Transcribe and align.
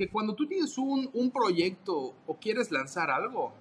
que 0.00 0.08
cuando 0.08 0.34
tú 0.34 0.46
tienes 0.46 0.78
un, 0.78 1.10
un 1.12 1.30
proyecto 1.30 2.14
o 2.26 2.34
quieres 2.40 2.70
lanzar 2.70 3.10
algo, 3.10 3.52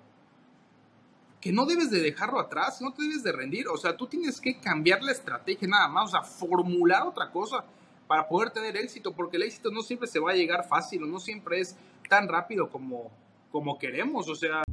que 1.41 1.51
no 1.51 1.65
debes 1.65 1.91
de 1.91 1.99
dejarlo 1.99 2.39
atrás, 2.39 2.81
no 2.81 2.93
te 2.93 3.03
debes 3.03 3.23
de 3.23 3.33
rendir, 3.33 3.67
o 3.67 3.75
sea, 3.75 3.97
tú 3.97 4.07
tienes 4.07 4.39
que 4.39 4.57
cambiar 4.57 5.03
la 5.03 5.11
estrategia 5.11 5.67
nada 5.67 5.89
más, 5.89 6.05
o 6.05 6.11
sea, 6.11 6.21
formular 6.21 7.05
otra 7.05 7.29
cosa 7.29 7.65
para 8.07 8.25
poder 8.25 8.51
tener 8.51 8.77
éxito, 8.77 9.11
porque 9.11 9.35
el 9.35 9.43
éxito 9.43 9.69
no 9.69 9.81
siempre 9.81 10.07
se 10.07 10.21
va 10.21 10.31
a 10.31 10.35
llegar 10.35 10.65
fácil, 10.65 11.03
o 11.03 11.07
no 11.07 11.19
siempre 11.19 11.59
es 11.59 11.75
tan 12.07 12.29
rápido 12.29 12.69
como, 12.69 13.11
como 13.51 13.77
queremos, 13.77 14.29
o 14.29 14.35
sea... 14.35 14.63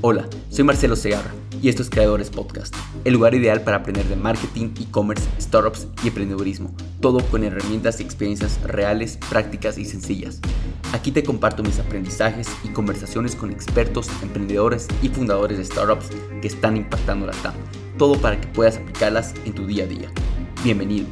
Hola, 0.00 0.28
soy 0.48 0.62
Marcelo 0.62 0.94
Segarra 0.94 1.32
y 1.60 1.68
esto 1.68 1.82
es 1.82 1.90
Creadores 1.90 2.30
Podcast, 2.30 2.72
el 3.04 3.14
lugar 3.14 3.34
ideal 3.34 3.62
para 3.62 3.78
aprender 3.78 4.04
de 4.04 4.14
marketing, 4.14 4.68
e-commerce, 4.80 5.28
startups 5.40 5.88
y 6.04 6.08
emprendedurismo, 6.08 6.72
todo 7.00 7.18
con 7.18 7.42
herramientas 7.42 7.98
y 7.98 8.04
experiencias 8.04 8.62
reales, 8.62 9.18
prácticas 9.28 9.76
y 9.76 9.84
sencillas. 9.84 10.40
Aquí 10.92 11.10
te 11.10 11.24
comparto 11.24 11.64
mis 11.64 11.80
aprendizajes 11.80 12.48
y 12.62 12.68
conversaciones 12.68 13.34
con 13.34 13.50
expertos, 13.50 14.08
emprendedores 14.22 14.86
y 15.02 15.08
fundadores 15.08 15.58
de 15.58 15.64
startups 15.64 16.10
que 16.40 16.46
están 16.46 16.76
impactando 16.76 17.26
la 17.26 17.32
TAM, 17.32 17.54
todo 17.98 18.20
para 18.20 18.40
que 18.40 18.46
puedas 18.46 18.76
aplicarlas 18.76 19.34
en 19.46 19.52
tu 19.52 19.66
día 19.66 19.82
a 19.82 19.88
día. 19.88 20.12
Bienvenido. 20.62 21.08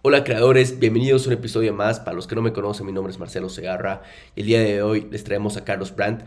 Hola 0.00 0.22
creadores, 0.22 0.78
bienvenidos 0.78 1.24
a 1.24 1.30
un 1.30 1.34
episodio 1.34 1.74
más. 1.74 1.98
Para 1.98 2.14
los 2.14 2.28
que 2.28 2.36
no 2.36 2.40
me 2.40 2.52
conocen, 2.52 2.86
mi 2.86 2.92
nombre 2.92 3.12
es 3.12 3.18
Marcelo 3.18 3.48
Segarra 3.48 4.02
y 4.36 4.42
el 4.42 4.46
día 4.46 4.60
de 4.60 4.80
hoy 4.80 5.08
les 5.10 5.24
traemos 5.24 5.56
a 5.56 5.64
Carlos 5.64 5.94
Brandt 5.94 6.22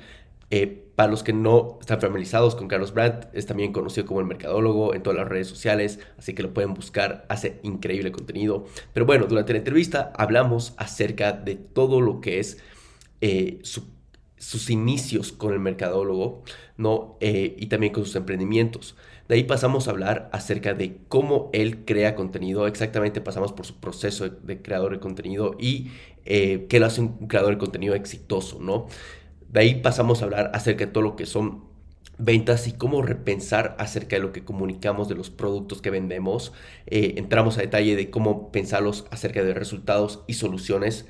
eh, 0.52 0.86
para 0.96 1.10
los 1.10 1.24
que 1.24 1.32
no 1.32 1.78
están 1.80 2.02
familiarizados 2.02 2.56
con 2.56 2.68
Carlos 2.68 2.94
Brandt, 2.94 3.28
es 3.34 3.46
también 3.46 3.72
conocido 3.72 4.06
como 4.06 4.20
el 4.20 4.28
mercadólogo 4.28 4.94
en 4.94 5.02
todas 5.02 5.18
las 5.18 5.28
redes 5.28 5.48
sociales, 5.48 6.00
así 6.20 6.34
que 6.34 6.44
lo 6.44 6.54
pueden 6.54 6.74
buscar, 6.74 7.26
hace 7.30 7.60
increíble 7.64 8.12
contenido. 8.12 8.66
Pero 8.94 9.06
bueno, 9.06 9.26
durante 9.28 9.54
la 9.54 9.60
entrevista 9.60 10.12
hablamos 10.16 10.74
acerca 10.76 11.32
de 11.32 11.56
todo 11.56 12.02
lo 12.02 12.20
que 12.20 12.40
es 12.40 12.60
eh, 13.22 13.60
sus 13.64 14.70
inicios 14.70 15.32
con 15.32 15.54
el 15.54 15.60
mercadólogo, 15.60 16.44
¿no? 16.76 17.18
Eh, 17.22 17.56
y 17.58 17.68
también 17.68 17.94
con 17.94 18.06
sus 18.06 18.18
emprendimientos. 18.18 18.98
De 19.30 19.36
ahí 19.36 19.44
pasamos 19.46 19.88
a 19.88 19.92
hablar 19.92 20.30
acerca 20.34 20.74
de 20.74 20.98
cómo 21.08 21.50
él 21.54 21.86
crea 21.86 22.14
contenido, 22.16 22.68
exactamente 22.68 23.22
pasamos 23.22 23.54
por 23.54 23.66
su 23.66 23.80
proceso 23.80 24.28
de, 24.28 24.36
de 24.44 24.62
creador 24.62 24.92
de 24.92 25.00
contenido 25.00 25.56
y 25.58 25.92
qué 26.24 26.78
lo 26.80 26.86
hace 26.86 27.02
un 27.02 27.28
creador 27.28 27.54
de 27.54 27.58
contenido 27.58 27.96
exitoso, 27.96 28.60
¿no? 28.60 28.88
De 29.52 29.60
ahí 29.60 29.76
pasamos 29.76 30.22
a 30.22 30.26
hablar 30.26 30.52
acerca 30.54 30.86
de 30.86 30.92
todo 30.92 31.04
lo 31.04 31.16
que 31.18 31.26
son 31.26 31.66
ventas 32.18 32.68
y 32.68 32.74
cómo 32.74 33.02
repensar 33.02 33.76
acerca 33.80 34.16
de 34.16 34.22
lo 34.22 34.32
que 34.32 34.46
comunicamos 34.46 35.10
de 35.10 35.16
los 35.16 35.30
productos 35.30 35.82
que 35.82 35.90
vendemos. 35.90 36.54
Eh, 36.88 37.16
entramos 37.18 37.58
a 37.58 37.62
detalle 37.62 37.98
de 37.98 38.10
cómo 38.10 38.52
pensarlos 38.54 39.06
acerca 39.12 39.44
de 39.44 39.54
resultados 39.54 40.24
y 40.26 40.36
soluciones. 40.36 41.06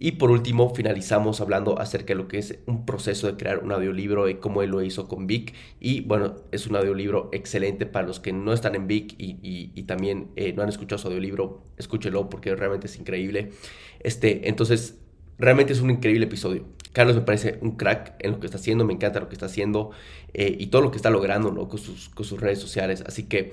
Y 0.00 0.12
por 0.12 0.32
último, 0.32 0.74
finalizamos 0.74 1.40
hablando 1.40 1.78
acerca 1.78 2.14
de 2.14 2.16
lo 2.16 2.26
que 2.26 2.38
es 2.38 2.58
un 2.66 2.84
proceso 2.84 3.28
de 3.28 3.36
crear 3.36 3.60
un 3.60 3.70
audiolibro 3.70 4.28
y 4.28 4.34
cómo 4.36 4.62
él 4.62 4.70
lo 4.70 4.82
hizo 4.82 5.06
con 5.06 5.28
Vic. 5.28 5.54
Y 5.78 6.00
bueno, 6.00 6.34
es 6.50 6.66
un 6.66 6.74
audiolibro 6.74 7.30
excelente 7.32 7.86
para 7.86 8.08
los 8.08 8.18
que 8.18 8.32
no 8.32 8.52
están 8.52 8.74
en 8.74 8.88
Vic 8.88 9.14
y, 9.18 9.82
también 9.84 10.32
eh, 10.34 10.52
no 10.52 10.62
han 10.62 10.68
escuchado 10.68 10.98
su 10.98 11.06
audiolibro, 11.08 11.62
escúchelo 11.76 12.28
porque 12.28 12.56
realmente 12.56 12.88
es 12.88 12.98
increíble. 12.98 13.52
Este, 14.00 14.48
entonces, 14.48 14.98
realmente 15.38 15.72
es 15.72 15.80
un 15.80 15.90
increíble 15.90 16.24
episodio. 16.26 16.66
Carlos 16.94 17.16
me 17.16 17.22
parece 17.22 17.58
un 17.60 17.72
crack 17.72 18.14
en 18.20 18.30
lo 18.30 18.40
que 18.40 18.46
está 18.46 18.56
haciendo, 18.56 18.84
me 18.84 18.94
encanta 18.94 19.18
lo 19.18 19.28
que 19.28 19.34
está 19.34 19.46
haciendo 19.46 19.90
eh, 20.32 20.56
y 20.58 20.68
todo 20.68 20.80
lo 20.80 20.92
que 20.92 20.96
está 20.96 21.10
logrando 21.10 21.52
con, 21.68 21.78
sus, 21.78 22.08
con 22.08 22.24
sus 22.24 22.40
redes 22.40 22.60
sociales. 22.60 23.02
Así 23.04 23.24
que 23.24 23.52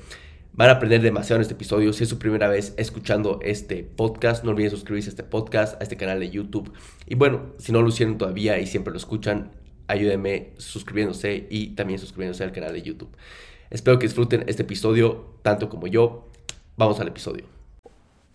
van 0.53 0.69
a 0.69 0.73
aprender 0.73 1.01
demasiado 1.01 1.37
en 1.37 1.41
este 1.41 1.55
episodio. 1.55 1.91
Si 1.91 2.03
es 2.03 2.09
su 2.09 2.19
primera 2.19 2.47
vez 2.47 2.75
escuchando 2.77 3.39
este 3.41 3.83
podcast, 3.83 4.43
no 4.43 4.51
olviden 4.51 4.69
suscribirse 4.69 5.09
a 5.09 5.11
este 5.11 5.23
podcast, 5.23 5.81
a 5.81 5.83
este 5.83 5.97
canal 5.97 6.19
de 6.19 6.29
YouTube. 6.29 6.71
Y 7.07 7.15
bueno, 7.15 7.53
si 7.57 7.71
no 7.71 7.81
lo 7.81 7.89
hicieron 7.89 8.19
todavía 8.19 8.59
y 8.59 8.67
siempre 8.67 8.91
lo 8.91 8.97
escuchan, 8.97 9.49
ayúdenme 9.87 10.53
suscribiéndose 10.57 11.47
y 11.49 11.69
también 11.69 11.99
suscribiéndose 11.99 12.43
al 12.43 12.51
canal 12.51 12.73
de 12.73 12.83
YouTube. 12.83 13.09
Espero 13.71 13.97
que 13.97 14.05
disfruten 14.05 14.43
este 14.45 14.61
episodio 14.61 15.33
tanto 15.41 15.67
como 15.67 15.87
yo. 15.87 16.29
Vamos 16.77 16.99
al 16.99 17.07
episodio. 17.07 17.45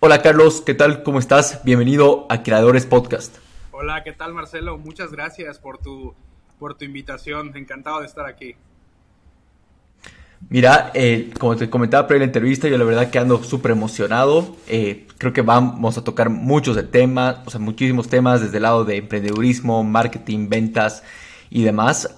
Hola 0.01 0.21
Carlos, 0.21 0.63
¿qué 0.63 0.75
tal? 0.75 1.05
¿Cómo 1.05 1.21
estás? 1.21 1.61
Bienvenido 1.63 2.27
a 2.29 2.43
Creadores 2.43 2.87
Podcast. 2.87 3.46
Hola, 3.79 4.03
¿qué 4.03 4.13
tal 4.13 4.33
Marcelo? 4.33 4.79
Muchas 4.79 5.13
gracias 5.13 5.59
por 5.59 5.77
tu, 5.77 6.15
por 6.59 6.79
tu 6.79 6.87
invitación. 6.87 7.55
Encantado 7.55 8.01
de 8.01 8.07
estar 8.07 8.25
aquí. 8.25 8.55
Mira, 10.49 10.91
eh, 10.95 11.31
como 11.39 11.57
te 11.57 11.69
comentaba 11.69 12.09
pre 12.09 12.19
la 12.19 12.25
entrevista, 12.25 12.69
yo 12.69 12.79
la 12.79 12.87
verdad 12.87 13.11
que 13.11 13.19
ando 13.19 13.45
súper 13.45 13.73
emocionado. 13.73 14.57
Eh, 14.67 15.07
creo 15.19 15.35
que 15.35 15.43
vamos 15.43 15.99
a 15.99 16.05
tocar 16.05 16.31
muchos 16.31 16.75
de 16.75 16.85
temas, 16.85 17.41
o 17.45 17.51
sea, 17.51 17.61
muchísimos 17.61 18.09
temas 18.09 18.41
desde 18.41 18.57
el 18.57 18.63
lado 18.63 18.87
de 18.87 18.97
emprendedurismo, 18.97 19.85
marketing, 19.85 20.49
ventas 20.49 21.03
y 21.51 21.63
demás. 21.63 22.17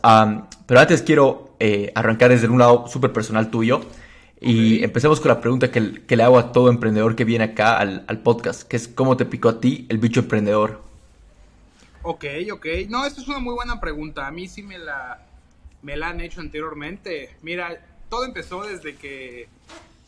pero 0.64 0.78
antes 0.80 1.02
quiero 1.02 1.56
eh, 1.58 1.90
arrancar 1.96 2.30
desde 2.30 2.46
un 2.46 2.60
lado 2.60 2.86
súper 2.86 3.12
personal 3.12 3.50
tuyo. 3.50 3.80
Y 4.40 4.84
empecemos 4.84 5.19
con 5.19 5.30
la 5.30 5.40
pregunta 5.40 5.72
que, 5.72 5.80
le 6.16 6.22
hago 6.22 6.38
a 6.38 6.52
todo 6.52 6.69
emprendedor 6.70 7.16
que 7.16 7.25
viene 7.25 7.46
acá 7.46 7.78
al, 7.78 8.04
al 8.06 8.20
podcast, 8.20 8.62
que 8.62 8.76
es 8.76 8.86
¿cómo 8.86 9.16
te 9.16 9.25
picó 9.25 9.48
a 9.48 9.58
ti 9.58 9.86
el 9.88 9.98
bicho 9.98 10.20
emprendedor? 10.20 10.88
Ok, 12.03 12.25
ok. 12.53 12.66
No, 12.88 13.04
esta 13.04 13.20
es 13.20 13.28
una 13.28 13.38
muy 13.38 13.54
buena 13.54 13.81
pregunta. 13.81 14.26
A 14.26 14.31
mí 14.31 14.48
sí 14.48 14.62
me 14.62 14.78
la, 14.78 15.26
me 15.82 15.97
la 15.97 16.09
han 16.09 16.20
hecho 16.20 16.41
anteriormente. 16.41 17.36
Mira, 17.42 17.84
todo 18.09 18.25
empezó 18.25 18.62
desde 18.62 18.97
que 18.97 19.48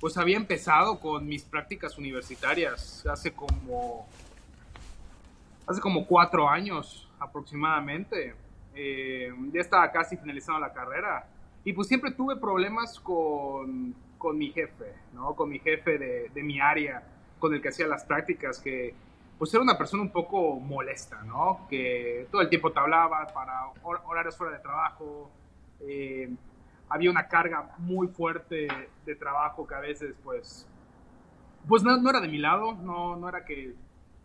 pues 0.01 0.17
había 0.17 0.37
empezado 0.37 0.99
con 0.99 1.27
mis 1.27 1.43
prácticas 1.43 1.99
universitarias 1.99 3.05
hace 3.07 3.33
como 3.33 4.09
hace 5.67 5.81
como 5.81 6.07
cuatro 6.07 6.49
años 6.49 7.09
aproximadamente. 7.19 8.35
Eh, 8.75 9.33
ya 9.53 9.61
estaba 9.61 9.91
casi 9.91 10.17
finalizando 10.17 10.61
la 10.61 10.73
carrera 10.73 11.27
y 11.65 11.73
pues 11.73 11.89
siempre 11.89 12.13
tuve 12.13 12.37
problemas 12.37 12.99
con, 13.01 13.95
con 14.17 14.39
mi 14.39 14.51
jefe, 14.53 14.95
¿no? 15.13 15.35
Con 15.35 15.51
mi 15.51 15.59
jefe 15.59 15.99
de, 15.99 16.31
de 16.33 16.43
mi 16.43 16.61
área, 16.61 17.03
con 17.39 17.53
el 17.53 17.61
que 17.61 17.69
hacía 17.69 17.87
las 17.87 18.05
prácticas, 18.05 18.59
que 18.59 18.95
pues 19.41 19.55
era 19.55 19.63
una 19.63 19.79
persona 19.79 20.03
un 20.03 20.13
poco 20.13 20.61
molesta, 20.61 21.23
¿no? 21.23 21.67
Que 21.71 22.29
todo 22.31 22.43
el 22.43 22.51
tiempo 22.51 22.73
te 22.73 22.79
hablaba 22.79 23.27
para 23.29 23.69
horarios 24.05 24.37
fuera 24.37 24.53
de 24.53 24.59
trabajo. 24.59 25.31
Eh, 25.81 26.31
había 26.91 27.11
una 27.11 27.27
carga 27.27 27.75
muy 27.79 28.09
fuerte 28.09 28.69
de 29.07 29.15
trabajo 29.15 29.67
que 29.67 29.75
a 29.75 29.81
veces, 29.81 30.15
pues, 30.23 30.67
pues 31.67 31.83
no, 31.83 31.97
no, 31.97 32.11
era 32.11 32.21
de 32.21 32.29
mi 32.29 32.37
lado, 32.37 32.75
no, 32.75 33.17
no 33.17 33.31
era 33.31 33.47
que 33.47 33.75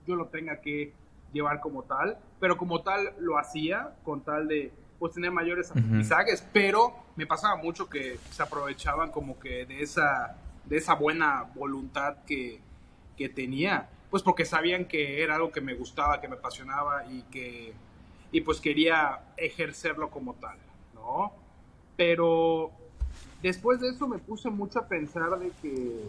yo 0.05 0.17
lo 0.17 0.27
tenga 0.27 0.59
que 0.59 0.91
llevar 1.31 1.61
como 1.61 1.83
tal, 1.83 2.17
pero 2.41 2.57
como 2.57 2.81
tal 2.81 3.13
lo 3.17 3.37
hacía 3.37 3.95
con 4.03 4.19
tal 4.19 4.49
de 4.49 4.73
pues 4.99 5.13
tener 5.13 5.31
mayores 5.31 5.71
aprendizajes, 5.71 6.45
pero 6.51 6.93
me 7.15 7.25
pasaba 7.25 7.55
mucho 7.55 7.89
que 7.89 8.17
se 8.31 8.43
aprovechaban 8.43 9.11
como 9.11 9.39
que 9.39 9.65
de 9.65 9.81
esa, 9.81 10.35
de 10.65 10.75
esa 10.75 10.93
buena 10.95 11.43
voluntad 11.55 12.17
que, 12.25 12.59
que 13.15 13.29
tenía 13.29 13.87
pues 14.15 14.23
porque 14.23 14.45
sabían 14.45 14.85
que 14.85 15.21
era 15.21 15.35
algo 15.35 15.51
que 15.51 15.59
me 15.59 15.73
gustaba, 15.73 16.21
que 16.21 16.29
me 16.29 16.35
apasionaba 16.35 17.03
y 17.11 17.23
que 17.23 17.73
y 18.31 18.39
pues 18.39 18.61
quería 18.61 19.19
ejercerlo 19.35 20.09
como 20.09 20.35
tal, 20.35 20.57
¿no? 20.93 21.33
Pero 21.97 22.71
después 23.41 23.81
de 23.81 23.89
eso 23.89 24.07
me 24.07 24.17
puse 24.17 24.49
mucho 24.49 24.79
a 24.79 24.87
pensar 24.87 25.37
de 25.37 25.51
que 25.61 26.05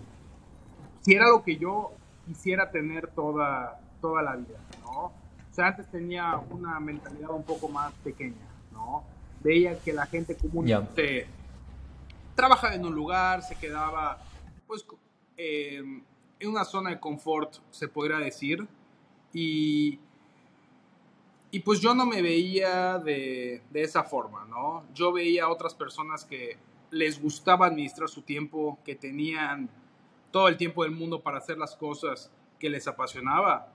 si 1.01 1.15
era 1.15 1.27
lo 1.31 1.43
que 1.43 1.57
yo 1.57 1.95
quisiera 2.29 2.71
tener 2.71 3.09
toda, 3.09 3.81
toda 4.01 4.23
la 4.23 4.37
vida, 4.37 4.61
¿no? 4.85 5.07
O 5.07 5.13
sea, 5.51 5.67
antes 5.67 5.91
tenía 5.91 6.41
una 6.51 6.79
mentalidad 6.79 7.31
un 7.31 7.43
poco 7.43 7.69
más 7.69 7.93
pequeña, 8.05 8.47
¿no? 8.71 9.03
Veía 9.43 9.81
que 9.81 9.93
la 9.93 10.07
gente 10.07 10.37
comúnmente 10.37 11.27
trabajaba 12.37 12.77
en 12.77 12.87
un 12.87 12.95
lugar, 12.95 13.43
se 13.43 13.57
quedaba, 13.57 14.19
pues, 14.69 14.87
eh, 15.37 15.83
en 16.39 16.51
una 16.51 16.65
zona 16.65 16.91
de 16.91 17.01
confort, 17.01 17.57
se 17.71 17.89
podría 17.89 18.19
decir. 18.19 18.67
Y, 19.33 19.99
y 21.51 21.61
pues 21.61 21.81
yo 21.81 21.95
no 21.95 22.07
me 22.07 22.23
veía 22.23 22.99
de, 22.99 23.63
de, 23.71 23.83
esa 23.83 24.05
forma, 24.05 24.45
¿no? 24.45 24.85
Yo 24.95 25.13
veía 25.13 25.45
a 25.45 25.49
otras 25.49 25.75
personas 25.75 26.25
que 26.25 26.57
les 26.91 27.21
gustaba 27.21 27.67
administrar 27.67 28.09
su 28.09 28.23
tiempo, 28.23 28.79
que 28.85 28.95
tenían 28.95 29.69
todo 30.31 30.49
el 30.49 30.57
tiempo 30.57 30.83
del 30.85 30.93
mundo 30.93 31.21
para 31.21 31.39
hacer 31.39 31.59
las 31.59 31.77
cosas 31.77 32.31
que 32.59 32.71
les 32.71 32.87
apasionaba, 32.89 33.69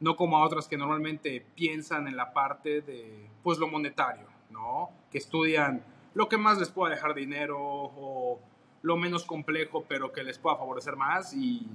no 0.00 0.16
como 0.16 0.36
a 0.36 0.44
otras 0.44 0.68
que 0.68 0.76
normalmente 0.76 1.44
piensan 1.54 2.06
en 2.06 2.16
la 2.16 2.32
parte 2.32 2.80
de, 2.80 3.28
pues, 3.42 3.58
lo 3.58 3.68
monetario, 3.68 4.26
¿no? 4.50 4.90
Que 5.10 5.18
estudian 5.18 5.82
lo 6.14 6.28
que 6.28 6.36
más 6.36 6.58
les 6.58 6.68
pueda 6.68 6.94
dejar 6.94 7.14
dinero 7.14 7.58
o 7.60 8.40
lo 8.88 8.96
menos 8.96 9.24
complejo, 9.24 9.84
pero 9.86 10.10
que 10.12 10.24
les 10.24 10.38
pueda 10.38 10.56
favorecer 10.56 10.96
más 10.96 11.34
y, 11.34 11.66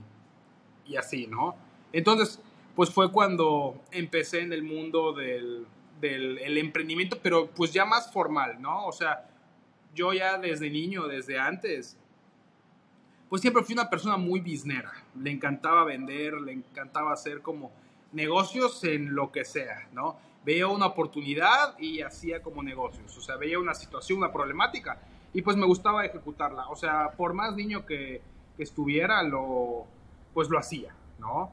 y 0.88 0.96
así, 0.96 1.28
¿no? 1.28 1.56
Entonces, 1.94 2.42
pues 2.76 2.90
fue 2.90 3.12
cuando 3.12 3.80
empecé 3.92 4.42
en 4.42 4.52
el 4.52 4.64
mundo 4.64 5.14
del, 5.14 5.68
del 6.02 6.40
el 6.40 6.58
emprendimiento, 6.58 7.20
pero 7.22 7.48
pues 7.52 7.72
ya 7.72 7.86
más 7.86 8.12
formal, 8.12 8.60
¿no? 8.60 8.88
O 8.88 8.92
sea, 8.92 9.30
yo 9.94 10.12
ya 10.12 10.40
desde 10.40 10.72
niño, 10.72 11.08
desde 11.08 11.38
antes, 11.38 11.96
pues 13.30 13.44
siempre 13.44 13.64
fui 13.64 13.74
una 13.74 13.92
persona 13.92 14.18
muy 14.18 14.40
biznera. 14.40 14.92
Le 15.16 15.30
encantaba 15.30 15.84
vender, 15.84 16.34
le 16.42 16.54
encantaba 16.54 17.14
hacer 17.14 17.44
como 17.44 17.72
negocios 18.12 18.84
en 18.86 19.14
lo 19.14 19.32
que 19.32 19.46
sea, 19.46 19.88
¿no? 19.94 20.18
Veía 20.44 20.68
una 20.68 20.88
oportunidad 20.88 21.78
y 21.78 22.02
hacía 22.02 22.42
como 22.42 22.64
negocios, 22.64 23.16
o 23.16 23.22
sea, 23.22 23.36
veía 23.38 23.60
una 23.60 23.76
situación, 23.76 24.18
una 24.18 24.32
problemática 24.32 25.00
y 25.34 25.42
pues 25.42 25.58
me 25.58 25.66
gustaba 25.66 26.06
ejecutarla, 26.06 26.70
o 26.70 26.76
sea, 26.76 27.12
por 27.12 27.34
más 27.34 27.56
niño 27.56 27.86
que, 27.86 28.22
estuviera, 28.56 29.24
lo, 29.24 29.88
pues 30.32 30.48
lo 30.48 30.60
hacía, 30.60 30.94
¿no? 31.18 31.52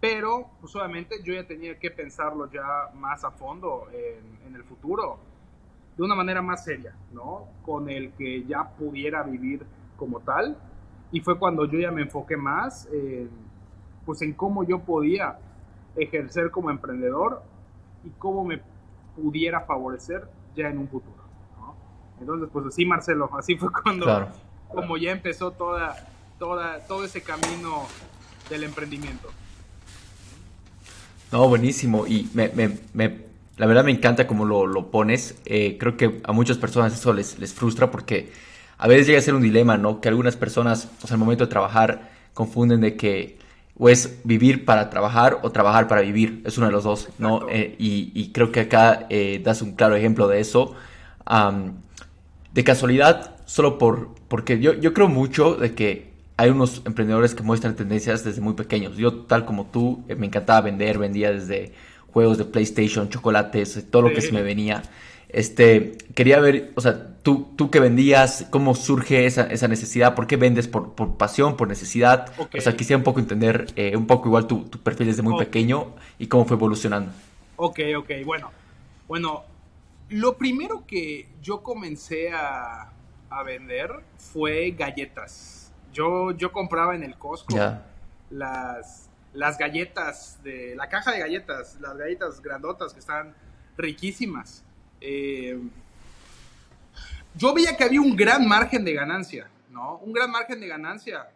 Pero, 0.00 0.48
pues 0.60 0.74
obviamente 0.74 1.22
yo 1.22 1.32
ya 1.32 1.46
tenía 1.46 1.78
que 1.78 1.92
pensarlo 1.92 2.50
ya 2.50 2.90
más 2.94 3.22
a 3.22 3.30
fondo 3.30 3.86
en, 3.92 4.48
en 4.48 4.56
el 4.56 4.64
futuro, 4.64 5.20
de 5.96 6.02
una 6.02 6.14
manera 6.14 6.42
más 6.42 6.64
seria, 6.64 6.94
¿no? 7.12 7.46
Con 7.64 7.88
el 7.88 8.12
que 8.14 8.44
ya 8.44 8.68
pudiera 8.70 9.22
vivir 9.22 9.64
como 9.96 10.20
tal. 10.20 10.56
Y 11.12 11.20
fue 11.20 11.38
cuando 11.38 11.66
yo 11.66 11.78
ya 11.78 11.90
me 11.90 12.02
enfoqué 12.02 12.36
más 12.36 12.88
en, 12.92 13.30
pues 14.06 14.22
en 14.22 14.32
cómo 14.32 14.64
yo 14.64 14.80
podía 14.80 15.38
ejercer 15.96 16.50
como 16.50 16.70
emprendedor 16.70 17.42
y 18.04 18.10
cómo 18.18 18.44
me 18.44 18.62
pudiera 19.14 19.60
favorecer 19.60 20.26
ya 20.54 20.68
en 20.68 20.78
un 20.78 20.88
futuro. 20.88 21.19
Entonces, 22.20 22.48
pues 22.52 22.66
así, 22.66 22.84
Marcelo, 22.84 23.30
así 23.38 23.56
fue 23.56 23.70
cuando, 23.82 24.28
como 24.68 24.96
ya 24.96 25.12
empezó 25.12 25.52
toda, 25.52 25.96
toda, 26.38 26.78
todo 26.86 27.04
ese 27.04 27.22
camino 27.22 27.86
del 28.48 28.64
emprendimiento. 28.64 29.28
No, 31.32 31.48
buenísimo. 31.48 32.06
Y 32.06 32.28
me, 32.34 32.48
me, 32.50 32.78
me, 32.92 33.24
la 33.56 33.66
verdad 33.66 33.84
me 33.84 33.92
encanta 33.92 34.26
cómo 34.26 34.44
lo, 34.44 34.66
lo 34.66 34.90
pones. 34.90 35.40
Eh, 35.44 35.76
creo 35.78 35.96
que 35.96 36.20
a 36.24 36.32
muchas 36.32 36.58
personas 36.58 36.92
eso 36.92 37.12
les, 37.12 37.38
les 37.38 37.54
frustra 37.54 37.90
porque 37.90 38.32
a 38.78 38.88
veces 38.88 39.06
llega 39.06 39.18
a 39.18 39.22
ser 39.22 39.34
un 39.34 39.42
dilema, 39.42 39.76
¿no? 39.76 40.00
Que 40.00 40.08
algunas 40.08 40.36
personas, 40.36 40.90
pues 41.00 41.12
al 41.12 41.18
momento 41.18 41.44
de 41.44 41.50
trabajar, 41.50 42.10
confunden 42.34 42.80
de 42.80 42.96
que 42.96 43.38
o 43.78 43.88
es 43.88 44.20
vivir 44.24 44.66
para 44.66 44.90
trabajar 44.90 45.38
o 45.42 45.50
trabajar 45.52 45.88
para 45.88 46.02
vivir. 46.02 46.42
Es 46.44 46.58
uno 46.58 46.66
de 46.66 46.72
los 46.72 46.84
dos, 46.84 47.08
¿no? 47.18 47.48
Eh, 47.48 47.76
y, 47.78 48.30
creo 48.32 48.52
que 48.52 48.60
acá 48.60 49.06
eh, 49.08 49.40
das 49.42 49.62
un 49.62 49.72
claro 49.72 49.96
ejemplo 49.96 50.28
de 50.28 50.40
eso. 50.40 50.74
De 52.52 52.64
casualidad, 52.64 53.36
solo 53.46 53.78
por, 53.78 54.10
porque 54.28 54.58
yo, 54.60 54.74
yo 54.74 54.92
creo 54.92 55.08
mucho 55.08 55.54
de 55.54 55.74
que 55.74 56.10
hay 56.36 56.50
unos 56.50 56.82
emprendedores 56.86 57.34
que 57.34 57.42
muestran 57.42 57.76
tendencias 57.76 58.24
desde 58.24 58.40
muy 58.40 58.54
pequeños. 58.54 58.96
Yo, 58.96 59.14
tal 59.24 59.44
como 59.44 59.66
tú, 59.66 60.02
eh, 60.08 60.14
me 60.14 60.26
encantaba 60.26 60.62
vender, 60.62 60.98
vendía 60.98 61.30
desde 61.30 61.72
juegos 62.12 62.38
de 62.38 62.44
PlayStation, 62.46 63.08
chocolates, 63.08 63.76
eh, 63.76 63.82
todo 63.82 64.02
lo 64.02 64.14
que 64.14 64.22
se 64.22 64.32
me 64.32 64.42
venía. 64.42 64.82
Este, 65.28 65.98
quería 66.14 66.40
ver, 66.40 66.72
o 66.74 66.80
sea, 66.80 67.14
tú, 67.22 67.48
tú 67.56 67.70
que 67.70 67.78
vendías, 67.78 68.46
cómo 68.50 68.74
surge 68.74 69.26
esa, 69.26 69.42
esa 69.44 69.68
necesidad, 69.68 70.14
por 70.14 70.26
qué 70.26 70.36
vendes, 70.36 70.66
por, 70.66 70.94
por 70.94 71.16
pasión, 71.18 71.56
por 71.56 71.68
necesidad. 71.68 72.32
O 72.38 72.60
sea, 72.60 72.74
quisiera 72.74 72.96
un 72.96 73.04
poco 73.04 73.20
entender, 73.20 73.66
eh, 73.76 73.96
un 73.96 74.06
poco 74.06 74.28
igual 74.28 74.46
tu, 74.46 74.64
tu 74.64 74.78
perfil 74.78 75.08
desde 75.08 75.22
muy 75.22 75.38
pequeño 75.38 75.88
y 76.18 76.26
cómo 76.26 76.46
fue 76.46 76.56
evolucionando. 76.56 77.12
Ok, 77.56 77.80
ok, 77.98 78.10
bueno. 78.24 78.50
Bueno, 79.06 79.44
lo 80.10 80.36
primero 80.36 80.86
que 80.86 81.28
yo 81.40 81.62
comencé 81.62 82.30
a, 82.32 82.92
a 83.30 83.42
vender 83.42 83.90
fue 84.18 84.72
galletas 84.72 85.60
yo, 85.92 86.30
yo 86.32 86.52
compraba 86.52 86.94
en 86.94 87.02
el 87.02 87.16
Costco 87.16 87.56
las, 88.30 89.10
las 89.32 89.58
galletas, 89.58 90.40
de 90.42 90.74
la 90.76 90.88
caja 90.88 91.12
de 91.12 91.18
galletas, 91.18 91.78
las 91.80 91.96
galletas 91.96 92.40
grandotas 92.40 92.92
que 92.92 93.00
están 93.00 93.34
riquísimas. 93.76 94.64
Eh, 95.00 95.58
yo 97.34 97.54
veía 97.54 97.76
que 97.76 97.84
había 97.84 98.00
un 98.00 98.14
gran 98.14 98.46
margen 98.46 98.84
de 98.84 98.92
ganancia, 98.92 99.50
¿no? 99.70 99.96
Un 99.98 100.12
gran 100.12 100.30
margen 100.30 100.60
de 100.60 100.68
ganancia. 100.68 101.28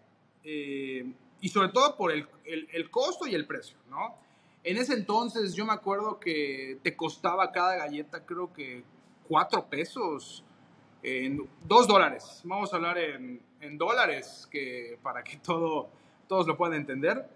Eh, 0.45 1.13
y 1.41 1.49
sobre 1.49 1.69
todo 1.71 1.97
por 1.97 2.13
el, 2.13 2.29
el, 2.45 2.91
costo 2.91 3.27
y 3.27 3.35
el 3.35 3.47
precio, 3.47 3.77
¿no? 3.91 4.17
En 4.65 4.79
ese 4.79 4.95
entonces 4.95 5.55
yo 5.55 5.65
me 5.67 5.73
acuerdo 5.73 6.19
que 6.19 6.79
te 6.83 6.97
costaba 6.97 7.53
cada 7.53 7.77
galleta 7.77 8.25
creo 8.25 8.53
que 8.53 8.83
cuatro 9.29 9.67
pesos, 9.67 10.43
en 11.05 11.47
dos 11.65 11.87
dólares. 11.87 12.41
Vamos 12.45 12.73
a 12.73 12.77
hablar 12.77 12.99
en, 12.99 13.41
en 13.61 13.79
dólares, 13.79 14.49
que, 14.51 14.99
para 15.03 15.23
que 15.23 15.37
todo, 15.37 15.89
todos 16.27 16.47
lo 16.47 16.57
puedan 16.57 16.75
entender. 16.75 17.29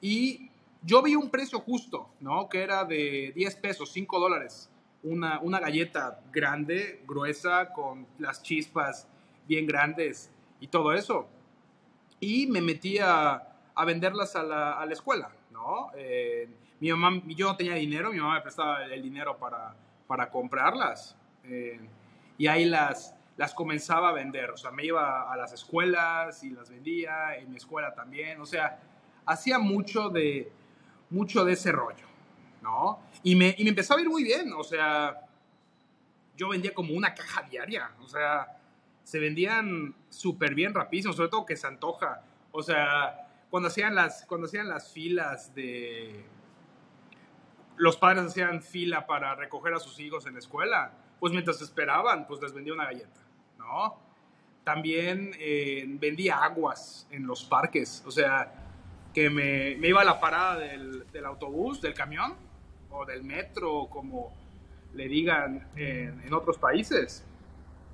Y 0.00 0.50
yo 0.82 1.02
vi 1.02 1.14
un 1.14 1.30
precio 1.30 1.58
justo, 1.60 2.08
¿no? 2.20 2.48
Que 2.48 2.62
era 2.62 2.84
de 2.84 3.32
10 3.34 3.56
pesos, 3.56 3.90
5 3.92 4.20
dólares. 4.20 4.68
Una, 5.02 5.40
una 5.40 5.58
galleta 5.58 6.20
grande, 6.32 7.02
gruesa, 7.06 7.72
con 7.72 8.06
las 8.18 8.42
chispas 8.42 9.08
bien 9.48 9.66
grandes 9.66 10.30
y 10.60 10.68
todo 10.68 10.92
eso. 10.92 11.26
Y 12.20 12.46
me 12.46 12.60
metí 12.60 12.98
a, 12.98 13.51
a 13.74 13.84
venderlas 13.84 14.36
a 14.36 14.42
la, 14.42 14.72
a 14.72 14.86
la, 14.86 14.92
escuela, 14.92 15.30
¿no? 15.50 15.90
Eh, 15.96 16.48
mi 16.80 16.90
mamá, 16.90 17.22
yo 17.26 17.46
no 17.46 17.56
tenía 17.56 17.74
dinero, 17.74 18.12
mi 18.12 18.18
mamá 18.18 18.34
me 18.34 18.40
prestaba 18.40 18.84
el 18.84 19.02
dinero 19.02 19.36
para, 19.36 19.74
para 20.06 20.30
comprarlas. 20.30 21.16
Eh, 21.44 21.80
y 22.38 22.46
ahí 22.46 22.64
las, 22.64 23.14
las 23.36 23.54
comenzaba 23.54 24.10
a 24.10 24.12
vender. 24.12 24.50
O 24.50 24.56
sea, 24.56 24.70
me 24.70 24.84
iba 24.84 25.32
a 25.32 25.36
las 25.36 25.52
escuelas 25.52 26.42
y 26.44 26.50
las 26.50 26.70
vendía, 26.70 27.36
en 27.36 27.50
mi 27.50 27.56
escuela 27.56 27.94
también. 27.94 28.40
O 28.40 28.46
sea, 28.46 28.80
hacía 29.24 29.58
mucho 29.58 30.08
de, 30.08 30.50
mucho 31.10 31.44
de 31.44 31.52
ese 31.52 31.72
rollo, 31.72 32.06
¿no? 32.62 32.98
Y 33.22 33.36
me, 33.36 33.54
y 33.56 33.64
me 33.64 33.70
empezó 33.70 33.96
a 33.96 34.00
ir 34.00 34.08
muy 34.08 34.24
bien. 34.24 34.52
O 34.52 34.64
sea, 34.64 35.20
yo 36.36 36.48
vendía 36.48 36.74
como 36.74 36.94
una 36.94 37.14
caja 37.14 37.42
diaria. 37.42 37.90
O 38.02 38.08
sea, 38.08 38.58
se 39.04 39.18
vendían 39.18 39.94
súper 40.10 40.54
bien, 40.54 40.74
rapidísimo, 40.74 41.12
sobre 41.12 41.28
todo 41.28 41.46
que 41.46 41.56
se 41.56 41.66
antoja. 41.66 42.22
O 42.50 42.62
sea, 42.62 43.21
cuando 43.52 43.68
hacían 43.68 43.94
las, 43.94 44.24
cuando 44.24 44.46
hacían 44.46 44.66
las 44.66 44.90
filas 44.94 45.54
de... 45.54 46.24
Los 47.76 47.98
padres 47.98 48.24
hacían 48.24 48.62
fila 48.62 49.06
para 49.06 49.34
recoger 49.34 49.74
a 49.74 49.78
sus 49.78 50.00
hijos 50.00 50.24
en 50.24 50.32
la 50.32 50.38
escuela 50.38 50.92
pues 51.20 51.34
mientras 51.34 51.60
esperaban, 51.60 52.26
pues 52.26 52.40
les 52.40 52.54
vendía 52.54 52.72
una 52.72 52.86
galleta, 52.86 53.20
¿no? 53.58 53.98
También 54.64 55.32
eh, 55.38 55.84
vendía 55.86 56.38
aguas 56.38 57.06
en 57.10 57.26
los 57.26 57.44
parques, 57.44 58.02
o 58.06 58.10
sea, 58.10 58.54
que 59.12 59.28
me, 59.28 59.72
iba 59.86 60.00
a 60.00 60.04
la 60.04 60.18
parada 60.18 60.58
del, 60.58 61.04
del, 61.12 61.26
autobús, 61.26 61.82
del 61.82 61.92
camión, 61.92 62.34
o 62.90 63.04
del 63.04 63.22
metro, 63.22 63.86
como 63.90 64.32
le 64.94 65.08
digan 65.08 65.68
en, 65.76 66.22
en 66.24 66.32
otros 66.32 66.56
países, 66.56 67.22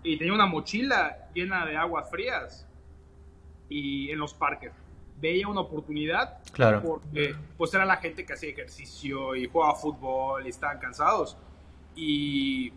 y 0.05 0.17
tenía 0.19 0.35
una 0.35 0.47
mochila 0.47 1.29
llena 1.35 1.67
de 1.67 1.77
aguas 1.77 2.09
frías 2.09 2.65
y 3.69 4.13
en 4.13 4.21
los 4.21 4.35
parques 4.35 4.73
veía 5.21 5.49
una 5.49 5.61
oportunidad 5.61 6.39
claro. 6.53 6.83
porque 6.83 7.35
pues 7.57 7.75
era 7.75 7.85
la 7.85 7.97
gente 7.97 8.25
que 8.25 8.33
hacía 8.33 8.51
ejercicio 8.51 9.35
y 9.35 9.49
jugaba 9.49 9.75
fútbol 9.75 10.47
y 10.47 10.51
estaban 10.51 10.79
cansados 10.79 11.37
y 11.95 12.73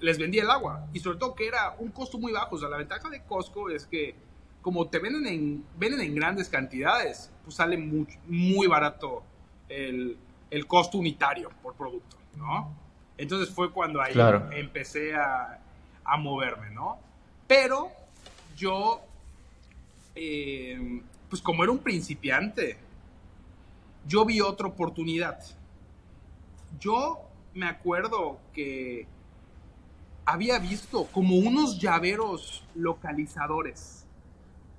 les 0.00 0.18
vendía 0.18 0.42
el 0.42 0.50
agua. 0.50 0.86
Y 0.92 1.00
sobre 1.00 1.18
todo 1.18 1.34
que 1.34 1.46
era 1.46 1.74
un 1.78 1.90
costo 1.90 2.18
muy 2.18 2.32
bajo. 2.32 2.56
O 2.56 2.58
sea, 2.58 2.68
la 2.68 2.76
ventaja 2.76 3.08
de 3.08 3.22
Costco 3.22 3.70
es 3.70 3.86
que 3.86 4.14
como 4.60 4.88
te 4.88 4.98
venden 4.98 5.26
en, 5.26 5.64
venden 5.78 6.00
en 6.00 6.14
grandes 6.14 6.48
cantidades, 6.48 7.30
pues 7.44 7.56
sale 7.56 7.78
muy, 7.78 8.06
muy 8.26 8.66
barato 8.66 9.22
el, 9.68 10.18
el 10.50 10.66
costo 10.66 10.98
unitario 10.98 11.50
por 11.62 11.74
producto, 11.74 12.16
¿no? 12.36 12.74
Entonces 13.16 13.54
fue 13.54 13.70
cuando 13.70 14.02
ahí 14.02 14.14
empecé 14.52 15.14
a, 15.14 15.60
a, 16.04 16.16
moverme, 16.16 16.70
¿no? 16.70 16.98
Pero 17.46 17.90
yo, 18.56 19.00
eh, 20.14 21.00
pues 21.28 21.42
como 21.42 21.62
era 21.62 21.72
un 21.72 21.78
principiante, 21.78 22.78
yo 24.06 24.24
vi 24.24 24.40
otra 24.40 24.66
oportunidad. 24.66 25.38
Yo 26.78 27.22
me 27.54 27.66
acuerdo 27.66 28.38
que 28.52 29.06
había 30.24 30.58
visto 30.58 31.06
como 31.06 31.36
unos 31.36 31.80
llaveros 31.80 32.64
localizadores 32.74 34.06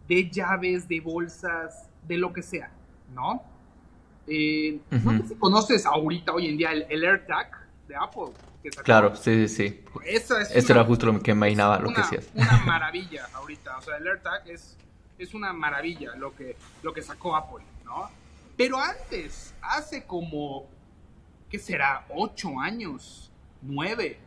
de 0.08 0.30
llaves, 0.30 0.88
de 0.88 1.02
bolsas, 1.02 1.90
de 2.08 2.18
lo 2.18 2.32
que 2.32 2.42
sea, 2.42 2.72
¿no? 3.14 3.44
Eh, 4.28 4.80
No 4.90 5.18
sé 5.22 5.28
si 5.28 5.36
conoces 5.36 5.86
ahorita, 5.86 6.34
hoy 6.34 6.48
en 6.48 6.58
día, 6.58 6.72
el, 6.72 7.04
AirTag 7.04 7.52
de 7.88 7.96
Apple. 7.96 8.34
claro, 8.84 9.16
sí, 9.16 9.48
sí, 9.48 9.70
sí. 9.70 9.84
Esa 10.06 10.42
es 10.42 10.52
Esto 10.52 10.74
era 10.74 10.84
justo 10.84 11.06
lo 11.06 11.20
que 11.22 11.32
imaginaba, 11.32 11.80
lo 11.80 11.90
que 11.94 12.02
decías. 12.02 12.30
Una 12.34 12.58
maravilla 12.66 13.28
ahorita, 13.34 13.78
o 13.78 13.82
sea, 13.82 13.98
el 13.98 14.08
AirTag 14.08 14.50
es, 14.50 14.78
es 15.18 15.34
una 15.34 15.54
maravilla 15.54 16.16
lo 16.16 16.36
que, 16.36 16.58
lo 16.84 16.94
que 16.94 17.02
sacó 17.02 17.36
Apple, 17.36 17.66
¿no? 17.84 18.10
Pero 18.56 18.80
antes, 18.80 19.54
hace 19.62 20.06
como, 20.06 20.68
¿qué 21.50 21.60
será? 21.60 22.06
Ocho 22.10 22.60
años, 22.60 23.32
nueve, 23.62 24.20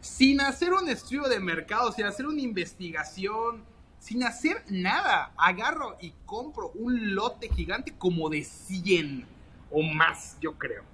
sin 0.00 0.40
hacer 0.40 0.72
un 0.72 0.88
estudio 0.88 1.22
de 1.24 1.40
mercado, 1.40 1.90
sin 1.92 2.04
hacer 2.04 2.26
una 2.26 2.40
investigación, 2.40 3.64
sin 3.98 4.22
hacer 4.22 4.62
nada, 4.68 5.32
agarro 5.36 5.96
y 6.00 6.12
compro 6.26 6.72
un 6.74 7.14
lote 7.14 7.48
gigante 7.48 7.94
como 7.96 8.28
de 8.28 8.44
100 8.44 9.26
o 9.70 9.82
más, 9.82 10.36
yo 10.40 10.58
creo. 10.58 10.84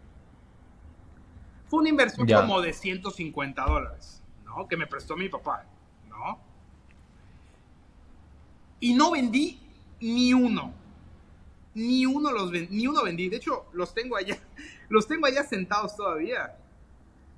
Fue 1.67 1.81
una 1.81 1.89
inversión 1.89 2.27
como 2.27 2.61
de 2.61 2.73
150 2.73 3.65
dólares, 3.65 4.23
¿no? 4.45 4.69
Que 4.69 4.77
me 4.77 4.87
prestó 4.87 5.17
mi 5.17 5.29
papá, 5.29 5.65
¿no? 6.09 6.39
Y 8.81 8.95
no 8.95 9.13
vendí 9.13 9.61
ni 10.01 10.33
uno. 10.33 10.73
ni 11.75 12.07
uno 12.07 12.33
los 12.33 12.51
ni 12.51 12.87
uno 12.87 13.05
vendí. 13.05 13.29
De 13.29 13.37
hecho, 13.37 13.67
los 13.73 13.95
tengo 13.95 14.17
allá, 14.17 14.39
los 14.89 15.07
tengo 15.07 15.27
allá 15.27 15.45
sentados 15.45 15.95
todavía. 15.97 16.57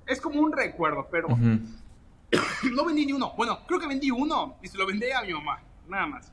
Es 0.05 0.19
como 0.19 0.41
un 0.41 0.51
recuerdo, 0.51 1.07
pero 1.11 1.27
no 2.71 2.85
vendí 2.85 3.05
ni 3.05 3.13
uno. 3.13 3.33
Bueno, 3.37 3.59
creo 3.67 3.79
que 3.79 3.87
vendí 3.87 4.11
uno 4.11 4.57
y 4.61 4.67
se 4.67 4.77
lo 4.77 4.85
vendí 4.85 5.11
a 5.11 5.21
mi 5.21 5.33
mamá, 5.33 5.61
nada 5.87 6.07
más. 6.07 6.31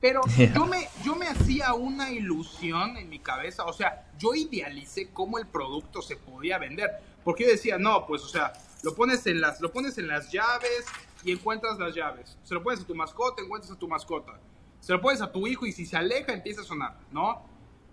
Pero 0.00 0.20
yo, 0.54 0.66
me, 0.66 0.88
yo 1.04 1.14
me 1.16 1.26
hacía 1.26 1.74
una 1.74 2.10
ilusión 2.10 2.96
en 2.96 3.08
mi 3.08 3.18
cabeza, 3.18 3.64
o 3.64 3.72
sea, 3.72 4.06
yo 4.18 4.34
idealicé 4.34 5.10
cómo 5.10 5.38
el 5.38 5.46
producto 5.46 6.02
se 6.02 6.16
podía 6.16 6.58
vender, 6.58 6.90
porque 7.24 7.44
yo 7.44 7.50
decía, 7.50 7.78
no, 7.78 8.06
pues, 8.06 8.22
o 8.22 8.28
sea, 8.28 8.52
lo 8.82 8.94
pones 8.94 9.26
en 9.26 9.40
las, 9.40 9.60
lo 9.60 9.72
pones 9.72 9.98
en 9.98 10.08
las 10.08 10.30
llaves 10.30 10.86
y 11.26 11.32
encuentras 11.32 11.78
las 11.78 11.94
llaves. 11.94 12.38
Se 12.42 12.54
lo 12.54 12.62
pones 12.62 12.80
a 12.80 12.86
tu 12.86 12.94
mascota, 12.94 13.42
encuentras 13.42 13.70
a 13.72 13.78
tu 13.78 13.86
mascota. 13.86 14.40
Se 14.80 14.94
lo 14.94 15.00
pones 15.02 15.20
a 15.20 15.30
tu 15.30 15.46
hijo 15.46 15.66
y 15.66 15.72
si 15.72 15.84
se 15.84 15.98
aleja 15.98 16.32
empieza 16.32 16.62
a 16.62 16.64
sonar, 16.64 16.98
¿no? 17.10 17.42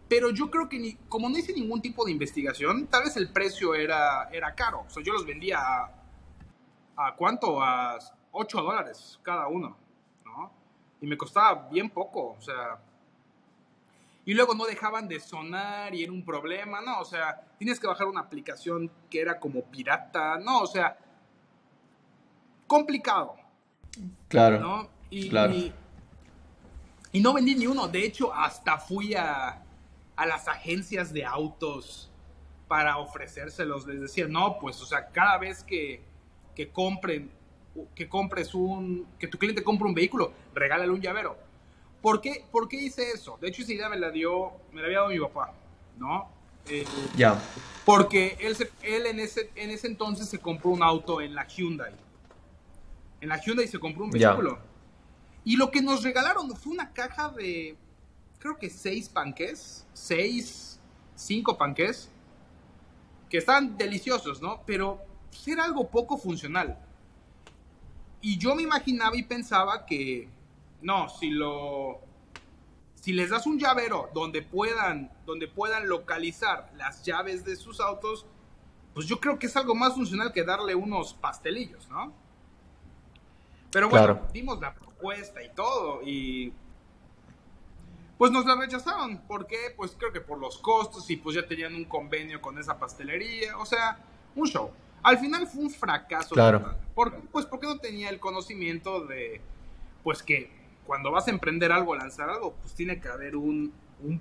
Pero 0.08 0.30
yo 0.30 0.50
creo 0.50 0.70
que 0.70 0.80
ni, 0.80 0.94
como 1.10 1.28
no 1.28 1.38
hice 1.38 1.52
ningún 1.52 1.82
tipo 1.82 2.06
de 2.06 2.12
investigación, 2.12 2.88
tal 2.88 3.04
vez 3.04 3.18
el 3.18 3.30
precio 3.34 3.76
era, 3.76 4.30
era 4.32 4.56
caro. 4.56 4.86
O 4.88 4.90
sea, 4.90 5.04
yo 5.04 5.12
los 5.12 5.26
vendía 5.26 5.60
a, 5.60 5.92
¿a 6.96 7.16
cuánto? 7.16 7.62
A 7.62 7.98
8 8.32 8.62
dólares 8.62 9.20
cada 9.24 9.48
uno 9.48 9.84
y 11.04 11.06
me 11.06 11.18
costaba 11.18 11.68
bien 11.70 11.90
poco, 11.90 12.36
o 12.38 12.42
sea. 12.42 12.80
Y 14.24 14.34
luego 14.34 14.56
no 14.56 14.64
dejaban 14.64 15.10
de 15.10 15.20
sonar 15.20 15.94
y 15.94 16.02
era 16.02 16.14
un 16.14 16.24
problema, 16.24 16.80
no, 16.80 17.02
o 17.02 17.04
sea, 17.04 17.42
tienes 17.58 17.78
que 17.78 17.88
bajar 17.88 18.08
una 18.08 18.22
aplicación 18.22 18.90
que 19.10 19.20
era 19.20 19.38
como 19.38 19.64
pirata, 19.66 20.38
no, 20.38 20.62
o 20.62 20.66
sea, 20.66 20.98
complicado. 22.68 23.36
Claro. 24.28 24.60
¿no? 24.60 24.90
Y, 25.10 25.30
claro. 25.30 25.54
Y, 25.54 27.22
no 27.22 27.34
vendí 27.34 27.56
ni 27.56 27.68
uno, 27.68 27.88
de 27.88 28.06
hecho, 28.06 28.34
hasta 28.34 28.78
fui 28.80 29.14
a, 29.14 29.64
a 30.16 30.26
las 30.26 30.48
agencias 30.48 31.14
de 31.14 31.26
autos 31.26 32.10
para 32.68 32.98
ofrecérselos. 32.98 33.86
Les 33.86 34.02
decía, 34.02 34.28
no, 34.28 34.58
pues, 34.60 34.82
o 34.82 34.86
sea, 34.86 35.10
cada 35.10 35.38
vez 35.38 35.64
que, 35.64 36.02
que 36.56 36.70
compren 36.70 37.30
que 37.96 38.08
compres 38.08 38.54
un, 38.54 39.08
que 39.20 39.28
tu 39.28 39.38
cliente 39.38 39.64
compre 39.64 39.88
un 39.88 39.94
vehículo, 39.94 40.34
regálale 40.54 40.92
un 40.92 41.02
llavero. 41.02 41.38
¿Por 42.02 42.22
qué, 42.22 42.46
¿Por 42.52 42.68
qué 42.68 42.78
hice 42.78 43.12
eso? 43.12 43.38
De 43.42 43.48
hecho, 43.48 43.62
esa 43.62 43.74
idea 43.74 43.90
me 43.90 43.98
la 43.98 44.12
dio, 44.12 44.52
me 44.72 44.82
la 44.82 44.88
había 44.88 45.00
dado 45.00 45.10
mi 45.10 45.20
papá, 45.20 45.54
¿no? 45.98 46.30
Eh, 46.68 46.86
ya. 47.16 47.40
Porque 47.86 48.38
él, 48.40 48.56
él 48.82 49.06
en, 49.06 49.20
ese, 49.20 49.50
en 49.56 49.70
ese 49.70 49.88
entonces 49.88 50.28
se 50.30 50.40
compró 50.40 50.72
un 50.72 50.84
auto 50.84 51.22
en 51.22 51.34
la 51.34 51.48
Hyundai. 51.48 51.94
En 53.24 53.30
la 53.30 53.40
Hyundai 53.40 53.70
se 53.70 53.80
compró 53.80 54.04
un 54.04 54.12
vehículo. 54.12 54.60
Y 55.46 55.56
lo 55.56 55.72
que 55.72 55.82
nos 55.82 56.04
regalaron 56.04 56.54
fue 56.58 56.74
una 56.74 56.92
caja 56.92 57.30
de, 57.30 57.78
creo 58.38 58.58
que 58.58 58.70
seis 58.70 59.08
panques, 59.08 59.88
seis, 59.94 60.78
cinco 61.16 61.58
panques, 61.58 62.12
que 63.30 63.38
estaban 63.38 63.78
deliciosos, 63.78 64.42
¿no? 64.42 64.62
Pero 64.66 65.00
pues, 65.30 65.48
era 65.48 65.64
algo 65.64 65.90
poco 65.90 66.18
funcional. 66.18 66.78
Y 68.20 68.38
yo 68.38 68.56
me 68.56 68.64
imaginaba 68.64 69.16
y 69.16 69.24
pensaba 69.24 69.86
que, 69.86 70.28
no, 70.82 71.08
si 71.08 71.30
lo... 71.30 72.02
Si 72.96 73.14
les 73.14 73.30
das 73.30 73.48
un 73.48 73.58
llavero 73.58 74.10
donde 74.14 74.42
puedan, 74.42 75.14
donde 75.26 75.48
puedan 75.48 75.88
localizar 75.88 76.74
las 76.76 77.06
llaves 77.06 77.46
de 77.46 77.56
sus 77.56 77.80
autos, 77.80 78.26
pues 78.94 79.06
yo 79.08 79.22
creo 79.22 79.40
que 79.40 79.46
es 79.46 79.56
algo 79.56 79.76
más 79.76 79.94
funcional 79.94 80.34
que 80.34 80.44
darle 80.44 80.76
unos 80.76 81.14
pastelillos, 81.14 81.88
¿no? 81.88 82.22
Pero 83.74 83.90
bueno, 83.90 84.22
dimos 84.32 84.62
la 84.62 84.74
propuesta 84.74 85.44
y 85.44 85.50
todo 85.50 86.02
y 86.04 86.54
pues 88.18 88.32
nos 88.32 88.46
la 88.46 88.56
rechazaron. 88.56 89.18
¿Por 89.28 89.48
qué? 89.48 89.74
Pues 89.76 89.96
creo 89.98 90.14
que 90.14 90.22
por 90.22 90.38
los 90.38 90.60
costos 90.60 91.10
y 91.10 91.18
pues 91.18 91.36
ya 91.36 91.46
tenían 91.46 91.74
un 91.74 91.86
convenio 91.86 92.40
con 92.40 92.58
esa 92.60 92.78
pastelería. 92.78 93.58
O 93.58 93.66
sea, 93.66 93.98
un 94.36 94.48
show. 94.48 94.72
Al 95.02 95.18
final 95.18 95.48
fue 95.48 95.64
un 95.64 95.72
fracaso. 95.72 96.36
Claro. 96.36 96.76
pues 97.32 97.46
porque 97.48 97.68
no 97.68 97.80
tenía 97.80 98.10
el 98.10 98.20
conocimiento 98.20 99.06
de, 99.06 99.42
pues 100.04 100.22
que 100.22 100.52
cuando 100.86 101.12
vas 101.12 101.28
a 101.28 101.32
emprender 101.32 101.72
algo, 101.72 101.96
lanzar 101.96 102.30
algo, 102.30 102.54
pues 102.62 102.74
tiene 102.76 103.00
que 103.02 103.10
haber 103.10 103.36
un, 103.36 103.74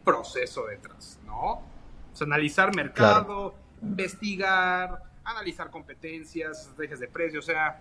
proceso 0.04 0.66
detrás, 0.66 1.18
¿no? 1.26 1.54
O 1.54 2.14
sea, 2.14 2.24
analizar 2.24 2.74
mercado, 2.74 3.54
investigar, 3.82 5.02
analizar 5.24 5.70
competencias, 5.70 6.60
estrategias 6.60 7.00
de 7.00 7.08
precio, 7.08 7.40
o 7.40 7.42
sea, 7.42 7.80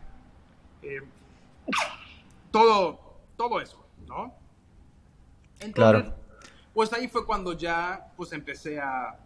eh, 0.82 1.02
todo, 2.52 3.00
todo 3.38 3.62
eso, 3.62 3.86
¿no? 4.08 4.34
Entonces, 5.60 6.12
pues 6.74 6.92
ahí 6.94 7.08
fue 7.08 7.26
cuando 7.26 7.54
ya, 7.54 8.12
pues 8.18 8.32
empecé 8.34 8.80
a 8.80 9.18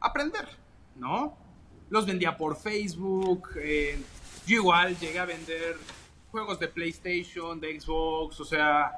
aprender, 0.00 0.48
¿no? 0.96 1.36
los 1.90 2.06
vendía 2.06 2.36
por 2.36 2.56
Facebook. 2.56 3.50
Eh, 3.56 3.98
yo 4.46 4.56
igual 4.56 4.98
llegué 4.98 5.18
a 5.18 5.24
vender 5.24 5.76
juegos 6.30 6.58
de 6.58 6.68
PlayStation, 6.68 7.58
de 7.60 7.80
Xbox, 7.80 8.40
o 8.40 8.44
sea, 8.44 8.92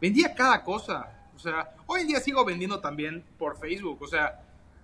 vendía 0.00 0.34
cada 0.34 0.62
cosa. 0.62 1.30
O 1.34 1.38
sea, 1.38 1.74
hoy 1.86 2.02
en 2.02 2.08
día 2.08 2.20
sigo 2.20 2.44
vendiendo 2.44 2.80
también 2.80 3.24
por 3.38 3.58
Facebook, 3.58 4.02
o 4.02 4.06
sea, 4.06 4.40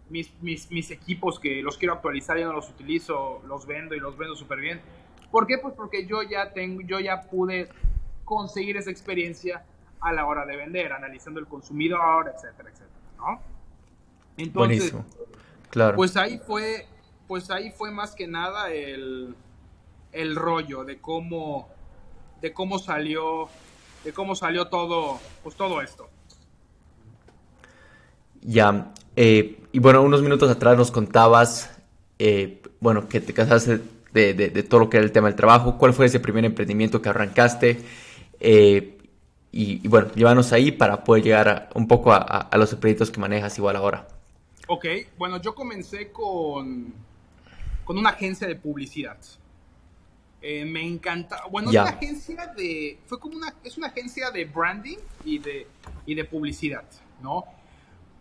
mis, 0.09 0.31
mis, 0.41 0.91
equipos 0.91 1.39
que 1.39 1.63
los 1.63 1.79
quiero 1.79 1.95
actualizar, 1.95 2.37
ya 2.37 2.47
no 2.47 2.53
los 2.53 2.69
utilizo, 2.69 3.41
los 3.47 3.65
vendo 3.67 3.95
y 3.95 4.01
los 4.01 4.17
vendo 4.17 4.35
súper 4.35 4.59
bien. 4.59 4.81
¿Por 5.31 5.47
qué? 5.47 5.59
Pues 5.59 5.75
porque 5.75 6.07
yo 6.07 6.23
ya, 6.23 6.53
tengo, 6.53 6.81
yo 6.83 7.01
ya 7.01 7.23
pude 7.23 7.69
conseguir 8.25 8.77
esa 8.77 8.91
experiencia 8.91 9.65
a 10.01 10.13
la 10.13 10.27
hora 10.27 10.47
de 10.47 10.57
vender, 10.57 10.93
analizando 10.93 11.41
el 11.41 11.47
consumidor, 11.47 12.33
etcétera, 12.35 12.71
etcétera, 12.71 13.01
¿no? 13.19 13.41
Entonces, 14.37 14.95
Claro. 15.71 15.97
Pues 15.97 16.17
ahí 16.17 16.39
fue 16.39 16.85
pues 17.31 17.49
ahí 17.53 17.71
fue 17.71 17.93
más 17.93 18.17
que 18.17 18.27
nada 18.27 18.73
el, 18.73 19.37
rollo 20.35 20.83
de 20.83 20.99
cómo, 20.99 21.69
de 22.43 22.53
cómo 22.53 22.81
salió, 22.81 23.49
de 24.03 24.13
cómo 24.13 24.35
salió 24.35 24.67
todo, 24.67 25.21
pues 25.45 25.55
todo 25.55 25.81
esto. 25.81 26.09
Ya, 28.41 28.93
eh, 29.15 29.63
y 29.71 29.79
bueno, 29.79 30.03
unos 30.03 30.23
minutos 30.23 30.51
atrás 30.51 30.77
nos 30.77 30.91
contabas, 30.91 31.71
eh, 32.19 32.61
bueno, 32.81 33.09
que 33.09 33.21
te 33.21 33.33
casaste 33.33 33.81
de, 34.13 34.63
todo 34.69 34.81
lo 34.81 34.91
que 34.91 34.97
era 34.99 35.07
el 35.07 35.13
tema 35.13 35.29
del 35.29 35.37
trabajo. 35.37 35.79
¿Cuál 35.79 35.93
fue 35.93 36.07
ese 36.07 36.21
primer 36.21 36.45
emprendimiento 36.45 37.01
que 37.01 37.09
arrancaste? 37.09 37.81
Eh, 38.41 38.99
y, 39.53 39.87
bueno, 39.89 40.13
llévanos 40.15 40.53
ahí 40.53 40.71
para 40.71 41.03
poder 41.03 41.25
llegar 41.25 41.71
un 41.75 41.89
poco 41.89 42.13
a, 42.13 42.49
los 42.57 42.75
proyectos 42.77 43.11
que 43.11 43.21
manejas 43.21 43.57
igual 43.59 43.77
ahora. 43.77 44.07
Ok, 44.69 44.87
bueno, 45.19 45.41
yo 45.41 45.55
comencé 45.55 46.13
con, 46.13 46.95
con 47.85 47.99
una 47.99 48.11
agencia 48.11 48.47
de 48.47 48.55
publicidad. 48.55 49.19
Eh, 50.43 50.65
me 50.65 50.83
encanta. 50.83 51.43
Bueno, 51.51 51.71
es 51.71 51.77
una 51.77 51.91
agencia 51.91 52.47
de. 52.57 52.99
Fue 53.07 53.19
como 53.19 53.37
una. 53.37 53.55
Es 53.63 53.77
una 53.77 53.89
agencia 53.89 54.31
de 54.31 54.47
branding 54.47 54.97
y 55.25 55.39
de, 55.39 55.67
y 56.07 56.15
de 56.15 56.25
publicidad, 56.25 56.85
¿no? 57.21 57.45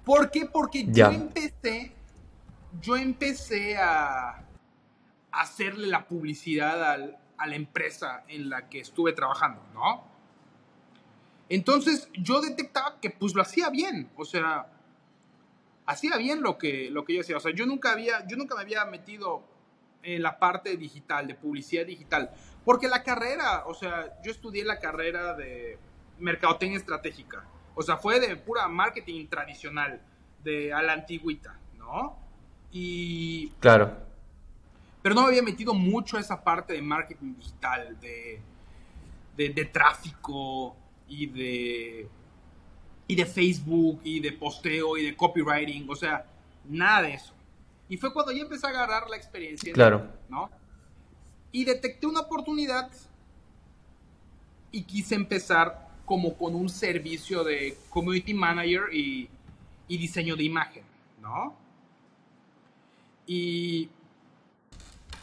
¿Por 0.04 0.30
qué? 0.30 0.46
Porque 0.46 0.86
yo 0.86 1.12
empecé. 1.12 1.94
Yo 2.82 2.98
empecé 2.98 3.78
a, 3.78 4.44
hacerle 5.32 5.88
la 5.88 6.08
publicidad 6.08 6.94
a 7.38 7.48
la 7.48 7.56
empresa 7.56 8.24
en 8.28 8.50
la 8.50 8.70
que 8.70 8.80
estuve 8.80 9.14
trabajando, 9.14 9.62
¿no? 9.74 10.10
Entonces 11.50 12.10
yo 12.14 12.42
detectaba 12.42 13.00
que 13.02 13.10
pues 13.10 13.34
lo 13.34 13.42
hacía 13.42 13.70
bien. 13.70 14.10
O 14.16 14.24
sea, 14.24 14.68
hacía 15.86 16.16
bien 16.18 16.42
lo 16.42 16.58
que, 16.58 16.90
lo 16.92 17.04
que 17.04 17.16
yo 17.16 17.22
hacía. 17.22 17.38
O 17.38 17.40
sea, 17.40 17.54
yo 17.54 17.66
nunca 17.66 17.92
había. 17.92 18.26
Yo 18.28 18.38
nunca 18.38 18.56
me 18.56 18.62
había 18.62 18.86
metido 18.86 19.44
en 20.04 20.22
la 20.22 20.40
parte 20.40 20.78
digital, 20.78 21.28
de 21.28 21.36
publicidad 21.36 21.86
digital. 21.86 22.32
Porque 22.64 22.88
la 22.88 23.04
carrera, 23.04 23.66
o 23.66 23.74
sea, 23.74 24.22
yo 24.24 24.32
estudié 24.32 24.64
la 24.64 24.80
carrera 24.80 25.34
de 25.34 25.78
mercadotecnia 26.20 26.78
estratégica. 26.78 27.44
O 27.76 27.82
sea, 27.82 27.98
fue 27.98 28.20
de 28.20 28.36
pura 28.36 28.68
marketing 28.68 29.28
tradicional, 29.28 30.02
de 30.44 30.72
a 30.72 30.82
la 30.82 30.94
antigüita, 30.94 31.60
¿no? 31.78 32.18
Y... 32.72 33.50
Claro. 33.60 34.09
Pero 35.02 35.16
no 35.16 35.22
me 35.22 35.28
había 35.28 35.42
metido 35.42 35.74
mucho 35.74 36.18
a 36.18 36.20
esa 36.20 36.44
parte 36.44 36.74
de 36.74 36.82
marketing 36.82 37.36
digital, 37.36 37.98
de, 38.00 38.42
de, 39.38 39.50
de 39.50 39.66
tráfico 39.66 40.76
y 41.08 41.26
de, 41.28 42.08
y 43.08 43.16
de 43.16 43.26
Facebook 43.26 44.02
y 44.04 44.20
de 44.20 44.34
posteo 44.34 44.98
y 44.98 45.06
de 45.06 45.16
copywriting. 45.16 45.90
O 45.90 45.96
sea, 45.96 46.26
nada 46.66 47.04
de 47.04 47.14
eso. 47.14 47.34
Y 47.88 47.98
fue 47.98 48.14
cuando 48.14 48.32
ya 48.32 48.42
empecé 48.42 48.68
a 48.68 48.70
agarrar 48.70 49.10
la 49.10 49.16
experiencia. 49.16 49.74
Claro. 49.74 50.08
¿No? 50.30 50.50
Y 51.52 51.66
detecté 51.66 52.06
una 52.06 52.22
oportunidad 52.22 52.92
y 54.72 54.84
quise 54.84 55.16
empezar 55.16 55.88
como 56.06 56.36
con 56.36 56.56
un 56.56 56.70
servicio 56.70 57.44
de 57.44 57.78
community 57.90 58.34
manager 58.34 58.94
y, 58.94 59.30
y 59.88 59.98
diseño 59.98 60.36
de 60.36 60.44
imagen, 60.44 60.84
¿no? 61.22 61.56
Y 63.26 63.90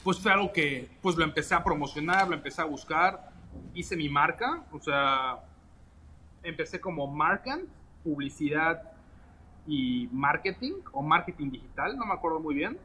pues 0.07 0.21
fue 0.21 0.31
algo 0.31 0.53
que 0.53 0.89
pues 1.03 1.17
lo 1.17 1.25
empecé 1.25 1.57
a 1.57 1.65
promocionar, 1.65 2.29
lo 2.29 2.35
empecé 2.37 2.63
a 2.63 2.65
buscar, 2.65 3.29
hice 3.75 3.97
mi 3.97 4.09
marca, 4.09 4.63
o 4.71 4.79
sea, 4.79 5.41
empecé 6.45 6.81
como 6.81 7.09
Markan 7.09 7.63
publicidad 8.05 8.93
y 9.67 10.09
marketing 10.13 10.75
o 10.93 11.03
marketing 11.03 11.51
digital, 11.51 11.99
no 11.99 12.07
me 12.07 12.15
acuerdo 12.15 12.39
muy 12.39 12.55
bien. 12.55 12.79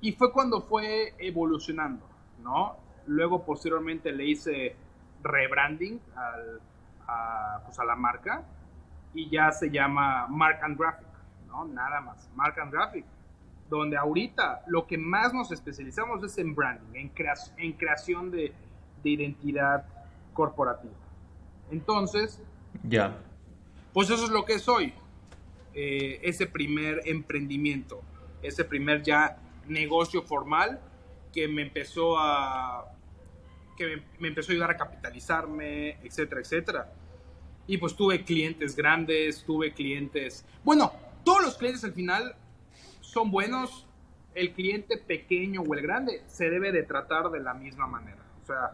Y 0.00 0.12
fue 0.12 0.30
cuando 0.30 0.60
fue 0.60 1.16
evolucionando, 1.18 2.06
¿no? 2.44 2.76
Luego 3.08 3.44
posteriormente 3.44 4.12
le 4.12 4.24
hice 4.24 4.76
rebranding 5.24 6.00
a, 7.08 7.60
pues 7.64 7.76
a 7.80 7.84
la 7.84 7.96
marca 7.96 8.44
y 9.14 9.28
ya 9.30 9.50
se 9.50 9.68
llama 9.68 10.28
Mark 10.28 10.60
and 10.62 10.78
Graphic, 10.78 11.08
¿no? 11.48 11.64
Nada 11.64 12.00
más, 12.02 12.30
Mark 12.36 12.56
and 12.60 12.72
Graphic. 12.72 13.04
Donde 13.68 13.96
ahorita 13.96 14.62
lo 14.68 14.86
que 14.86 14.96
más 14.96 15.34
nos 15.34 15.50
especializamos 15.50 16.22
es 16.22 16.38
en 16.38 16.54
branding, 16.54 16.94
en, 16.94 17.12
en 17.56 17.72
creación 17.72 18.30
de, 18.30 18.52
de 19.02 19.10
identidad 19.10 19.84
corporativa. 20.32 20.94
Entonces, 21.70 22.40
ya. 22.82 23.18
Pues 23.92 24.10
eso 24.10 24.24
es 24.24 24.30
lo 24.30 24.44
que 24.44 24.58
soy. 24.58 24.92
Eh, 25.74 26.20
ese 26.22 26.46
primer 26.46 27.02
emprendimiento, 27.04 28.02
ese 28.42 28.64
primer 28.64 29.02
ya 29.02 29.38
negocio 29.68 30.22
formal 30.22 30.80
que 31.32 31.48
me 31.48 31.62
empezó 31.62 32.16
a 32.18 32.86
que 33.76 34.02
me, 34.18 34.28
empezó 34.28 34.50
a 34.50 34.54
ayudar 34.54 34.70
a 34.70 34.76
capitalizarme, 34.76 35.98
etcétera, 36.02 36.40
etcétera. 36.40 36.92
Y 37.66 37.76
pues 37.76 37.94
tuve 37.94 38.24
clientes 38.24 38.74
grandes, 38.74 39.44
tuve 39.44 39.74
clientes, 39.74 40.46
bueno, 40.64 40.92
todos 41.24 41.42
los 41.42 41.56
clientes 41.58 41.84
al 41.84 41.92
final 41.92 42.34
son 43.16 43.30
buenos. 43.30 43.86
El 44.34 44.52
cliente 44.52 44.98
pequeño 44.98 45.62
o 45.62 45.74
el 45.74 45.80
grande 45.80 46.22
se 46.26 46.50
debe 46.50 46.70
de 46.70 46.82
tratar 46.82 47.30
de 47.30 47.40
la 47.40 47.54
misma 47.54 47.86
manera. 47.86 48.18
O 48.42 48.46
sea, 48.46 48.72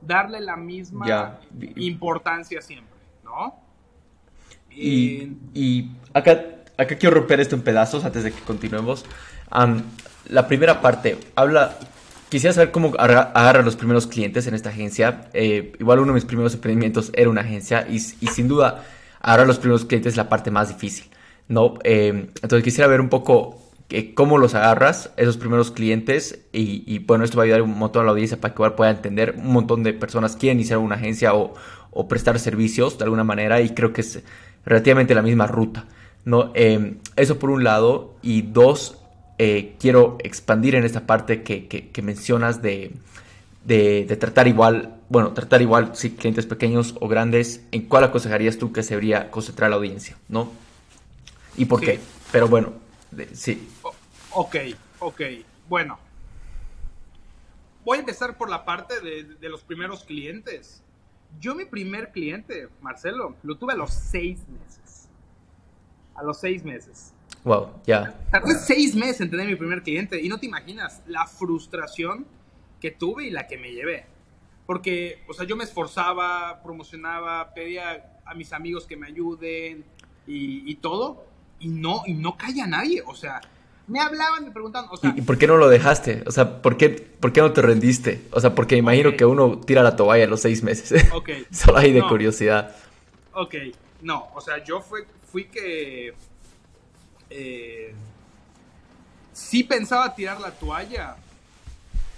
darle 0.00 0.40
la 0.40 0.56
misma 0.56 1.40
importancia 1.74 2.62
siempre, 2.62 2.94
¿no? 3.24 3.56
Y, 4.70 5.90
acá, 6.14 6.40
acá 6.78 6.96
quiero 6.96 7.16
romper 7.16 7.40
esto 7.40 7.56
en 7.56 7.62
pedazos 7.62 8.04
antes 8.04 8.22
de 8.22 8.30
que 8.30 8.40
continuemos. 8.42 9.04
la 10.28 10.46
primera 10.46 10.80
parte, 10.80 11.18
habla, 11.34 11.76
quisiera 12.28 12.54
saber 12.54 12.70
cómo 12.70 12.92
agarra 12.96 13.62
los 13.62 13.74
primeros 13.74 14.06
clientes 14.06 14.46
en 14.46 14.54
esta 14.54 14.68
agencia. 14.68 15.28
Eh, 15.32 15.72
igual 15.80 15.98
uno 15.98 16.12
de 16.12 16.14
mis 16.14 16.24
primeros 16.24 16.54
emprendimientos 16.54 17.10
era 17.14 17.28
una 17.28 17.40
agencia 17.40 17.88
y, 17.90 17.98
sin 17.98 18.46
duda 18.46 18.84
agarrar 19.18 19.48
los 19.48 19.58
primeros 19.58 19.84
clientes 19.84 20.12
es 20.12 20.16
la 20.16 20.28
parte 20.28 20.52
más 20.52 20.68
difícil, 20.68 21.10
¿no? 21.48 21.74
Eh, 21.82 22.30
entonces 22.40 22.62
quisiera 22.62 22.86
ver 22.86 23.00
un 23.00 23.08
poco 23.08 23.69
cómo 24.14 24.38
los 24.38 24.54
agarras, 24.54 25.10
esos 25.16 25.36
primeros 25.36 25.70
clientes, 25.70 26.40
y, 26.52 26.98
bueno, 27.00 27.24
esto 27.24 27.36
va 27.36 27.42
a 27.42 27.46
ayudar 27.46 27.62
un 27.62 27.76
montón 27.76 28.02
a 28.02 28.04
la 28.06 28.12
audiencia 28.12 28.40
para 28.40 28.54
que 28.54 28.70
pueda 28.70 28.90
entender. 28.90 29.34
Un 29.36 29.52
montón 29.52 29.82
de 29.82 29.92
personas 29.92 30.36
quieren 30.36 30.58
iniciar 30.58 30.78
una 30.78 30.96
agencia 30.96 31.34
o, 31.34 31.54
prestar 32.08 32.38
servicios 32.38 32.98
de 32.98 33.04
alguna 33.04 33.24
manera, 33.24 33.60
y 33.60 33.70
creo 33.70 33.92
que 33.92 34.02
es 34.02 34.22
relativamente 34.64 35.14
la 35.14 35.22
misma 35.22 35.46
ruta. 35.46 35.86
¿no? 36.24 36.52
Em, 36.54 36.98
eso 37.16 37.38
por 37.38 37.50
un 37.50 37.64
lado, 37.64 38.14
y 38.22 38.42
dos, 38.42 38.98
eh, 39.38 39.74
quiero 39.80 40.18
expandir 40.22 40.74
en 40.74 40.84
esta 40.84 41.06
parte 41.06 41.42
que, 41.42 42.02
mencionas 42.02 42.62
de, 42.62 42.92
de, 43.64 44.16
tratar 44.18 44.46
igual, 44.46 44.96
bueno, 45.08 45.32
tratar 45.32 45.62
igual, 45.62 45.90
si 45.94 46.10
clientes 46.10 46.46
pequeños 46.46 46.94
o 47.00 47.08
grandes, 47.08 47.62
¿en 47.72 47.82
cuál 47.82 48.04
aconsejarías 48.04 48.58
tú 48.58 48.72
que 48.72 48.82
se 48.82 48.90
debería 48.90 49.30
concentrar 49.30 49.70
la 49.70 49.76
audiencia? 49.76 50.16
¿no? 50.28 50.50
¿Y 51.56 51.64
por 51.64 51.80
qué? 51.80 51.98
Pero 52.32 52.48
bueno, 52.48 52.72
sí. 53.32 53.68
Ok, 54.32 54.56
ok. 55.00 55.20
Bueno. 55.68 55.98
Voy 57.84 57.96
a 57.96 58.00
empezar 58.00 58.36
por 58.36 58.50
la 58.50 58.64
parte 58.64 59.00
de, 59.00 59.48
los 59.48 59.62
primeros 59.62 60.04
clientes. 60.04 60.82
Yo 61.40 61.54
mi 61.54 61.64
primer 61.64 62.12
cliente, 62.12 62.68
Marcelo, 62.82 63.36
lo 63.42 63.56
tuve 63.56 63.72
a 63.72 63.76
los 63.76 63.90
seis 63.90 64.40
meses. 64.48 65.08
A 66.14 66.22
los 66.22 66.38
seis 66.38 66.62
meses. 66.62 67.14
Wow, 67.42 67.70
ya. 67.86 68.14
Tardé 68.30 68.54
seis 68.54 68.94
meses 68.94 69.22
en 69.22 69.30
tener 69.30 69.46
mi 69.46 69.54
primer 69.54 69.82
cliente 69.82 70.20
y 70.20 70.28
no 70.28 70.38
te 70.38 70.46
imaginas 70.46 71.02
la 71.06 71.26
frustración 71.26 72.26
que 72.80 72.90
tuve 72.90 73.26
y 73.26 73.30
la 73.30 73.46
que 73.46 73.56
me 73.56 73.72
llevé. 73.72 74.06
Porque, 74.66 75.24
o 75.26 75.32
sea, 75.32 75.46
yo 75.46 75.56
me 75.56 75.64
esforzaba, 75.64 76.62
promocionaba, 76.62 77.54
pedía 77.54 78.20
a 78.26 78.34
mis 78.34 78.52
amigos 78.52 78.86
que 78.86 78.96
me 78.96 79.06
ayuden 79.06 79.84
y, 80.26 80.70
y 80.70 80.74
todo, 80.76 81.24
y 81.58 81.68
no, 81.68 82.02
y 82.06 82.12
no 82.12 82.36
calla 82.36 82.66
nadie, 82.66 83.02
o 83.04 83.14
sea, 83.14 83.40
me 83.90 83.98
hablaban, 83.98 84.44
me 84.44 84.50
preguntaban, 84.52 84.88
o 84.92 84.96
sea... 84.96 85.12
¿Y, 85.16 85.22
por 85.22 85.36
qué 85.36 85.48
no 85.48 85.56
lo 85.56 85.68
dejaste? 85.68 86.22
O 86.24 86.30
sea, 86.30 86.62
¿por 86.62 86.76
qué, 86.76 86.90
¿por 86.90 87.32
qué 87.32 87.40
no 87.40 87.52
te 87.52 87.60
rendiste? 87.60 88.24
O 88.30 88.40
sea, 88.40 88.54
porque 88.54 88.76
imagino 88.76 89.16
que 89.16 89.24
uno 89.24 89.58
tira 89.58 89.82
la 89.82 89.96
toalla 89.96 90.24
a 90.24 90.28
los 90.28 90.40
seis 90.40 90.62
meses. 90.62 91.06
Ok. 91.12 91.30
Solo 91.50 91.78
hay 91.78 91.92
de 91.92 92.02
curiosidad. 92.02 92.76
Ok, 93.32 93.54
no, 94.02 94.28
o 94.34 94.40
sea, 94.40 94.62
yo 94.62 94.80
fui, 94.80 95.00
fui 95.30 95.46
que... 95.46 96.14
Eh, 97.30 97.92
sí 99.32 99.64
pensaba 99.64 100.14
tirar 100.14 100.40
la 100.40 100.52
toalla, 100.52 101.16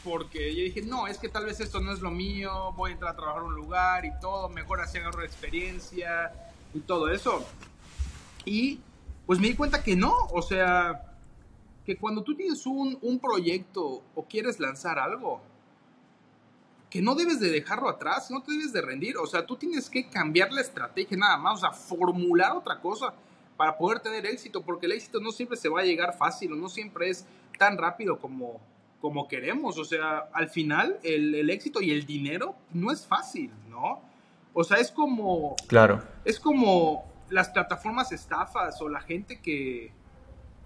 porque 0.04 0.54
yo 0.54 0.64
dije, 0.64 0.82
no, 0.82 1.06
es 1.06 1.16
que 1.16 1.30
tal 1.30 1.46
vez 1.46 1.58
esto 1.60 1.80
no 1.80 1.92
es 1.92 2.00
lo 2.00 2.10
mío, 2.10 2.72
voy 2.76 2.90
a 2.90 2.94
entrar 2.94 3.12
a 3.12 3.16
trabajar 3.16 3.42
en 3.42 3.48
un 3.48 3.54
lugar 3.54 4.04
y 4.04 4.12
todo, 4.20 4.50
mejor 4.50 4.82
así 4.82 4.98
agarro 4.98 5.24
experiencia 5.24 6.32
y 6.74 6.80
todo 6.80 7.10
eso. 7.10 7.46
Y 8.44 8.80
pues 9.24 9.38
me 9.38 9.48
di 9.48 9.54
cuenta 9.54 9.82
que 9.82 9.96
no, 9.96 10.14
o 10.32 10.42
sea, 10.42 11.11
que 11.84 11.96
cuando 11.96 12.22
tú 12.22 12.34
tienes 12.34 12.64
un, 12.66 12.98
un 13.02 13.18
proyecto 13.18 14.02
o 14.14 14.24
quieres 14.24 14.60
lanzar 14.60 14.98
algo, 14.98 15.40
que 16.92 17.00
no 17.00 17.14
debes 17.14 17.40
de 17.40 17.50
dejarlo 17.50 17.88
atrás, 17.88 18.30
no 18.30 18.42
te 18.42 18.52
debes 18.52 18.72
de 18.72 18.82
rendir, 18.82 19.16
o 19.16 19.26
sea, 19.26 19.46
tú 19.46 19.56
tienes 19.56 19.88
que 19.88 20.08
cambiar 20.08 20.52
la 20.52 20.60
estrategia 20.60 21.16
nada 21.16 21.38
más, 21.38 21.58
o 21.58 21.60
sea, 21.60 21.72
formular 21.72 22.52
otra 22.52 22.80
cosa 22.80 23.14
para 23.56 23.76
poder 23.76 24.00
tener 24.00 24.26
éxito, 24.26 24.62
porque 24.62 24.86
el 24.86 24.92
éxito 24.92 25.18
no 25.18 25.32
siempre 25.32 25.56
se 25.56 25.68
va 25.68 25.80
a 25.80 25.84
llegar 25.84 26.16
fácil 26.16 26.52
o 26.52 26.56
no 26.56 26.68
siempre 26.68 27.08
es 27.08 27.24
tan 27.58 27.78
rápido 27.78 28.18
como, 28.18 28.60
como 29.00 29.26
queremos, 29.26 29.78
o 29.78 29.84
sea, 29.84 30.28
al 30.32 30.50
final 30.50 30.98
el, 31.02 31.34
el 31.34 31.48
éxito 31.48 31.80
y 31.80 31.90
el 31.90 32.04
dinero 32.04 32.54
no 32.72 32.92
es 32.92 33.06
fácil, 33.06 33.50
¿no? 33.70 34.02
O 34.52 34.62
sea, 34.62 34.76
es 34.76 34.90
como... 34.90 35.56
Claro. 35.66 36.02
Es 36.24 36.38
como 36.38 37.10
las 37.30 37.48
plataformas 37.48 38.12
estafas 38.12 38.82
o 38.82 38.88
la 38.88 39.00
gente 39.00 39.40
que, 39.40 39.92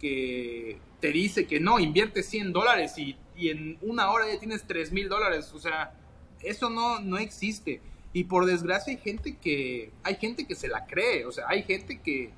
que 0.01 0.81
te 1.07 1.13
dice 1.13 1.47
que 1.47 1.61
no, 1.61 1.79
invierte 1.79 2.25
100 2.25 2.53
dólares 2.53 2.99
y, 2.99 3.17
en 3.37 3.79
una 3.81 4.11
hora 4.11 4.27
ya 4.33 4.41
tienes 4.41 4.65
3 4.67 4.91
mil 4.91 5.09
dólares. 5.09 5.53
O 5.55 5.59
sea, 5.61 5.95
eso 6.43 6.69
no, 6.69 6.99
no 6.99 7.17
existe. 7.17 7.81
Y 8.13 8.25
por 8.25 8.45
desgracia 8.45 8.93
hay 8.93 8.99
gente 8.99 9.37
que, 9.37 9.93
hay 10.03 10.17
gente 10.17 10.49
que 10.49 10.57
se 10.57 10.67
la 10.67 10.85
cree. 10.85 11.25
O 11.25 11.31
sea, 11.31 11.45
hay 11.47 11.63
gente 11.63 12.01
que, 12.01 12.33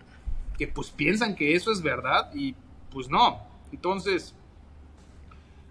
que 0.59 0.69
pues 0.69 0.91
piensan 0.91 1.35
que 1.35 1.55
eso 1.55 1.73
es 1.73 1.81
verdad 1.81 2.31
y 2.35 2.55
pues 2.91 3.09
no. 3.09 3.41
Entonces, 3.73 4.35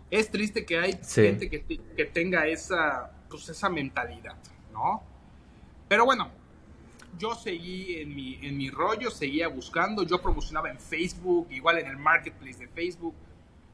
es 0.09 0.31
triste 0.31 0.65
que 0.65 0.79
hay 0.79 0.99
gente 1.07 1.51
que, 1.51 1.61
que, 1.95 2.05
tenga 2.05 2.47
esa, 2.47 3.11
pues 3.29 3.47
esa 3.47 3.69
mentalidad, 3.69 4.37
¿no? 4.73 5.03
Pero 5.87 6.03
bueno, 6.03 6.31
yo 7.17 7.35
seguí 7.35 7.99
en 8.01 8.15
mi, 8.15 8.39
en 8.41 8.57
mi 8.57 8.69
rollo, 8.69 9.09
seguía 9.09 9.47
buscando, 9.47 10.03
yo 10.03 10.21
promocionaba 10.21 10.69
en 10.69 10.79
Facebook, 10.79 11.47
igual 11.51 11.79
en 11.79 11.87
el 11.87 11.97
marketplace 11.97 12.59
de 12.59 12.67
Facebook, 12.67 13.15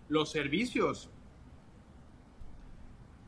los 0.09 0.31
servicios. 0.31 1.09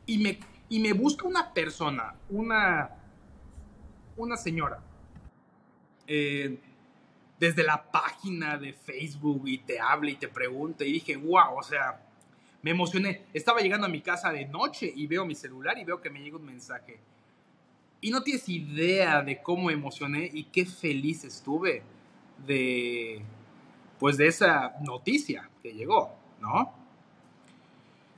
Y 0.06 0.18
me, 0.18 0.38
y 0.68 0.80
me 0.80 0.92
busca 0.92 1.26
una 1.26 1.52
persona, 1.52 2.14
una, 2.30 2.90
una 4.16 4.36
señora, 4.36 4.80
eh, 6.06 6.58
desde 7.38 7.62
la 7.62 7.90
página 7.90 8.56
de 8.56 8.72
Facebook 8.72 9.42
y 9.46 9.58
te 9.58 9.78
habla 9.78 10.10
y 10.10 10.14
te 10.14 10.28
pregunta 10.28 10.84
y 10.84 10.92
dije, 10.92 11.16
wow, 11.16 11.58
o 11.58 11.62
sea, 11.62 12.02
me 12.62 12.70
emocioné. 12.70 13.26
Estaba 13.34 13.60
llegando 13.60 13.86
a 13.86 13.90
mi 13.90 14.00
casa 14.00 14.32
de 14.32 14.46
noche 14.46 14.90
y 14.94 15.06
veo 15.06 15.26
mi 15.26 15.34
celular 15.34 15.76
y 15.78 15.84
veo 15.84 16.00
que 16.00 16.08
me 16.08 16.20
llega 16.20 16.36
un 16.36 16.46
mensaje 16.46 16.98
y 18.00 18.10
no 18.10 18.22
tienes 18.22 18.48
idea 18.48 19.22
de 19.22 19.42
cómo 19.42 19.70
emocioné 19.70 20.30
y 20.32 20.44
qué 20.44 20.66
feliz 20.66 21.24
estuve 21.24 21.82
de, 22.46 23.22
pues 23.98 24.16
de 24.16 24.26
esa 24.26 24.74
noticia 24.80 25.50
que 25.62 25.72
llegó, 25.72 26.14
¿no? 26.40 26.72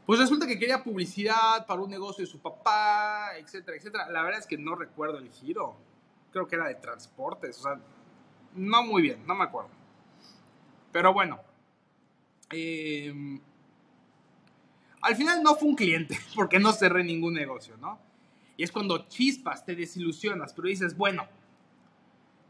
Pues 0.07 0.19
resulta 0.19 0.47
que 0.47 0.59
quería 0.59 0.83
publicidad 0.83 1.67
para 1.67 1.83
un 1.83 1.91
negocio 1.91 2.25
de 2.25 2.31
su 2.31 2.38
papá, 2.38 3.37
etcétera, 3.37 3.77
etcétera. 3.77 4.09
La 4.09 4.23
verdad 4.23 4.41
es 4.41 4.47
que 4.47 4.57
no 4.57 4.75
recuerdo 4.75 5.19
el 5.19 5.31
giro. 5.31 5.77
Creo 6.33 6.49
que 6.49 6.57
era 6.57 6.67
de 6.67 6.77
transportes, 6.77 7.59
o 7.59 7.62
sea, 7.62 7.81
no 8.55 8.83
muy 8.85 9.03
bien, 9.03 9.27
no 9.27 9.35
me 9.35 9.45
acuerdo. 9.45 9.71
Pero 10.93 11.12
bueno, 11.12 11.41
em, 12.51 13.38
al 15.03 15.14
final 15.14 15.43
no 15.43 15.55
fue 15.57 15.69
un 15.69 15.77
cliente, 15.77 16.19
porque 16.35 16.59
no 16.59 16.73
cerré 16.73 17.05
ningún 17.05 17.35
negocio, 17.35 17.77
¿no? 17.77 18.08
Y 18.59 18.64
es 18.64 18.73
cuando 18.73 19.07
chispas, 19.07 19.64
te 19.64 19.77
desilusionas, 19.77 20.53
pero 20.53 20.66
dices, 20.66 20.97
bueno, 20.97 21.29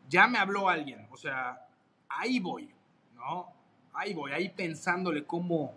ya 0.08 0.26
me 0.26 0.38
habló 0.38 0.70
alguien, 0.70 1.06
o 1.10 1.18
sea, 1.18 1.68
ahí 2.08 2.40
voy, 2.40 2.70
¿no? 3.14 3.52
Ahí 3.92 4.14
voy, 4.14 4.32
ahí 4.32 4.48
pensándole 4.48 5.26
cómo, 5.26 5.74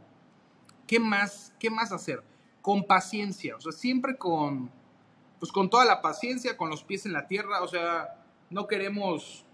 ¿qué 0.88 1.02
más, 1.02 1.54
qué 1.60 1.70
más 1.70 1.92
hacer? 1.92 2.24
Con 2.62 2.86
paciencia, 2.86 3.58
o 3.58 3.60
sea, 3.60 3.74
siempre 3.74 4.18
con, 4.18 4.72
pues 5.38 5.52
con 5.52 5.70
toda 5.70 5.84
la 5.84 6.02
paciencia, 6.02 6.56
con 6.56 6.70
los 6.70 6.82
pies 6.82 7.06
en 7.06 7.12
la 7.12 7.28
tierra, 7.28 7.62
o 7.62 7.68
sea, 7.68 8.24
no 8.50 8.68
queremos 8.68 9.46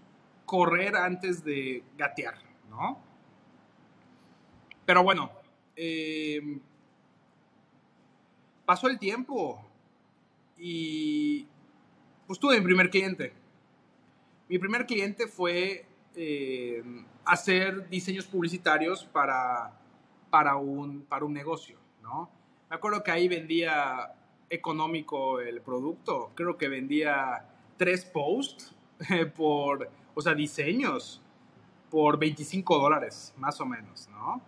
correr 0.46 0.94
antes 0.94 1.42
de 1.42 1.82
gatear, 1.96 2.36
¿no? 2.70 3.00
Pero 4.86 5.02
bueno, 5.02 5.32
eh, 5.74 6.60
pasó 8.64 8.86
el 8.86 9.00
tiempo 9.00 9.67
y 10.58 11.46
pues 12.26 12.38
tuve 12.38 12.58
mi 12.58 12.64
primer 12.64 12.90
cliente. 12.90 13.32
Mi 14.48 14.58
primer 14.58 14.86
cliente 14.86 15.26
fue 15.26 15.86
eh, 16.14 16.82
hacer 17.24 17.88
diseños 17.88 18.26
publicitarios 18.26 19.04
para, 19.04 19.78
para, 20.30 20.56
un, 20.56 21.02
para 21.02 21.24
un 21.24 21.32
negocio, 21.32 21.78
¿no? 22.02 22.30
Me 22.70 22.76
acuerdo 22.76 23.02
que 23.02 23.10
ahí 23.10 23.28
vendía 23.28 24.14
económico 24.50 25.40
el 25.40 25.60
producto. 25.60 26.32
Creo 26.34 26.56
que 26.56 26.68
vendía 26.68 27.46
tres 27.76 28.04
posts 28.04 28.74
por, 29.36 29.90
o 30.14 30.20
sea, 30.20 30.34
diseños 30.34 31.22
por 31.90 32.18
25 32.18 32.78
dólares, 32.78 33.34
más 33.36 33.60
o 33.60 33.66
menos, 33.66 34.08
¿no? 34.10 34.42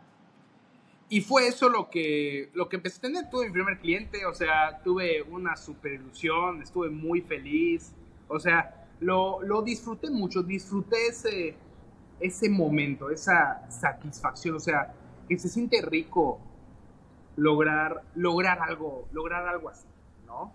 Y 1.12 1.22
fue 1.22 1.48
eso 1.48 1.68
lo 1.68 1.90
que, 1.90 2.50
lo 2.54 2.68
que 2.68 2.76
empecé 2.76 2.98
a 2.98 3.00
tener. 3.00 3.28
Tuve 3.28 3.46
mi 3.46 3.52
primer 3.52 3.80
cliente, 3.80 4.24
o 4.26 4.32
sea, 4.32 4.80
tuve 4.84 5.22
una 5.22 5.56
super 5.56 5.92
ilusión, 5.92 6.62
estuve 6.62 6.88
muy 6.88 7.20
feliz. 7.20 7.92
O 8.28 8.38
sea, 8.38 8.86
lo, 9.00 9.42
lo 9.42 9.60
disfruté 9.60 10.08
mucho, 10.08 10.40
disfruté 10.44 11.08
ese, 11.08 11.56
ese 12.20 12.48
momento, 12.48 13.10
esa 13.10 13.68
satisfacción. 13.68 14.54
O 14.54 14.60
sea, 14.60 14.94
que 15.28 15.36
se 15.36 15.48
siente 15.48 15.82
rico 15.82 16.38
lograr, 17.34 18.02
lograr 18.14 18.60
algo, 18.60 19.08
lograr 19.10 19.48
algo 19.48 19.68
así, 19.68 19.88
¿no? 20.28 20.52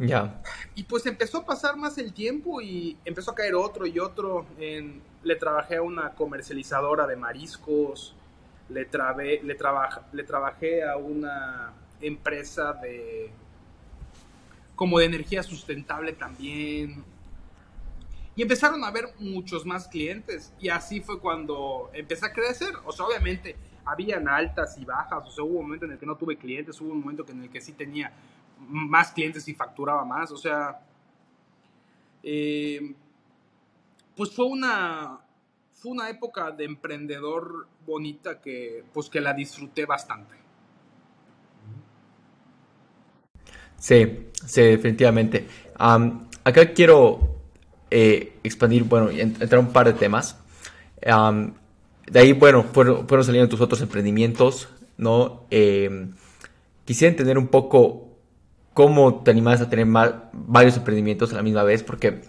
Ya. 0.00 0.42
Y 0.74 0.82
pues 0.82 1.06
empezó 1.06 1.38
a 1.38 1.46
pasar 1.46 1.76
más 1.76 1.96
el 1.98 2.12
tiempo 2.12 2.60
y 2.60 2.98
empezó 3.04 3.30
a 3.30 3.34
caer 3.36 3.54
otro 3.54 3.86
y 3.86 4.00
otro. 4.00 4.46
En, 4.58 5.00
le 5.22 5.36
trabajé 5.36 5.76
a 5.76 5.82
una 5.82 6.12
comercializadora 6.16 7.06
de 7.06 7.14
mariscos 7.14 8.16
le, 8.68 8.84
trabé, 8.84 9.40
le, 9.42 9.56
le 10.12 10.24
trabajé 10.24 10.84
a 10.84 10.96
una 10.96 11.72
empresa 12.00 12.72
de 12.74 13.32
como 14.76 14.98
de 14.98 15.06
energía 15.06 15.42
sustentable 15.42 16.12
también. 16.12 17.02
Y 18.36 18.42
empezaron 18.42 18.84
a 18.84 18.88
haber 18.88 19.06
muchos 19.18 19.64
más 19.64 19.88
clientes. 19.88 20.52
Y 20.60 20.68
así 20.68 21.00
fue 21.00 21.18
cuando 21.18 21.90
empecé 21.94 22.26
a 22.26 22.32
crecer. 22.32 22.74
O 22.84 22.92
sea, 22.92 23.06
obviamente 23.06 23.56
habían 23.84 24.28
altas 24.28 24.76
y 24.78 24.84
bajas. 24.84 25.26
O 25.26 25.30
sea, 25.30 25.42
hubo 25.42 25.58
un 25.58 25.64
momento 25.64 25.86
en 25.86 25.92
el 25.92 25.98
que 25.98 26.04
no 26.04 26.16
tuve 26.16 26.36
clientes. 26.36 26.78
Hubo 26.80 26.92
un 26.92 27.00
momento 27.00 27.24
en 27.30 27.44
el 27.44 27.50
que 27.50 27.62
sí 27.62 27.72
tenía 27.72 28.12
más 28.58 29.10
clientes 29.12 29.48
y 29.48 29.54
facturaba 29.54 30.04
más. 30.04 30.30
O 30.30 30.36
sea, 30.36 30.78
eh, 32.22 32.94
pues 34.14 34.34
fue 34.34 34.44
una, 34.44 35.18
fue 35.76 35.92
una 35.92 36.08
época 36.08 36.50
de 36.50 36.64
emprendedor 36.64 37.68
bonita 37.86 38.40
que 38.40 38.82
pues 38.92 39.08
que 39.10 39.20
la 39.20 39.34
disfruté 39.34 39.84
bastante. 39.84 40.34
Sí, 43.78 44.30
sí, 44.46 44.62
definitivamente. 44.62 45.46
acá 45.78 46.72
quiero 46.72 47.36
eh, 47.90 48.38
expandir, 48.42 48.84
bueno, 48.84 49.10
entrar 49.10 49.58
un 49.58 49.72
par 49.72 49.86
de 49.86 49.92
temas. 49.92 50.38
de 51.02 52.18
ahí, 52.18 52.32
bueno, 52.32 52.64
fueron, 52.64 53.06
saliendo 53.24 53.48
tus 53.48 53.60
otros 53.60 53.80
emprendimientos, 53.82 54.68
¿no? 54.96 55.44
Em, 55.50 56.14
quisiera 56.84 57.10
entender 57.10 57.36
un 57.36 57.48
poco 57.48 58.08
cómo 58.72 59.22
te 59.22 59.30
animas 59.30 59.60
a 59.60 59.68
tener 59.68 59.86
varios 60.32 60.76
emprendimientos 60.76 61.32
a 61.32 61.36
la 61.36 61.42
misma 61.42 61.62
vez, 61.62 61.82
porque 61.82 62.22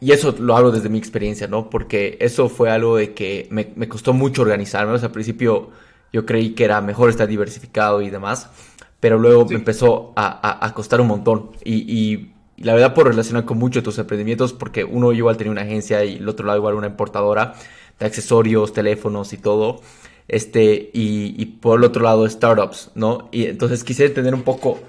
y 0.00 0.12
eso 0.12 0.34
lo 0.38 0.56
hablo 0.56 0.70
desde 0.70 0.88
mi 0.88 0.98
experiencia, 0.98 1.46
¿no? 1.46 1.68
Porque 1.68 2.16
eso 2.20 2.48
fue 2.48 2.70
algo 2.70 2.96
de 2.96 3.12
que 3.12 3.46
me, 3.50 3.72
me 3.76 3.88
costó 3.88 4.14
mucho 4.14 4.42
organizarme. 4.42 4.94
O 4.94 4.98
sea, 4.98 5.08
al 5.08 5.12
principio 5.12 5.70
yo 6.12 6.24
creí 6.24 6.50
que 6.54 6.64
era 6.64 6.80
mejor 6.80 7.10
estar 7.10 7.28
diversificado 7.28 8.00
y 8.00 8.08
demás, 8.08 8.50
pero 8.98 9.18
luego 9.18 9.46
me 9.46 9.56
empezó 9.56 10.12
a, 10.16 10.66
a, 10.66 10.74
costar 10.74 11.00
un 11.02 11.08
montón. 11.08 11.50
Y, 11.64 11.74
y, 11.74 12.34
la 12.56 12.74
verdad 12.74 12.92
por 12.92 13.06
relacionar 13.06 13.46
con 13.46 13.58
muchos 13.58 13.82
de 13.82 13.84
tus 13.84 13.98
emprendimientos, 13.98 14.52
porque 14.52 14.84
uno 14.84 15.12
igual 15.12 15.36
tenía 15.36 15.50
una 15.50 15.62
agencia 15.62 16.04
y 16.04 16.16
el 16.16 16.28
otro 16.28 16.46
lado 16.46 16.58
igual 16.58 16.74
una 16.74 16.88
importadora 16.88 17.54
de 17.98 18.06
accesorios, 18.06 18.72
teléfonos 18.72 19.32
y 19.32 19.38
todo. 19.38 19.80
Este, 20.28 20.90
y, 20.92 21.34
y 21.38 21.46
por 21.46 21.78
el 21.78 21.84
otro 21.84 22.02
lado 22.02 22.28
startups, 22.28 22.92
¿no? 22.94 23.28
Y 23.32 23.46
entonces 23.46 23.82
quisiera 23.84 24.08
entender 24.08 24.34
un 24.34 24.42
poco 24.42 24.80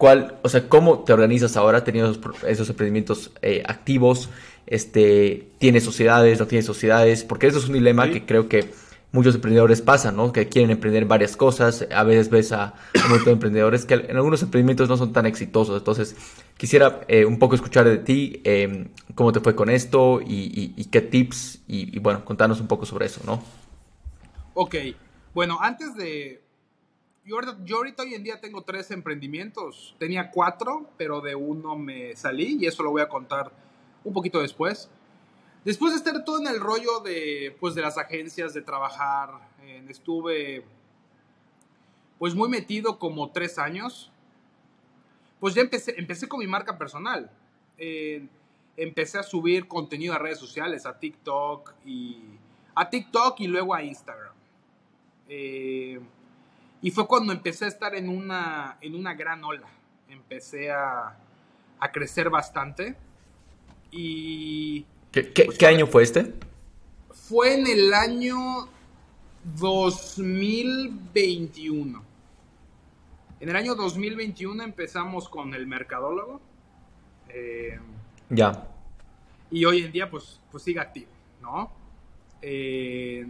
¿Cuál, 0.00 0.38
o 0.40 0.48
sea, 0.48 0.66
cómo 0.66 1.00
te 1.00 1.12
organizas 1.12 1.58
ahora 1.58 1.84
teniendo 1.84 2.18
esos, 2.46 2.70
emprendimientos 2.70 3.32
eh, 3.42 3.62
activos? 3.66 4.30
Este, 4.66 5.50
¿Tienes 5.58 5.84
sociedades, 5.84 6.40
no 6.40 6.46
tienes 6.46 6.64
sociedades? 6.64 7.22
Porque 7.22 7.48
eso 7.48 7.58
es 7.58 7.66
un 7.66 7.74
dilema 7.74 8.10
que 8.10 8.24
creo 8.24 8.48
que 8.48 8.70
muchos 9.12 9.34
emprendedores 9.34 9.82
pasan, 9.82 10.16
¿no? 10.16 10.32
Que 10.32 10.48
quieren 10.48 10.70
emprender 10.70 11.04
varias 11.04 11.36
cosas. 11.36 11.86
A 11.94 12.02
veces 12.02 12.30
ves 12.30 12.50
a 12.52 12.72
un 12.94 13.10
montón 13.10 13.26
de 13.26 13.32
emprendedores 13.32 13.84
que 13.84 13.92
en 13.92 14.16
algunos 14.16 14.40
emprendimientos 14.42 14.88
no 14.88 14.96
son 14.96 15.12
tan 15.12 15.26
exitosos. 15.26 15.76
Entonces, 15.76 16.16
quisiera 16.56 17.02
eh, 17.06 17.26
un 17.26 17.38
poco 17.38 17.54
escuchar 17.54 17.84
de 17.84 17.98
ti 17.98 18.40
em, 18.44 18.88
cómo 19.14 19.32
te 19.32 19.40
fue 19.40 19.54
con 19.54 19.68
esto 19.68 20.22
y, 20.26 20.82
qué 20.90 21.02
tips 21.02 21.60
y, 21.68 21.94
y, 21.94 21.98
bueno, 21.98 22.24
contarnos 22.24 22.58
un 22.58 22.68
poco 22.68 22.86
sobre 22.86 23.04
eso, 23.04 23.20
¿no? 23.26 23.42
Ok, 24.54 24.76
bueno, 25.34 25.58
antes 25.60 25.94
de, 25.94 26.40
yo, 27.64 27.76
ahorita 27.76 28.02
hoy 28.02 28.14
en 28.14 28.24
día 28.24 28.40
tengo 28.40 28.62
tres 28.62 28.90
emprendimientos. 28.90 29.94
Tenía 29.98 30.30
cuatro, 30.30 30.90
pero 30.96 31.20
de 31.20 31.34
uno 31.34 31.76
me 31.76 32.16
salí 32.16 32.58
y 32.60 32.66
eso 32.66 32.82
lo 32.82 32.90
voy 32.90 33.02
a 33.02 33.08
contar 33.08 33.52
un 34.04 34.12
poquito 34.12 34.40
después. 34.40 34.90
Después 35.64 35.92
de 35.92 35.98
estar 35.98 36.24
todo 36.24 36.40
en 36.40 36.46
el 36.46 36.58
rollo 36.58 37.00
de, 37.00 37.56
pues, 37.60 37.74
de 37.74 37.82
las 37.82 37.98
agencias, 37.98 38.54
de 38.54 38.62
trabajar, 38.62 39.30
estuve 39.88 40.64
pues 42.18 42.34
muy 42.34 42.48
metido 42.48 42.98
como 42.98 43.30
tres 43.30 43.58
años. 43.58 44.10
Pues 45.38 45.54
ya 45.54 45.62
empecé, 45.62 45.94
empecé 45.98 46.28
con 46.28 46.40
mi 46.40 46.46
marca 46.46 46.76
personal. 46.76 47.30
empecé 48.76 49.18
a 49.18 49.22
subir 49.22 49.68
contenido 49.68 50.14
a 50.14 50.18
redes 50.18 50.38
sociales, 50.38 50.86
a 50.86 50.98
TikTok 50.98 51.74
y 51.84 52.18
a 52.74 52.88
TikTok 52.88 53.40
y 53.40 53.46
luego 53.46 53.74
a 53.74 53.82
Instagram. 53.82 54.34
Eh, 55.28 56.00
y 56.82 56.90
fue 56.90 57.06
cuando 57.06 57.32
empecé 57.32 57.66
a 57.66 57.68
estar 57.68 57.94
en 57.94 58.08
una, 58.08 58.78
en 58.80 58.94
una 58.94 59.12
gran 59.14 59.44
ola. 59.44 59.68
Empecé 60.08 60.70
a, 60.70 61.18
a 61.78 61.92
crecer 61.92 62.30
bastante. 62.30 62.96
Y... 63.90 64.86
¿Qué, 65.12 65.30
qué, 65.32 65.44
pues, 65.46 65.62
año 65.62 65.86
fue 65.86 66.04
este? 66.04 66.32
Fue 67.10 67.58
en 67.58 67.66
el 67.66 67.92
año 67.92 68.68
2021. 69.58 72.02
En 73.40 73.48
el 73.48 73.56
año 73.56 73.74
2021 73.74 74.62
empezamos 74.62 75.28
con 75.28 75.52
el 75.54 75.66
mercadólogo. 75.66 76.40
Eh, 77.28 77.78
ya. 78.28 78.68
Y 79.50 79.64
hoy 79.64 79.82
en 79.82 79.90
día, 79.92 80.10
pues, 80.10 80.40
pues 80.50 80.62
sigue 80.62 80.80
activo, 80.80 81.08
¿no? 81.42 81.72
Eh, 82.40 83.26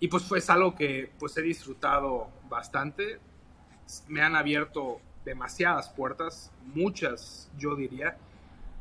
y 0.00 0.08
pues 0.08 0.24
fue 0.24 0.40
algo 0.48 0.74
que 0.74 1.10
pues 1.18 1.36
he 1.36 1.42
disfrutado 1.42 2.28
bastante. 2.48 3.18
Me 4.06 4.22
han 4.22 4.36
abierto 4.36 5.00
demasiadas 5.24 5.88
puertas, 5.90 6.52
muchas 6.74 7.50
yo 7.58 7.74
diría. 7.74 8.16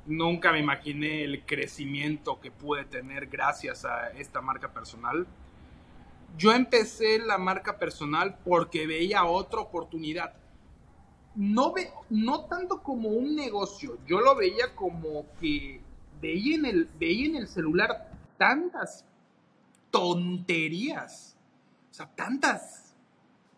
Nunca 0.06 0.52
me 0.52 0.60
imaginé 0.60 1.24
el 1.24 1.46
crecimiento 1.46 2.40
que 2.40 2.52
pude 2.52 2.86
tener 2.86 3.28
gracias 3.28 3.84
a 3.84 4.12
esta 4.12 4.42
marca 4.42 4.72
personal. 4.72 5.28
Yo 6.38 6.54
empecé 6.54 7.20
la 7.20 7.38
marca 7.38 7.78
personal 7.78 8.38
porque 8.46 8.86
veía 8.86 9.26
otra 9.26 9.60
oportunidad. 9.60 10.34
No, 11.36 11.74
ve, 11.74 11.92
no 12.10 12.46
tanto 12.46 12.82
como 12.82 13.10
un 13.10 13.36
negocio, 13.36 13.98
yo 14.08 14.22
lo 14.22 14.36
veía 14.36 14.74
como 14.76 15.26
que 15.40 15.82
veía 16.22 16.56
en 16.56 16.66
el, 16.66 16.90
veía 17.00 17.28
en 17.28 17.36
el 17.36 17.48
celular 17.48 18.10
tantas 18.38 19.06
tonterías. 19.98 21.36
O 21.90 21.94
sea, 21.94 22.08
tantas 22.16 22.96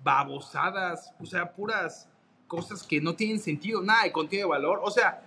babosadas, 0.02 1.14
o 1.20 1.26
sea, 1.26 1.52
puras 1.52 2.08
cosas 2.48 2.84
que 2.84 3.02
no 3.02 3.14
tienen 3.16 3.40
sentido, 3.40 3.82
nada 3.82 4.04
de 4.04 4.12
contenido 4.12 4.50
valor. 4.50 4.80
O 4.84 4.90
sea, 4.90 5.22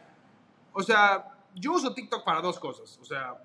o 0.72 0.82
sea, 0.82 1.28
yo 1.54 1.72
uso 1.72 1.94
TikTok 1.94 2.24
para 2.24 2.40
dos 2.40 2.58
cosas. 2.58 2.98
O 3.02 3.04
sea, 3.04 3.36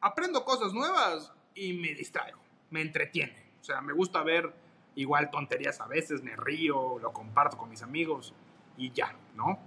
aprendo 0.00 0.42
cosas 0.44 0.72
nuevas 0.72 1.30
y 1.54 1.74
me 1.74 1.94
distraigo, 1.94 2.40
me 2.70 2.80
entretiene. 2.80 3.52
O 3.60 3.64
sea, 3.64 3.82
me 3.82 3.92
gusta 3.92 4.22
ver 4.22 4.52
igual 4.94 5.30
tonterías 5.30 5.80
a 5.80 5.86
veces, 5.86 6.22
me 6.22 6.34
río, 6.34 6.98
lo 6.98 7.12
comparto 7.12 7.58
con 7.58 7.68
mis 7.68 7.82
amigos 7.82 8.32
y 8.78 8.90
ya, 8.90 9.14
¿no? 9.34 9.58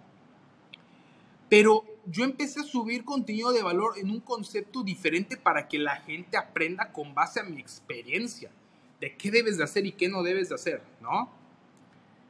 Pero 1.47 1.86
yo 2.07 2.23
empecé 2.23 2.59
a 2.59 2.63
subir 2.63 3.03
contenido 3.03 3.51
de 3.51 3.63
valor 3.63 3.97
en 3.97 4.09
un 4.09 4.19
concepto 4.19 4.83
diferente 4.83 5.37
para 5.37 5.67
que 5.67 5.79
la 5.79 5.97
gente 5.97 6.37
aprenda 6.37 6.91
con 6.91 7.13
base 7.13 7.39
a 7.39 7.43
mi 7.43 7.59
experiencia 7.59 8.51
de 8.99 9.15
qué 9.15 9.31
debes 9.31 9.57
de 9.57 9.63
hacer 9.63 9.85
y 9.85 9.91
qué 9.91 10.07
no 10.07 10.23
debes 10.23 10.49
de 10.49 10.55
hacer, 10.55 10.83
¿no? 11.01 11.29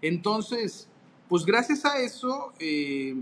Entonces, 0.01 0.87
pues 1.27 1.45
gracias 1.45 1.85
a 1.85 1.99
eso, 1.99 2.53
eh, 2.59 3.15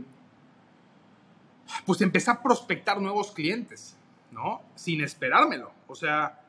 pues 1.86 2.02
empecé 2.02 2.32
a 2.32 2.42
prospectar 2.42 3.02
nuevos 3.02 3.32
clientes, 3.32 3.96
¿no? 4.32 4.62
Sin 4.76 5.02
esperármelo. 5.02 5.72
O 5.88 5.96
sea, 5.96 6.42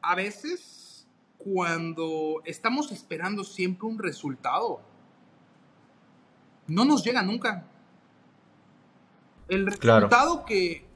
a 0.00 0.14
veces 0.14 1.06
cuando 1.38 2.42
estamos 2.44 2.92
esperando 2.92 3.44
siempre 3.44 3.86
un 3.86 3.98
resultado, 3.98 4.80
no 6.66 6.84
nos 6.84 7.04
llega 7.04 7.22
nunca. 7.22 7.66
El 9.48 9.66
resultado 9.66 10.44
que, 10.44 10.86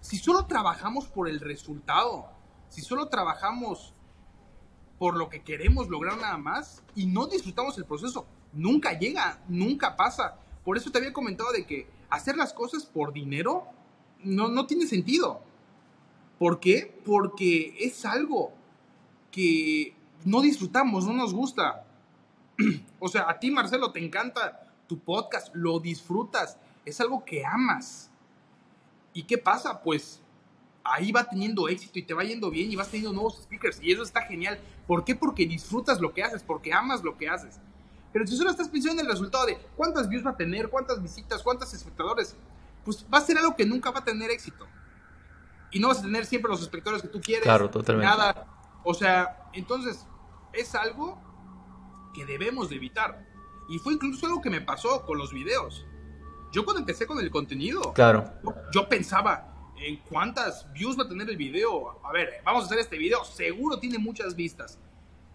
si 0.00 0.18
solo 0.18 0.46
trabajamos 0.46 1.06
por 1.06 1.28
el 1.28 1.40
resultado, 1.40 2.28
si 2.68 2.82
solo 2.82 3.08
trabajamos 3.08 3.94
por 4.98 5.16
lo 5.16 5.28
que 5.28 5.42
queremos 5.42 5.88
lograr 5.88 6.18
nada 6.18 6.38
más 6.38 6.82
y 6.94 7.06
no 7.06 7.26
disfrutamos 7.26 7.78
el 7.78 7.84
proceso, 7.84 8.26
nunca 8.52 8.98
llega, 8.98 9.40
nunca 9.48 9.96
pasa. 9.96 10.38
Por 10.64 10.76
eso 10.76 10.90
te 10.90 10.98
había 10.98 11.12
comentado 11.12 11.52
de 11.52 11.66
que 11.66 11.88
hacer 12.10 12.36
las 12.36 12.52
cosas 12.52 12.84
por 12.84 13.12
dinero 13.12 13.66
no, 14.22 14.48
no 14.48 14.66
tiene 14.66 14.86
sentido. 14.86 15.40
¿Por 16.38 16.60
qué? 16.60 17.00
Porque 17.04 17.74
es 17.80 18.04
algo 18.04 18.52
que 19.30 19.94
no 20.24 20.40
disfrutamos, 20.40 21.06
no 21.06 21.12
nos 21.12 21.32
gusta. 21.32 21.84
o 22.98 23.08
sea, 23.08 23.28
a 23.28 23.38
ti, 23.38 23.50
Marcelo, 23.50 23.92
te 23.92 24.04
encanta 24.04 24.72
tu 24.86 24.98
podcast, 25.00 25.54
lo 25.54 25.80
disfrutas, 25.80 26.58
es 26.88 27.00
algo 27.00 27.24
que 27.24 27.44
amas. 27.44 28.10
¿Y 29.12 29.24
qué 29.24 29.38
pasa? 29.38 29.82
Pues 29.82 30.22
ahí 30.84 31.12
va 31.12 31.24
teniendo 31.24 31.68
éxito 31.68 31.98
y 31.98 32.02
te 32.02 32.14
va 32.14 32.24
yendo 32.24 32.50
bien 32.50 32.70
y 32.70 32.76
vas 32.76 32.88
teniendo 32.88 33.12
nuevos 33.12 33.42
speakers 33.42 33.80
y 33.82 33.92
eso 33.92 34.02
está 34.02 34.22
genial. 34.22 34.58
¿Por 34.86 35.04
qué? 35.04 35.14
Porque 35.14 35.46
disfrutas 35.46 36.00
lo 36.00 36.14
que 36.14 36.22
haces, 36.22 36.42
porque 36.42 36.72
amas 36.72 37.02
lo 37.02 37.16
que 37.16 37.28
haces. 37.28 37.60
Pero 38.12 38.26
si 38.26 38.36
solo 38.36 38.50
estás 38.50 38.68
pensando 38.68 39.00
en 39.00 39.06
el 39.06 39.12
resultado 39.12 39.46
de 39.46 39.58
cuántas 39.76 40.08
views 40.08 40.24
va 40.24 40.30
a 40.30 40.36
tener, 40.36 40.70
cuántas 40.70 41.02
visitas, 41.02 41.42
cuántos 41.42 41.72
espectadores, 41.74 42.36
pues 42.84 43.04
va 43.12 43.18
a 43.18 43.20
ser 43.20 43.36
algo 43.36 43.54
que 43.54 43.66
nunca 43.66 43.90
va 43.90 44.00
a 44.00 44.04
tener 44.04 44.30
éxito. 44.30 44.66
Y 45.70 45.78
no 45.78 45.88
vas 45.88 45.98
a 45.98 46.02
tener 46.02 46.24
siempre 46.24 46.50
los 46.50 46.62
espectadores 46.62 47.02
que 47.02 47.08
tú 47.08 47.20
quieres. 47.20 47.44
Claro, 47.44 47.68
totalmente. 47.68 48.08
Nada. 48.08 48.46
O 48.82 48.94
sea, 48.94 49.50
entonces 49.52 50.06
es 50.54 50.74
algo 50.74 51.20
que 52.14 52.24
debemos 52.24 52.70
de 52.70 52.76
evitar. 52.76 53.26
Y 53.68 53.78
fue 53.78 53.92
incluso 53.92 54.24
algo 54.26 54.40
que 54.40 54.48
me 54.48 54.62
pasó 54.62 55.04
con 55.04 55.18
los 55.18 55.32
videos. 55.32 55.86
Yo 56.52 56.64
cuando 56.64 56.80
empecé 56.80 57.06
con 57.06 57.18
el 57.18 57.30
contenido, 57.30 57.92
claro. 57.92 58.32
yo 58.72 58.88
pensaba 58.88 59.72
en 59.76 59.96
cuántas 60.08 60.70
views 60.72 60.98
va 60.98 61.04
a 61.04 61.08
tener 61.08 61.28
el 61.28 61.36
video. 61.36 62.00
A 62.04 62.12
ver, 62.12 62.40
vamos 62.44 62.64
a 62.64 62.66
hacer 62.66 62.78
este 62.78 62.96
video, 62.96 63.24
seguro 63.24 63.78
tiene 63.78 63.98
muchas 63.98 64.34
vistas. 64.34 64.78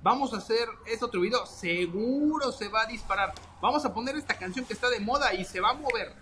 Vamos 0.02 0.34
a 0.34 0.38
hacer 0.38 0.67
este 0.86 1.06
otro 1.06 1.21
video, 1.21 1.45
seguro 1.45 2.52
se 2.52 2.67
va 2.67 2.82
a 2.82 2.86
disparar. 2.88 3.34
Vamos 3.62 3.86
a 3.86 3.93
poner 3.93 4.17
esta 4.17 4.38
canción 4.38 4.65
que 4.65 4.73
está 4.73 4.89
de 4.89 4.99
moda 4.99 5.34
y 5.34 5.45
se 5.45 5.62
va 5.62 5.69
a 5.69 5.73
mover. 5.73 6.13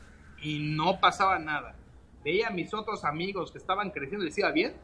Y 0.42 0.60
no 0.60 1.00
pasaba 1.00 1.40
nada. 1.40 1.76
Veía 2.24 2.50
a 2.50 2.52
mis 2.52 2.74
otros 2.74 3.04
amigos 3.06 3.52
que 3.52 3.58
estaban 3.58 3.90
creciendo 3.90 4.24
y 4.24 4.30
les 4.30 4.38
iba 4.38 4.52
bien. 4.52 4.76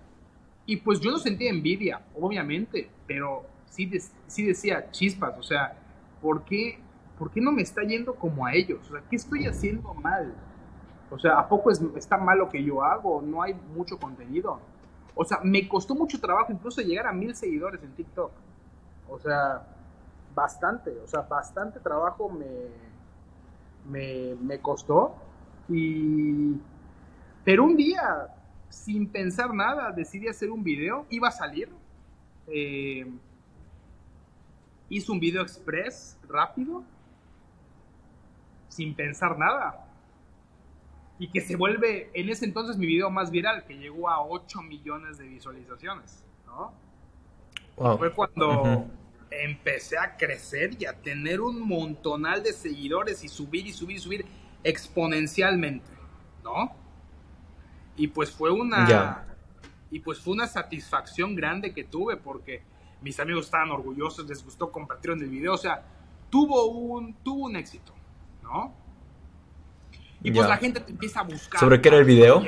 Y 0.66 0.78
pues 0.78 1.00
yo 1.00 1.12
no 1.12 1.20
sentía 1.20 1.50
envidia, 1.50 2.02
obviamente, 2.16 2.90
pero 3.06 3.46
sí, 3.70 3.90
sí 4.28 4.44
decía 4.44 4.90
chispas, 4.92 5.38
o 5.38 5.44
sea, 5.44 5.78
¿por 6.22 6.44
qué 6.44 6.80
¿por 7.18 7.32
qué 7.32 7.42
no 7.42 7.52
me 7.52 7.62
está 7.62 7.84
yendo 7.84 8.16
como 8.16 8.46
a 8.46 8.54
ellos? 8.54 8.80
O 8.90 8.94
sea, 8.94 9.04
¿qué 9.10 9.16
estoy 9.16 9.46
haciendo 9.46 9.94
mal? 9.94 10.34
O 11.10 11.18
sea, 11.18 11.40
¿a 11.40 11.48
poco 11.48 11.72
es, 11.72 11.82
está 11.96 12.18
mal 12.18 12.38
lo 12.38 12.50
que 12.50 12.64
yo 12.64 12.84
hago? 12.84 13.22
No 13.22 13.42
hay 13.42 13.54
mucho 13.76 13.98
contenido. 13.98 14.60
O 15.16 15.26
sea, 15.26 15.40
me 15.44 15.68
costó 15.68 15.96
mucho 15.96 16.20
trabajo 16.20 16.52
incluso 16.52 16.82
llegar 16.82 17.08
a 17.08 17.14
mil 17.14 17.36
seguidores 17.36 17.82
en 17.82 17.92
TikTok. 17.94 18.32
O 19.10 19.20
sea, 19.20 19.66
bastante, 20.36 20.92
o 21.00 21.08
sea, 21.08 21.22
bastante 21.22 21.80
trabajo 21.80 22.30
me, 22.30 24.36
me, 24.36 24.60
costó. 24.60 25.16
Y... 25.70 26.56
Pero 27.44 27.64
un 27.64 27.78
día, 27.78 28.28
sin 28.70 29.08
pensar 29.08 29.54
nada, 29.54 29.92
decidí 29.92 30.28
hacer 30.28 30.52
un 30.52 30.64
video. 30.64 31.06
Iba 31.10 31.30
a 31.30 31.32
salir. 31.32 31.70
Eh, 32.48 33.10
hice 34.90 35.12
un 35.12 35.20
video 35.20 35.42
express 35.42 36.18
rápido 36.28 36.84
sin 38.78 38.94
pensar 38.94 39.40
nada. 39.40 39.84
Y 41.18 41.30
que 41.30 41.42
se 41.42 41.56
vuelve 41.56 42.12
en 42.14 42.30
ese 42.30 42.46
entonces 42.46 42.78
mi 42.78 42.86
video 42.86 43.10
más 43.10 43.32
viral, 43.32 43.66
que 43.66 43.76
llegó 43.76 44.08
a 44.08 44.24
8 44.24 44.62
millones 44.62 45.18
de 45.18 45.28
visualizaciones, 45.28 46.24
¿no? 46.46 46.72
Fue 47.98 48.14
cuando 48.14 48.86
empecé 49.32 49.98
a 49.98 50.16
crecer 50.16 50.80
y 50.80 50.86
a 50.86 50.94
tener 50.94 51.42
un 51.42 51.60
montonal 51.60 52.44
de 52.44 52.54
seguidores 52.54 53.24
y 53.24 53.28
subir 53.28 53.66
y 53.66 53.74
subir 53.74 53.98
y 53.98 54.00
subir 54.00 54.26
exponencialmente, 54.64 55.90
¿no? 56.44 56.72
Y 57.96 58.08
pues 58.08 58.32
fue 58.32 58.52
una 58.52 59.26
y 59.90 60.00
pues 60.02 60.20
fue 60.20 60.34
una 60.34 60.48
satisfacción 60.48 61.36
grande 61.36 61.74
que 61.74 61.84
tuve 61.84 62.18
porque 62.18 62.62
mis 63.02 63.20
amigos 63.20 63.46
estaban 63.46 63.72
orgullosos, 63.72 64.28
les 64.28 64.44
gustó 64.44 64.72
compartir 64.72 65.12
en 65.12 65.22
el 65.22 65.30
video, 65.30 65.54
o 65.54 65.58
sea, 65.58 65.84
tuvo 66.30 66.68
un 66.68 67.16
tuvo 67.24 67.46
un 67.46 67.56
éxito. 67.56 67.97
¿No? 68.48 68.74
Y 70.24 70.32
pues 70.32 70.48
la 70.48 70.58
gente 70.58 70.80
te 70.80 70.92
empieza 70.92 71.20
a 71.20 71.24
buscar. 71.24 71.60
¿Sobre 71.60 71.82
qué 71.82 71.90
era 71.90 71.98
el 71.98 72.06
video? 72.06 72.44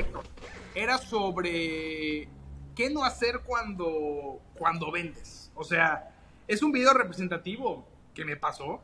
Era 0.74 0.98
sobre 0.98 2.28
qué 2.76 2.90
no 2.90 3.04
hacer 3.04 3.42
cuando, 3.46 4.40
cuando 4.58 4.92
vendes. 4.92 5.52
O 5.56 5.64
sea, 5.64 6.12
es 6.48 6.64
un 6.64 6.72
video 6.72 6.94
representativo 6.94 7.88
que 8.14 8.26
me 8.26 8.36
pasó. 8.36 8.82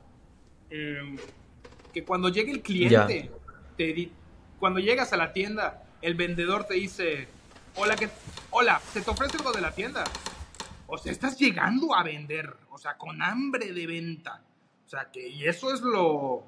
Em, 0.70 1.18
que 1.94 2.04
cuando 2.04 2.30
llegue 2.30 2.52
el 2.52 2.62
cliente, 2.62 3.32
te 3.78 4.12
cuando 4.60 4.80
llegas 4.80 5.14
a 5.14 5.18
la 5.18 5.34
tienda, 5.34 5.84
el 6.02 6.16
vendedor 6.16 6.66
te 6.66 6.76
dice, 6.76 7.28
hola, 7.76 7.96
que, 7.96 8.10
hola, 8.52 8.80
¿se 8.94 9.02
te 9.02 9.12
ofrece 9.12 9.38
algo 9.38 9.52
de 9.52 9.62
la 9.62 9.72
tienda? 9.72 10.04
O 10.88 10.98
sea, 10.98 11.12
estás 11.12 11.38
llegando 11.38 11.94
a 11.96 12.04
vender, 12.04 12.56
o 12.70 12.78
sea, 12.78 12.98
con 12.98 13.22
hambre 13.22 13.74
de 13.74 13.88
venta. 13.88 14.44
O 14.86 14.90
sea, 14.90 15.10
que 15.12 15.28
y 15.28 15.46
eso 15.46 15.74
es 15.74 15.82
lo, 15.82 16.44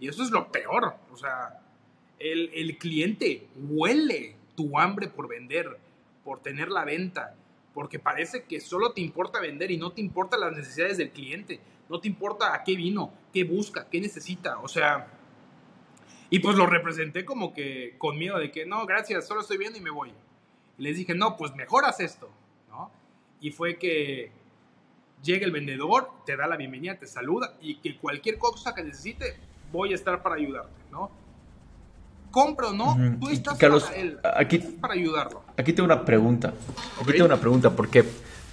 y 0.00 0.08
eso 0.08 0.22
es 0.22 0.30
lo 0.30 0.50
peor. 0.50 0.94
O 1.12 1.16
sea, 1.16 1.60
el, 2.18 2.78
cliente 2.78 3.46
huele 3.56 4.36
tu 4.56 4.78
hambre 4.78 5.08
por 5.08 5.28
vender, 5.28 5.78
por 6.24 6.40
tener 6.40 6.68
la 6.68 6.84
venta, 6.84 7.34
porque 7.72 7.98
parece 7.98 8.44
que 8.44 8.60
solo 8.60 8.92
te 8.92 9.00
importa 9.00 9.40
vender 9.40 9.70
y 9.70 9.76
no 9.76 9.92
te 9.92 10.00
importan 10.00 10.40
las 10.40 10.56
necesidades 10.56 10.96
del 10.96 11.10
cliente, 11.10 11.60
no 11.88 12.00
te 12.00 12.08
importa 12.08 12.54
a 12.54 12.62
qué 12.64 12.76
vino, 12.76 13.12
qué 13.32 13.44
busca, 13.44 13.88
qué 13.90 14.00
necesita, 14.00 14.58
o 14.60 14.68
sea, 14.68 15.08
y 16.30 16.38
pues 16.38 16.56
lo 16.56 16.66
representé 16.66 17.24
como 17.24 17.52
que 17.52 17.96
con 17.98 18.18
miedo 18.18 18.38
de 18.38 18.50
que 18.50 18.64
no, 18.64 18.86
gracias, 18.86 19.26
solo 19.26 19.42
estoy 19.42 19.58
viendo 19.58 19.78
y 19.78 19.82
me 19.82 19.90
voy. 19.90 20.12
Y 20.78 20.82
les 20.82 20.96
dije, 20.96 21.14
no, 21.14 21.36
pues 21.36 21.54
mejoras 21.54 22.00
esto, 22.00 22.30
¿no? 22.68 22.90
Y 23.40 23.50
fue 23.50 23.78
que 23.78 24.32
llega 25.22 25.44
el 25.44 25.52
vendedor, 25.52 26.10
te 26.26 26.36
da 26.36 26.46
la 26.46 26.56
bienvenida, 26.56 26.98
te 26.98 27.06
saluda 27.06 27.56
y 27.60 27.76
que 27.76 27.96
cualquier 27.98 28.38
cosa 28.38 28.74
que 28.74 28.82
necesite, 28.82 29.36
voy 29.74 29.92
a 29.92 29.96
estar 29.96 30.22
para 30.22 30.36
ayudarte, 30.36 30.70
¿no? 30.90 31.10
Compro, 32.30 32.72
¿no? 32.72 32.96
Tú 33.20 33.28
estás 33.28 33.58
Carlos, 33.58 33.84
para 33.84 33.96
él, 33.96 34.18
aquí, 34.36 34.58
para 34.58 34.94
ayudarlo. 34.94 35.42
Aquí 35.56 35.72
tengo 35.72 35.84
una 35.84 36.04
pregunta. 36.04 36.52
Aquí 37.00 37.12
tengo 37.12 37.26
una 37.26 37.40
pregunta 37.40 37.70
porque, 37.70 38.04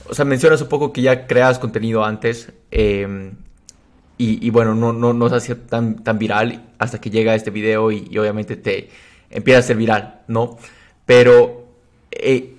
o 0.09 0.13
sea, 0.13 0.25
mencionas 0.25 0.61
un 0.61 0.67
poco 0.67 0.91
que 0.91 1.01
ya 1.01 1.27
creas 1.27 1.59
contenido 1.59 2.03
antes 2.03 2.51
em, 2.71 3.33
y, 4.17 4.49
bueno, 4.51 4.75
no, 4.75 4.93
no, 4.93 5.13
no 5.13 5.29
se 5.29 5.35
hacía 5.35 5.67
tan, 5.67 6.03
tan 6.03 6.19
viral 6.19 6.73
hasta 6.77 7.01
que 7.01 7.09
llega 7.09 7.33
este 7.33 7.49
video 7.49 7.91
y, 7.91 8.15
obviamente 8.19 8.55
te 8.55 8.89
empieza 9.31 9.59
a 9.59 9.63
ser 9.63 9.77
viral, 9.77 10.21
¿no? 10.27 10.57
Pero 11.07 11.65
eh, 12.11 12.55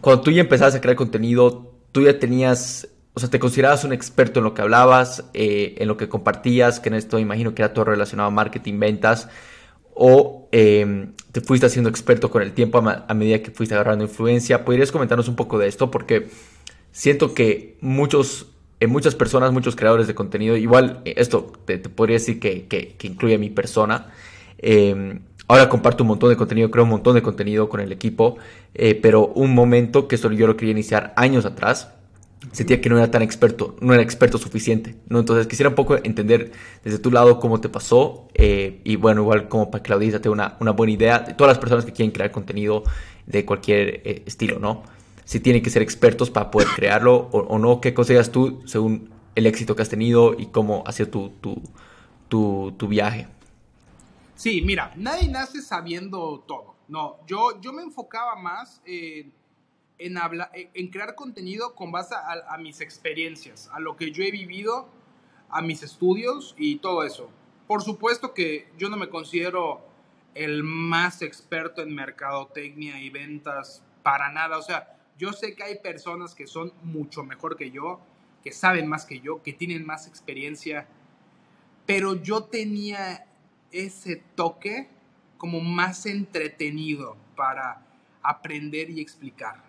cuando 0.00 0.22
tú 0.22 0.30
ya 0.32 0.40
empezaste 0.40 0.78
a 0.78 0.80
crear 0.80 0.96
contenido, 0.96 1.72
tú 1.92 2.02
ya 2.02 2.18
tenías 2.18 2.88
o 3.16 3.20
sea, 3.20 3.30
te 3.30 3.38
considerabas 3.38 3.82
un 3.84 3.94
experto 3.94 4.40
en 4.40 4.44
lo 4.44 4.52
que 4.52 4.60
hablabas, 4.60 5.24
eh, 5.32 5.74
en 5.78 5.88
lo 5.88 5.96
que 5.96 6.06
compartías, 6.06 6.80
que 6.80 6.90
en 6.90 6.96
esto 6.96 7.18
imagino 7.18 7.54
que 7.54 7.62
era 7.62 7.72
todo 7.72 7.86
relacionado 7.86 8.28
a 8.28 8.30
marketing, 8.30 8.78
ventas, 8.78 9.30
o 9.94 10.50
em, 10.52 11.14
te 11.32 11.40
fuiste 11.40 11.64
haciendo 11.64 11.88
experto 11.88 12.30
con 12.30 12.42
el 12.42 12.52
tiempo 12.52 12.76
a, 12.76 13.14
medida 13.14 13.40
que 13.40 13.50
fuiste 13.50 13.74
agarrando 13.74 14.04
influencia. 14.04 14.66
¿Podrías 14.66 14.92
comentarnos 14.92 15.28
un 15.28 15.34
poco 15.34 15.58
de 15.58 15.66
esto? 15.66 15.90
Porque 15.90 16.28
siento 16.92 17.32
que 17.32 17.78
muchos, 17.80 18.48
en 18.80 18.90
muchas 18.90 19.14
personas, 19.14 19.50
muchos 19.50 19.76
creadores 19.76 20.06
de 20.06 20.14
contenido, 20.14 20.54
igual 20.54 21.00
eh, 21.06 21.14
esto 21.16 21.54
te, 21.64 21.78
podría 21.78 22.16
decir 22.16 22.38
que, 22.38 22.96
incluye 23.02 23.36
a 23.36 23.38
mi 23.38 23.48
persona. 23.48 24.12
Em, 24.58 25.20
ahora 25.48 25.70
comparto 25.70 26.04
un 26.04 26.08
montón 26.08 26.28
de 26.28 26.36
contenido, 26.36 26.70
creo 26.70 26.84
un 26.84 26.90
montón 26.90 27.14
de 27.14 27.22
contenido 27.22 27.70
con 27.70 27.80
el 27.80 27.92
equipo, 27.92 28.36
eh, 28.74 28.94
pero 28.94 29.28
un 29.28 29.54
momento 29.54 30.06
que 30.06 30.16
esto 30.16 30.30
yo 30.32 30.46
lo 30.46 30.58
quería 30.58 30.72
iniciar 30.72 31.14
años 31.16 31.46
atrás 31.46 31.95
sentía 32.52 32.80
que 32.80 32.88
no 32.88 32.98
era 32.98 33.10
tan 33.10 33.22
experto, 33.22 33.76
no 33.80 33.92
era 33.92 34.02
experto 34.02 34.38
suficiente, 34.38 34.96
¿no? 35.08 35.18
Entonces 35.20 35.46
quisiera 35.46 35.68
un 35.70 35.74
poco 35.74 35.96
entender 35.96 36.52
desde 36.84 36.98
tu 36.98 37.10
lado 37.10 37.40
cómo 37.40 37.60
te 37.60 37.68
pasó 37.68 38.28
eh, 38.34 38.80
y 38.84 38.96
bueno, 38.96 39.22
igual 39.22 39.48
como 39.48 39.70
para 39.70 39.82
que 39.82 39.88
la 39.90 39.96
audiencia 39.96 40.20
tenga 40.20 40.34
una, 40.34 40.56
una, 40.60 40.72
buena 40.72 40.92
idea 40.92 41.18
de 41.18 41.34
todas 41.34 41.50
las 41.50 41.58
personas 41.58 41.84
que 41.84 41.92
quieren 41.92 42.12
crear 42.12 42.30
contenido 42.30 42.84
de 43.26 43.44
cualquier 43.44 44.00
eh, 44.04 44.22
estilo, 44.26 44.58
¿no? 44.58 44.82
Si 45.24 45.40
tienen 45.40 45.62
que 45.62 45.70
ser 45.70 45.82
expertos 45.82 46.30
para 46.30 46.50
poder 46.50 46.68
crearlo 46.76 47.28
o, 47.32 47.58
no, 47.58 47.80
¿qué 47.80 47.92
consideras 47.92 48.30
tú 48.30 48.62
según 48.64 49.10
el 49.34 49.46
éxito 49.46 49.74
que 49.74 49.82
has 49.82 49.88
tenido 49.88 50.34
y 50.38 50.46
cómo 50.46 50.84
ha 50.86 50.92
sido 50.92 51.08
tu, 51.10 51.32
tu, 52.28 52.72
tu, 52.76 52.88
viaje? 52.88 53.26
Sí, 54.36 54.62
mira, 54.62 54.92
nadie 54.94 55.28
nace 55.28 55.62
sabiendo 55.62 56.44
todo. 56.46 56.76
No, 56.86 57.16
yo, 57.26 57.60
yo 57.60 57.72
me 57.72 57.82
enfocaba 57.82 58.36
más 58.36 58.80
en, 58.86 59.32
en, 59.98 60.18
en 60.52 60.88
crear 60.88 61.14
contenido 61.14 61.74
con 61.74 61.92
base 61.92 62.14
a, 62.14 62.54
a, 62.54 62.58
mis 62.58 62.80
experiencias, 62.80 63.68
a 63.72 63.80
lo 63.80 63.96
que 63.96 64.12
yo 64.12 64.22
he 64.22 64.30
vivido, 64.30 64.88
a 65.48 65.62
mis 65.62 65.82
estudios 65.82 66.54
y 66.58 66.76
todo 66.76 67.02
eso. 67.04 67.30
Por 67.66 67.82
supuesto 67.82 68.34
que 68.34 68.68
yo 68.78 68.88
no 68.88 68.96
me 68.96 69.08
considero 69.08 69.80
el 70.34 70.62
más 70.62 71.22
experto 71.22 71.82
en 71.82 71.94
mercadotecnia 71.94 73.00
y 73.00 73.10
ventas 73.10 73.82
para 74.02 74.30
nada. 74.30 74.58
O 74.58 74.62
sea, 74.62 74.96
yo 75.18 75.32
sé 75.32 75.54
que 75.54 75.64
hay 75.64 75.78
personas 75.78 76.34
que 76.34 76.46
son 76.46 76.72
mucho 76.82 77.24
mejor 77.24 77.56
que 77.56 77.70
yo, 77.70 78.00
que 78.44 78.52
saben 78.52 78.86
más 78.86 79.06
que 79.06 79.20
yo, 79.20 79.42
que 79.42 79.52
tienen 79.52 79.84
más 79.84 80.06
experiencia, 80.06 80.86
pero 81.86 82.14
yo 82.14 82.44
tenía 82.44 83.26
ese 83.72 84.22
toque 84.34 84.88
como 85.38 85.60
más 85.60 86.06
entretenido 86.06 87.16
para 87.34 87.82
aprender 88.22 88.90
y 88.90 89.00
explicar, 89.00 89.64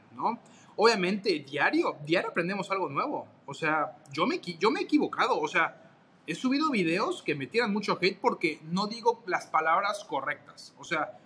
Obviamente, 0.76 1.40
diario, 1.40 1.98
diario 2.06 2.30
aprendemos 2.30 2.70
algo 2.72 2.90
nuevo. 2.90 3.28
O 3.46 3.54
sea, 3.54 3.98
yo 4.12 4.28
me, 4.28 4.40
yo 4.40 4.70
me 4.70 4.82
he 4.82 4.84
equivocado, 4.84 5.40
o 5.40 5.48
sea, 5.48 5.84
he 6.28 6.36
subido 6.36 6.70
videos 6.70 7.24
que 7.24 7.36
me 7.36 7.48
tiran 7.48 7.72
mucho 7.72 7.98
hate 8.00 8.20
porque 8.20 8.60
no 8.64 8.88
digo 8.88 9.24
las 9.26 9.48
palabras 9.48 10.04
correctas. 10.04 10.74
O 10.78 10.84
sea, 10.84 11.18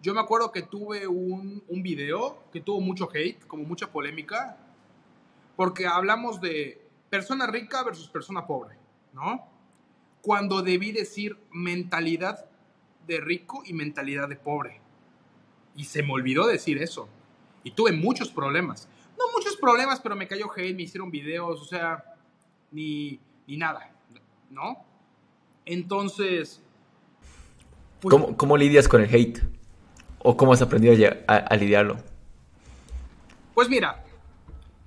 yo 0.00 0.14
me 0.14 0.20
acuerdo 0.20 0.52
que 0.52 0.62
tuve 0.62 1.06
un, 1.06 1.62
un 1.68 1.82
video 1.82 2.44
que 2.52 2.60
tuvo 2.60 2.80
mucho 2.80 3.08
hate, 3.12 3.46
como 3.46 3.64
mucha 3.64 3.90
polémica, 3.90 4.56
porque 5.56 5.86
hablamos 5.86 6.40
de 6.40 6.80
persona 7.10 7.46
rica 7.46 7.82
versus 7.82 8.08
persona 8.08 8.46
pobre, 8.46 8.76
¿no? 9.12 9.48
Cuando 10.22 10.62
debí 10.62 10.92
decir 10.92 11.36
mentalidad 11.50 12.46
de 13.06 13.20
rico 13.20 13.62
y 13.64 13.72
mentalidad 13.72 14.28
de 14.28 14.36
pobre. 14.36 14.80
Y 15.74 15.84
se 15.84 16.02
me 16.02 16.12
olvidó 16.12 16.46
decir 16.46 16.78
eso. 16.78 17.08
Y 17.66 17.72
tuve 17.72 17.90
muchos 17.90 18.28
problemas. 18.28 18.88
No 19.18 19.24
muchos 19.34 19.56
problemas, 19.56 19.98
pero 19.98 20.14
me 20.14 20.28
cayó 20.28 20.48
hate, 20.56 20.76
me 20.76 20.82
hicieron 20.82 21.10
videos, 21.10 21.60
o 21.60 21.64
sea, 21.64 22.14
ni, 22.70 23.18
ni 23.48 23.56
nada, 23.56 23.90
¿no? 24.50 24.86
Entonces... 25.64 26.62
Pues, 28.00 28.12
¿Cómo, 28.12 28.36
¿Cómo, 28.36 28.56
lidias 28.56 28.86
con 28.86 29.02
el 29.02 29.12
hate? 29.12 29.40
¿O 30.20 30.36
cómo 30.36 30.52
has 30.52 30.62
aprendido 30.62 30.94
a, 31.26 31.34
a, 31.38 31.56
lidiarlo? 31.56 31.96
Pues 33.52 33.68
mira, 33.68 34.04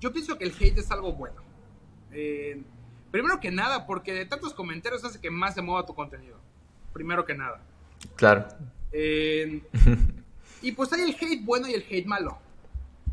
yo 0.00 0.10
pienso 0.10 0.38
que 0.38 0.44
el 0.44 0.54
hate 0.58 0.78
es 0.78 0.90
algo 0.90 1.12
bueno. 1.12 1.42
Eh, 2.12 2.62
primero 3.10 3.40
que 3.40 3.50
nada, 3.50 3.86
porque 3.86 4.14
de 4.14 4.24
tantos 4.24 4.54
comentarios 4.54 5.04
hace 5.04 5.20
que 5.20 5.30
más 5.30 5.54
se 5.54 5.60
mueva 5.60 5.84
tu 5.84 5.94
contenido. 5.94 6.38
Primero 6.94 7.26
que 7.26 7.34
nada. 7.34 7.60
Claro. 8.16 8.48
Eh, 8.90 9.62
y 10.62 10.72
pues 10.72 10.90
hay 10.94 11.02
el 11.02 11.14
hate 11.20 11.44
bueno 11.44 11.68
y 11.68 11.74
el 11.74 11.84
hate 11.86 12.06
malo. 12.06 12.38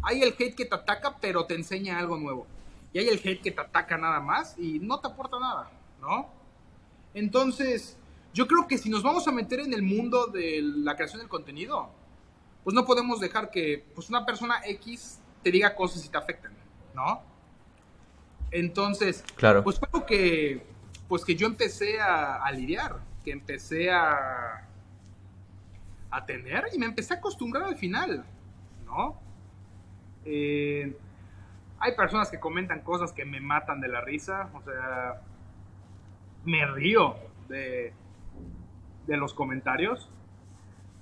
Hay 0.07 0.21
el 0.21 0.29
hate 0.39 0.55
que 0.55 0.65
te 0.65 0.73
ataca 0.73 1.17
pero 1.19 1.45
te 1.45 1.53
enseña 1.53 1.99
algo 1.99 2.15
nuevo. 2.17 2.47
Y 2.93 2.99
hay 2.99 3.09
el 3.09 3.17
hate 3.17 3.41
que 3.41 3.51
te 3.51 3.59
ataca 3.59 3.97
nada 3.97 4.21
más 4.21 4.57
y 4.57 4.79
no 4.79 5.01
te 5.01 5.07
aporta 5.07 5.37
nada, 5.37 5.69
¿no? 5.99 6.29
Entonces, 7.13 7.97
yo 8.33 8.47
creo 8.47 8.67
que 8.69 8.77
si 8.77 8.89
nos 8.89 9.03
vamos 9.03 9.27
a 9.27 9.33
meter 9.33 9.59
en 9.59 9.73
el 9.73 9.81
mundo 9.81 10.27
de 10.27 10.61
la 10.61 10.95
creación 10.95 11.19
del 11.19 11.27
contenido, 11.27 11.89
pues 12.63 12.73
no 12.73 12.85
podemos 12.85 13.19
dejar 13.19 13.51
que 13.51 13.85
pues 13.93 14.09
una 14.09 14.25
persona 14.25 14.61
X 14.65 15.19
te 15.43 15.51
diga 15.51 15.75
cosas 15.75 16.05
y 16.05 16.09
te 16.09 16.17
afecten, 16.17 16.51
¿no? 16.95 17.21
Entonces, 18.51 19.25
claro. 19.35 19.61
pues 19.61 19.77
algo 19.83 20.05
que, 20.05 20.65
pues 21.09 21.25
que 21.25 21.35
yo 21.35 21.47
empecé 21.47 21.99
a, 21.99 22.37
a 22.37 22.51
lidiar, 22.53 23.01
que 23.25 23.31
empecé 23.31 23.91
a, 23.91 24.69
a 26.09 26.25
tener 26.25 26.69
y 26.73 26.77
me 26.77 26.85
empecé 26.85 27.13
a 27.13 27.17
acostumbrar 27.17 27.63
al 27.63 27.75
final, 27.75 28.23
¿no? 28.85 29.26
Eh, 30.27 30.95
hay 31.79 31.95
personas 31.95 32.29
que 32.29 32.39
comentan 32.39 32.81
cosas 32.81 33.13
que 33.13 33.23
me 33.23 33.39
matan 33.39 33.79
de 33.79 33.87
la 33.87 34.01
risa, 34.01 34.49
o 34.53 34.61
sea, 34.61 35.21
me 36.43 36.65
río 36.65 37.15
de, 37.47 37.93
de 39.07 39.17
los 39.17 39.33
comentarios. 39.33 40.09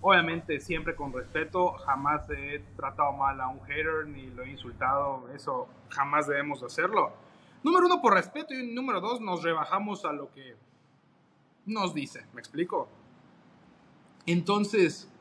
Obviamente 0.02 0.60
siempre 0.60 0.96
con 0.96 1.12
respeto, 1.12 1.72
jamás 1.74 2.30
he 2.30 2.60
tratado 2.76 3.14
mal 3.14 3.42
a 3.42 3.48
un 3.48 3.62
hater 3.62 4.06
ni 4.06 4.28
lo 4.28 4.44
he 4.44 4.52
insultado, 4.52 5.28
eso 5.34 5.68
jamás 5.90 6.28
debemos 6.28 6.62
hacerlo. 6.62 7.12
Número 7.64 7.88
uno, 7.88 8.00
por 8.00 8.14
respeto, 8.14 8.54
y 8.54 8.72
número 8.72 9.02
dos, 9.02 9.20
nos 9.20 9.42
rebajamos 9.42 10.06
a 10.06 10.14
lo 10.14 10.32
que 10.32 10.56
nos 11.66 11.96
dice, 11.96 12.24
¿me 12.34 12.40
explico? 12.40 12.88
Entonces, 14.28 15.12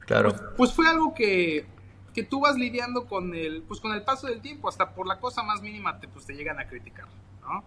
claro. 0.00 0.30
Pues, 0.30 0.42
pues, 0.56 0.72
fue 0.74 0.88
algo 0.88 1.14
que, 1.14 1.66
que 2.14 2.22
tú 2.22 2.40
vas 2.40 2.56
lidiando 2.56 3.06
con 3.06 3.34
el, 3.34 3.62
pues 3.62 3.80
con 3.80 3.92
el 3.92 4.02
paso 4.02 4.26
del 4.26 4.40
tiempo, 4.40 4.68
hasta 4.68 4.94
por 4.94 5.06
la 5.06 5.18
cosa 5.20 5.42
más 5.42 5.62
mínima 5.62 5.98
te, 5.98 6.08
pues, 6.08 6.26
te 6.26 6.34
llegan 6.34 6.58
a 6.58 6.66
criticar, 6.66 7.06
¿no? 7.42 7.64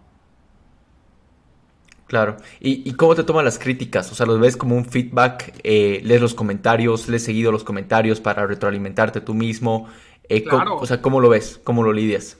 Claro. 2.06 2.36
¿Y, 2.60 2.92
cómo 2.94 3.14
te 3.14 3.24
toman 3.24 3.44
las 3.44 3.58
críticas? 3.58 4.12
O 4.12 4.14
sea, 4.14 4.26
¿los 4.26 4.38
ves 4.38 4.56
como 4.56 4.76
un 4.76 4.84
feedback? 4.84 5.58
Eh, 5.64 6.00
¿Lees 6.04 6.20
los 6.20 6.34
comentarios? 6.34 7.08
¿Lees 7.08 7.24
seguido 7.24 7.50
los 7.50 7.64
comentarios 7.64 8.20
para 8.20 8.46
retroalimentarte 8.46 9.20
tú 9.20 9.32
mismo? 9.32 9.88
Eh, 10.28 10.44
claro. 10.44 10.76
o 10.76 10.86
sea, 10.86 11.00
¿cómo 11.00 11.20
lo 11.20 11.28
ves? 11.28 11.60
¿Cómo 11.64 11.82
lo 11.82 11.92
lidias? 11.92 12.38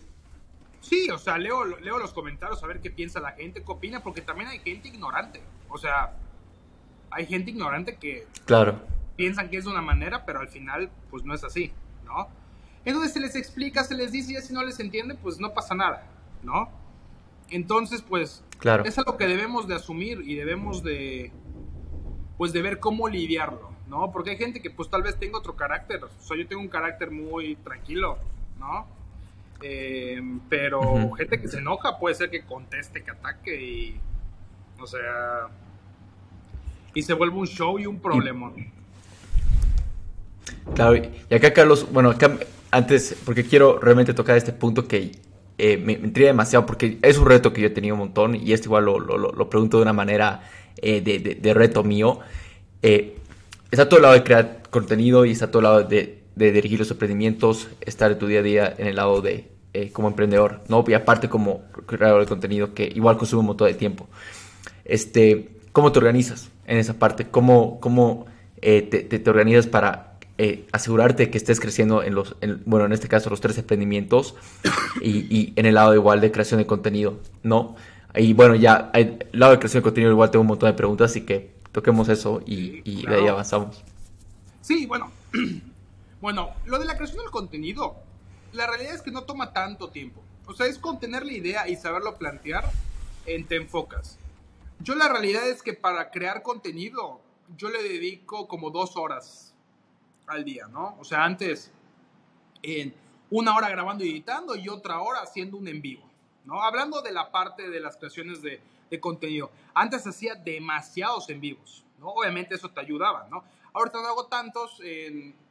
Sí, 0.80 1.08
o 1.10 1.18
sea, 1.18 1.38
leo, 1.38 1.64
leo 1.64 1.98
los 1.98 2.12
comentarios 2.12 2.62
a 2.62 2.66
ver 2.66 2.80
qué 2.80 2.90
piensa 2.90 3.20
la 3.20 3.32
gente, 3.32 3.62
qué 3.62 3.72
opina, 3.72 4.02
porque 4.02 4.20
también 4.20 4.50
hay 4.50 4.58
gente 4.58 4.88
ignorante. 4.88 5.40
O 5.70 5.78
sea, 5.78 6.12
hay 7.10 7.26
gente 7.26 7.50
ignorante 7.50 7.96
que 7.96 8.26
claro. 8.44 8.80
piensan 9.16 9.48
que 9.48 9.56
es 9.56 9.64
de 9.64 9.70
una 9.70 9.80
manera, 9.80 10.26
pero 10.26 10.40
al 10.40 10.48
final, 10.48 10.90
pues 11.10 11.24
no 11.24 11.34
es 11.34 11.42
así, 11.42 11.72
¿no? 12.04 12.28
Entonces 12.84 13.12
se 13.12 13.20
les 13.20 13.34
explica, 13.34 13.82
se 13.84 13.94
les 13.94 14.12
dice, 14.12 14.32
y 14.32 14.36
si 14.42 14.52
no 14.52 14.62
les 14.62 14.78
entiende, 14.80 15.14
pues 15.14 15.40
no 15.40 15.54
pasa 15.54 15.74
nada, 15.74 16.06
¿no? 16.42 16.68
Entonces, 17.50 18.02
pues, 18.02 18.42
claro. 18.58 18.84
es 18.84 18.98
algo 18.98 19.16
que 19.16 19.26
debemos 19.26 19.66
de 19.68 19.74
asumir 19.74 20.22
y 20.24 20.34
debemos 20.34 20.82
de, 20.82 21.32
pues, 22.36 22.52
de 22.52 22.62
ver 22.62 22.80
cómo 22.80 23.08
lidiarlo, 23.08 23.70
¿no? 23.88 24.10
Porque 24.12 24.30
hay 24.30 24.36
gente 24.36 24.60
que, 24.60 24.70
pues, 24.70 24.90
tal 24.90 25.02
vez 25.02 25.18
tenga 25.18 25.38
otro 25.38 25.56
carácter. 25.56 26.04
O 26.04 26.22
sea, 26.22 26.36
yo 26.36 26.46
tengo 26.46 26.60
un 26.60 26.68
carácter 26.68 27.10
muy 27.10 27.56
tranquilo, 27.56 28.18
¿no? 28.58 28.86
Eh, 29.62 30.20
pero 30.48 31.12
gente 31.12 31.40
que 31.40 31.48
se 31.48 31.58
enoja 31.58 31.98
puede 31.98 32.14
ser 32.14 32.28
que 32.30 32.44
conteste, 32.44 33.02
que 33.02 33.10
ataque 33.10 33.62
y, 33.62 34.00
o 34.78 34.86
sea, 34.86 35.48
y 36.92 37.02
se 37.02 37.14
vuelve 37.14 37.36
un 37.36 37.46
show 37.46 37.78
y 37.78 37.86
un 37.86 37.98
problema. 37.98 38.52
Claro, 40.74 40.96
y 40.96 41.34
acá 41.34 41.52
Carlos, 41.52 41.86
bueno, 41.92 42.10
acá 42.10 42.38
antes, 42.70 43.16
porque 43.24 43.44
quiero 43.44 43.78
realmente 43.78 44.14
tocar 44.14 44.36
este 44.36 44.52
punto 44.52 44.88
que 44.88 45.12
eh, 45.58 45.76
me, 45.76 45.92
intriga 45.92 46.28
demasiado, 46.28 46.66
porque 46.66 46.98
es 47.02 47.18
un 47.18 47.26
reto 47.26 47.52
que 47.52 47.60
yo 47.60 47.68
he 47.68 47.70
tenido 47.70 47.94
un 47.94 48.00
montón, 48.00 48.34
y 48.34 48.52
esto 48.52 48.66
igual 48.66 48.84
lo, 48.84 48.98
lo, 48.98 49.50
pregunto 49.50 49.76
de 49.76 49.82
una 49.84 49.92
manera 49.92 50.42
eh, 50.78 51.00
de, 51.00 51.18
de, 51.18 51.54
reto 51.54 51.84
mío. 51.84 52.18
Eh, 52.82 53.16
está 53.70 53.88
todo 53.88 53.98
el 53.98 54.02
lado 54.02 54.14
de 54.14 54.24
crear 54.24 54.62
contenido 54.70 55.24
y 55.24 55.30
está 55.30 55.50
todo 55.50 55.60
el 55.60 55.64
lado 55.64 55.82
de, 55.84 56.22
dirigir 56.34 56.80
los 56.80 56.90
emprendimientos, 56.90 57.68
estar 57.80 58.10
en 58.10 58.18
tu 58.18 58.26
día 58.26 58.40
a 58.40 58.42
día 58.42 58.74
en 58.76 58.88
el 58.88 58.96
lado 58.96 59.22
de 59.22 59.52
como 59.92 60.06
emprendedor, 60.06 60.60
¿no? 60.68 60.84
Y 60.86 60.94
aparte 60.94 61.28
como 61.28 61.64
creador 61.86 62.20
de 62.20 62.26
contenido 62.26 62.74
que 62.74 62.84
igual 62.94 63.16
consume 63.16 63.40
un 63.40 63.46
montón 63.46 63.66
de 63.68 63.74
tiempo. 63.74 64.08
Este, 64.84 65.48
¿Cómo 65.72 65.90
te 65.90 65.98
organizas 65.98 66.50
en 66.66 66.78
esa 66.78 66.94
parte? 66.94 67.26
¿Cómo, 67.28 67.80
cómo 67.80 68.26
eh, 68.66 68.82
te, 68.82 69.30
organizas 69.30 69.66
para 69.66 70.13
eh, 70.36 70.66
asegurarte 70.72 71.30
que 71.30 71.38
estés 71.38 71.60
creciendo 71.60 72.02
en 72.02 72.14
los, 72.14 72.34
bueno, 72.66 72.86
en 72.86 72.92
este 72.92 73.06
caso 73.06 73.30
los 73.30 73.40
tres 73.40 73.56
emprendimientos 73.58 74.34
y, 75.00 75.52
en 75.54 75.66
el 75.66 75.74
lado 75.74 75.94
igual 75.94 76.20
de 76.20 76.32
creación 76.32 76.58
de 76.58 76.66
contenido, 76.66 77.20
¿no? 77.44 77.76
Y 78.16 78.32
bueno, 78.32 78.56
ya, 78.56 78.90
el 78.94 79.26
lado 79.32 79.52
de 79.52 79.58
creación 79.58 79.82
de 79.82 79.84
contenido 79.84 80.10
igual 80.10 80.30
tengo 80.30 80.40
un 80.40 80.48
montón 80.48 80.68
de 80.68 80.74
preguntas, 80.74 81.10
así 81.10 81.24
que 81.24 81.54
toquemos 81.70 82.08
eso 82.08 82.42
y, 82.46 83.06
de 83.06 83.14
ahí 83.14 83.26
avanzamos. 83.28 83.84
Sí, 84.60 84.86
bueno. 84.86 85.10
Bueno, 86.20 86.54
lo 86.64 86.78
de 86.78 86.86
la 86.86 86.96
creación 86.96 87.18
del 87.18 87.30
contenido, 87.30 87.96
la 88.54 88.66
realidad 88.66 88.94
es 88.94 89.02
que 89.02 89.10
no 89.10 89.24
toma 89.24 89.52
tanto 89.52 89.90
tiempo. 89.90 90.22
O 90.46 90.54
sea, 90.54 90.64
es 90.64 90.78
con 90.78 90.98
tener 90.98 91.26
la 91.26 91.34
idea 91.34 91.68
y 91.68 91.76
saberlo 91.76 92.16
plantear, 92.16 92.64
en 93.26 93.46
te 93.46 93.56
enfocas. 93.56 94.16
Yo 94.80 94.94
la 94.94 95.10
realidad 95.10 95.46
es 95.46 95.62
que 95.62 95.74
para 95.74 96.10
crear 96.10 96.42
contenido, 96.42 97.20
yo 97.58 97.68
le 97.68 97.82
dedico 97.82 98.48
como 98.48 98.70
dos 98.70 98.96
horas 98.96 99.53
al 100.26 100.44
día, 100.44 100.66
¿no? 100.68 100.96
O 100.98 101.04
sea, 101.04 101.24
antes 101.24 101.72
en 102.62 102.94
una 103.30 103.56
hora 103.56 103.68
grabando 103.68 104.04
y 104.04 104.10
editando 104.10 104.56
y 104.56 104.68
otra 104.68 105.00
hora 105.00 105.20
haciendo 105.20 105.56
un 105.56 105.68
en 105.68 105.82
vivo, 105.82 106.08
¿no? 106.44 106.62
Hablando 106.62 107.02
de 107.02 107.12
la 107.12 107.30
parte 107.30 107.68
de 107.68 107.80
las 107.80 107.96
creaciones 107.96 108.42
de, 108.42 108.60
contenido. 109.00 109.50
Antes 109.74 110.06
hacía 110.06 110.36
demasiados 110.36 111.28
en 111.28 111.40
vivos, 111.40 111.84
¿no? 111.98 112.10
Obviamente 112.10 112.54
eso 112.54 112.70
te 112.70 112.80
ayudaba, 112.80 113.26
¿no? 113.28 113.42
Ahorita 113.72 114.00
no 114.00 114.06
hago 114.06 114.26
tantos, 114.26 114.80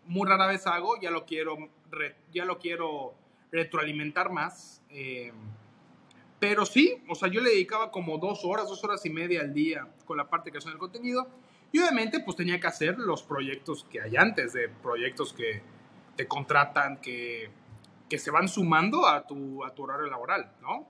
muy 0.06 0.30
rara 0.30 0.48
vez 0.48 0.66
hago, 0.66 0.98
ya 1.02 1.12
lo 1.12 1.26
quiero, 1.26 1.58
ya 2.32 2.46
lo 2.46 2.58
quiero 2.58 3.14
retroalimentar 3.52 4.32
más. 4.32 4.82
Eh, 4.90 5.34
pero 6.40 6.66
sí, 6.66 7.02
o 7.08 7.16
sea, 7.16 7.30
yo 7.30 7.40
le 7.42 7.52
dedicaba 7.52 7.92
como 7.92 8.18
dos 8.18 8.44
horas, 8.44 8.68
dos 8.68 8.84
horas 8.84 9.06
y 9.06 9.10
media 9.10 9.42
al 9.42 9.54
día 9.54 9.88
con 10.06 10.18
la 10.18 10.30
parte 10.30 10.46
de 10.46 10.52
creación 10.52 10.74
del 10.74 10.80
contenido. 10.80 11.28
Y 11.74 11.80
obviamente 11.80 12.20
pues 12.20 12.38
tenía 12.38 12.60
que 12.60 12.68
hacer 12.68 13.00
los 13.00 13.24
proyectos 13.24 13.86
que 13.90 14.00
hay 14.00 14.16
antes, 14.16 14.54
de 14.54 14.70
proyectos 14.70 15.34
que 15.34 15.64
te 16.16 16.28
contratan, 16.28 16.98
que, 17.02 17.50
que 18.08 18.20
se 18.20 18.30
van 18.30 18.48
sumando 18.48 19.08
a 19.08 19.26
tu, 19.26 19.66
a 19.66 19.74
tu 19.74 19.82
horario 19.84 20.06
laboral, 20.06 20.54
¿no? 20.62 20.88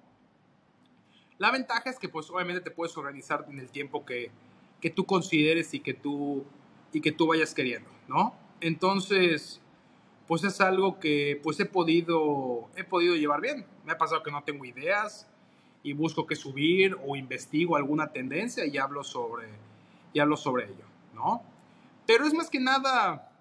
La 1.38 1.52
ventaja 1.52 1.90
es 1.90 1.98
que 1.98 2.10
pues 2.10 2.30
obviamente 2.30 2.60
te 2.60 2.70
puedes 2.70 2.98
organizar 2.98 3.46
en 3.50 3.60
el 3.60 3.70
tiempo 3.70 4.06
que, 4.06 4.30
que 4.82 4.90
tú 4.90 5.06
consideres 5.06 5.74
y 5.74 5.80
que 5.80 5.94
tú, 5.94 6.44
y 6.92 7.00
que 7.00 7.14
tú 7.14 7.28
vayas 7.28 7.54
queriendo, 7.54 7.90
¿no? 8.10 8.36
Entonces, 8.60 9.62
pues 10.28 10.44
es 10.44 10.60
algo 10.60 11.00
que 11.00 11.40
pues 11.42 11.58
he 11.62 11.66
podido, 11.66 12.68
he 12.76 12.84
podido 12.84 13.16
llevar 13.16 13.40
bien. 13.40 13.66
Me 13.86 13.94
ha 13.94 13.98
pasado 13.98 14.22
que 14.22 14.32
no 14.32 14.44
tengo 14.44 14.66
ideas 14.66 15.30
y 15.82 15.94
busco 15.94 16.28
qué 16.28 16.36
subir 16.36 16.98
o 17.08 17.16
investigo 17.16 17.78
alguna 17.78 18.12
tendencia 18.12 18.66
y 18.66 18.78
hablo 18.78 19.06
sobre, 19.06 19.48
y 20.14 20.20
hablo 20.20 20.38
sobre 20.38 20.66
ello, 20.66 20.86
¿no? 21.14 21.42
Pero 22.06 22.26
es 22.26 22.34
más 22.34 22.50
que 22.50 22.60
nada 22.60 23.32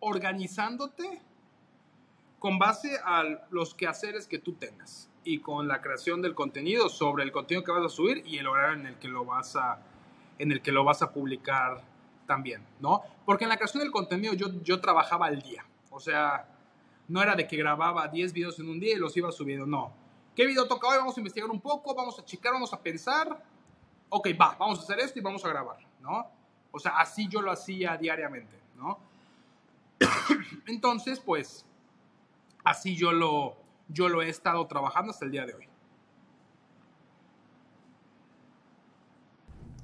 organizándote 0.00 1.20
con 2.38 2.58
base 2.58 2.98
a 3.04 3.22
los 3.50 3.74
quehaceres 3.74 4.26
que 4.26 4.38
tú 4.38 4.54
tengas 4.54 5.08
y 5.24 5.40
con 5.40 5.68
la 5.68 5.82
creación 5.82 6.22
del 6.22 6.34
contenido 6.34 6.88
sobre 6.88 7.24
el 7.24 7.32
contenido 7.32 7.64
que 7.64 7.72
vas 7.72 7.84
a 7.84 7.88
subir 7.88 8.22
y 8.26 8.38
el 8.38 8.46
horario 8.46 8.80
en 8.80 8.86
el 8.86 8.98
que 8.98 9.08
lo 9.08 9.24
vas 9.24 9.56
a, 9.56 9.78
en 10.38 10.50
el 10.50 10.62
que 10.62 10.72
lo 10.72 10.84
vas 10.84 11.02
a 11.02 11.12
publicar 11.12 11.82
también, 12.26 12.64
¿no? 12.80 13.02
Porque 13.26 13.44
en 13.44 13.50
la 13.50 13.56
creación 13.56 13.82
del 13.82 13.92
contenido 13.92 14.32
yo, 14.34 14.48
yo 14.62 14.80
trabajaba 14.80 15.26
al 15.26 15.42
día, 15.42 15.64
o 15.90 16.00
sea, 16.00 16.48
no 17.08 17.20
era 17.22 17.34
de 17.34 17.46
que 17.46 17.56
grababa 17.56 18.08
10 18.08 18.32
videos 18.32 18.58
en 18.60 18.68
un 18.68 18.80
día 18.80 18.94
y 18.94 18.98
los 18.98 19.16
iba 19.16 19.30
subiendo, 19.32 19.66
no. 19.66 19.92
¿Qué 20.34 20.46
video 20.46 20.66
toca 20.66 20.88
hoy? 20.88 20.96
Vamos 20.96 21.16
a 21.16 21.20
investigar 21.20 21.50
un 21.50 21.60
poco, 21.60 21.94
vamos 21.94 22.18
a 22.18 22.24
checar, 22.24 22.52
vamos 22.52 22.72
a 22.72 22.80
pensar. 22.80 23.42
Ok, 24.10 24.28
va, 24.40 24.56
vamos 24.58 24.80
a 24.80 24.82
hacer 24.82 25.00
esto 25.00 25.18
y 25.18 25.22
vamos 25.22 25.44
a 25.44 25.48
grabar, 25.48 25.78
¿no? 26.00 26.26
O 26.72 26.78
sea, 26.78 26.98
así 26.98 27.28
yo 27.28 27.40
lo 27.40 27.50
hacía 27.50 27.96
diariamente, 27.96 28.56
¿no? 28.76 28.98
Entonces, 30.66 31.20
pues, 31.20 31.64
así 32.64 32.96
yo 32.96 33.12
lo, 33.12 33.56
yo 33.88 34.08
lo 34.08 34.22
he 34.22 34.28
estado 34.28 34.66
trabajando 34.66 35.10
hasta 35.10 35.24
el 35.24 35.30
día 35.30 35.46
de 35.46 35.54
hoy. 35.54 35.68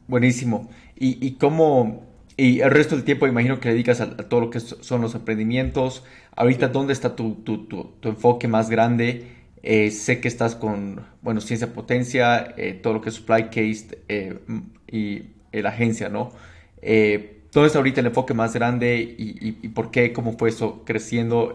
Buenísimo. 0.09 0.71
¿Y, 0.95 1.25
y 1.25 1.35
cómo, 1.35 2.05
y 2.37 2.61
el 2.61 2.71
resto 2.71 2.95
del 2.95 3.05
tiempo 3.05 3.27
imagino 3.27 3.59
que 3.61 3.71
dedicas 3.71 4.01
a, 4.01 4.17
todo 4.17 4.41
lo 4.41 4.51
que 4.51 4.61
son 4.61 5.01
los 5.01 5.15
emprendimientos? 5.15 6.05
Ahorita, 6.37 6.69
¿dónde 6.69 6.93
está 6.93 7.17
tu, 7.17 7.35
tu, 7.37 7.67
tu, 7.67 8.09
enfoque 8.09 8.47
más 8.47 8.71
grande? 8.71 9.36
Eh, 9.69 9.91
sé 9.91 10.21
que 10.21 10.29
estás 10.29 10.55
con, 10.55 11.05
bueno, 11.23 11.41
Ciencia 11.41 11.73
Potencia, 11.73 12.55
eh, 12.57 12.73
todo 12.81 12.93
lo 12.93 13.01
que 13.01 13.09
es 13.09 13.17
Supply 13.17 13.47
Case 13.47 13.99
eh, 14.07 14.39
y 14.87 15.25
la 15.51 15.71
agencia, 15.71 16.09
¿no? 16.09 16.31
¿Dónde 16.81 17.67
está 17.67 17.79
ahorita 17.79 18.01
el 18.01 18.07
enfoque 18.07 18.33
más 18.33 18.55
grande 18.55 18.97
y, 18.97 19.59
y, 19.61 19.69
por 19.71 19.91
qué? 19.91 20.13
¿Cómo 20.13 20.39
fue 20.39 20.51
eso 20.51 20.85
creciendo? 20.85 21.53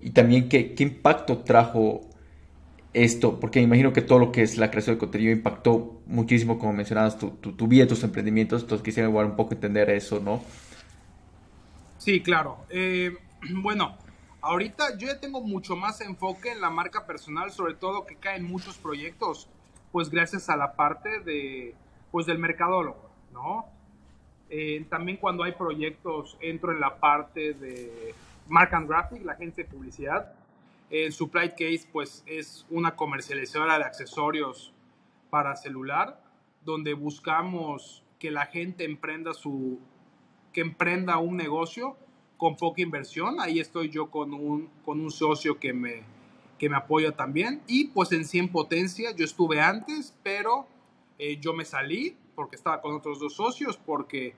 y 0.00 0.10
también 0.10 0.48
qué, 0.48 0.72
qué 0.72 0.84
impacto 0.84 1.38
trajo 1.38 2.08
esto, 2.94 3.38
porque 3.38 3.58
me 3.60 3.64
imagino 3.64 3.92
que 3.92 4.00
todo 4.00 4.18
lo 4.18 4.32
que 4.32 4.40
es 4.40 4.56
la 4.56 4.70
creación 4.70 4.96
de 4.96 5.00
contenido 5.00 5.32
impactó 5.32 6.00
muchísimo, 6.06 6.58
como 6.58 6.72
mencionabas, 6.72 7.18
tu, 7.18 7.30
tu, 7.32 7.66
vida, 7.68 7.86
tus 7.86 8.02
emprendimientos, 8.04 8.62
entonces 8.62 8.82
quisiera 8.82 9.06
igual 9.06 9.26
un 9.26 9.36
poco 9.36 9.52
entender 9.52 9.90
eso, 9.90 10.18
¿no? 10.18 10.42
Sí, 11.98 12.22
claro. 12.22 12.56
Bueno, 13.50 13.98
ahorita 14.42 14.98
yo 14.98 15.06
ya 15.06 15.20
tengo 15.20 15.40
mucho 15.40 15.76
más 15.76 16.00
enfoque 16.00 16.50
en 16.50 16.60
la 16.60 16.68
marca 16.68 17.06
personal, 17.06 17.50
sobre 17.52 17.74
todo 17.74 18.04
que 18.04 18.16
caen 18.16 18.44
muchos 18.44 18.76
proyectos, 18.76 19.48
pues 19.92 20.10
gracias 20.10 20.50
a 20.50 20.56
la 20.56 20.74
parte 20.74 21.20
de, 21.20 21.74
pues 22.10 22.26
del 22.26 22.38
mercadólogo, 22.38 23.08
¿no? 23.32 23.66
Eh, 24.50 24.84
también 24.90 25.16
cuando 25.16 25.44
hay 25.44 25.52
proyectos 25.52 26.36
entro 26.40 26.72
en 26.72 26.80
la 26.80 26.96
parte 26.96 27.54
de 27.54 28.14
Mark 28.48 28.74
and 28.74 28.88
Graphic, 28.88 29.24
la 29.24 29.32
agencia 29.32 29.64
de 29.64 29.70
publicidad, 29.70 30.34
el 30.90 31.12
Supply 31.12 31.50
Case 31.50 31.88
pues 31.90 32.22
es 32.26 32.66
una 32.68 32.96
comercializadora 32.96 33.78
de 33.78 33.84
accesorios 33.84 34.74
para 35.30 35.56
celular 35.56 36.22
donde 36.64 36.92
buscamos 36.92 38.04
que 38.18 38.30
la 38.30 38.46
gente 38.46 38.84
emprenda 38.84 39.32
su 39.32 39.80
que 40.52 40.60
emprenda 40.60 41.16
un 41.16 41.38
negocio 41.38 41.96
con 42.42 42.56
poca 42.56 42.82
inversión. 42.82 43.36
Ahí 43.38 43.60
estoy 43.60 43.88
yo 43.88 44.10
con 44.10 44.34
un, 44.34 44.68
con 44.84 44.98
un 44.98 45.12
socio 45.12 45.60
que 45.60 45.72
me, 45.72 46.02
que 46.58 46.68
me 46.68 46.74
apoya 46.74 47.12
también. 47.12 47.62
Y 47.68 47.84
pues 47.84 48.10
en 48.10 48.24
100 48.24 48.48
potencia, 48.48 49.12
yo 49.12 49.24
estuve 49.24 49.60
antes, 49.60 50.12
pero 50.24 50.66
eh, 51.20 51.38
yo 51.40 51.52
me 51.52 51.64
salí 51.64 52.16
porque 52.34 52.56
estaba 52.56 52.80
con 52.80 52.96
otros 52.96 53.20
dos 53.20 53.34
socios, 53.34 53.76
porque 53.76 54.34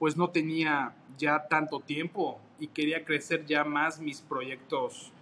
pues 0.00 0.16
no 0.16 0.30
tenía 0.30 0.96
ya 1.16 1.46
tanto 1.46 1.78
tiempo 1.78 2.40
y 2.58 2.66
quería 2.66 3.04
crecer 3.04 3.46
ya 3.46 3.62
más 3.62 4.00
mis 4.00 4.22
proyectos 4.22 5.12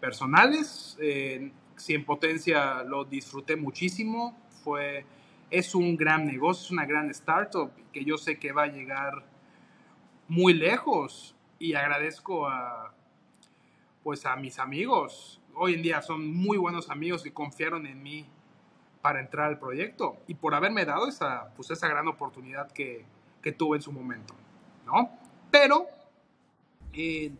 personales. 0.00 0.96
Eh, 0.98 1.52
en 1.88 2.04
Potencia 2.06 2.84
lo 2.84 3.04
disfruté 3.04 3.54
muchísimo. 3.54 4.34
Fue, 4.64 5.04
es 5.50 5.74
un 5.74 5.94
gran 5.94 6.24
negocio, 6.24 6.64
es 6.64 6.70
una 6.70 6.86
gran 6.86 7.10
startup 7.10 7.70
que 7.92 8.02
yo 8.02 8.16
sé 8.16 8.38
que 8.38 8.52
va 8.52 8.62
a 8.62 8.68
llegar 8.68 9.26
muy 10.26 10.54
lejos 10.54 11.35
y 11.58 11.74
agradezco 11.74 12.48
a, 12.48 12.94
pues 14.02 14.26
a 14.26 14.36
mis 14.36 14.58
amigos. 14.58 15.40
Hoy 15.54 15.74
en 15.74 15.82
día 15.82 16.02
son 16.02 16.34
muy 16.34 16.58
buenos 16.58 16.90
amigos 16.90 17.22
que 17.22 17.32
confiaron 17.32 17.86
en 17.86 18.02
mí 18.02 18.26
para 19.00 19.20
entrar 19.20 19.46
al 19.46 19.58
proyecto 19.58 20.16
y 20.26 20.34
por 20.34 20.54
haberme 20.54 20.84
dado 20.84 21.08
esa, 21.08 21.52
pues 21.54 21.70
esa 21.70 21.86
gran 21.86 22.08
oportunidad 22.08 22.72
que, 22.72 23.04
que 23.40 23.52
tuve 23.52 23.76
en 23.76 23.82
su 23.82 23.92
momento, 23.92 24.34
¿no? 24.84 25.10
Pero 25.52 25.86
eh, 26.92 27.32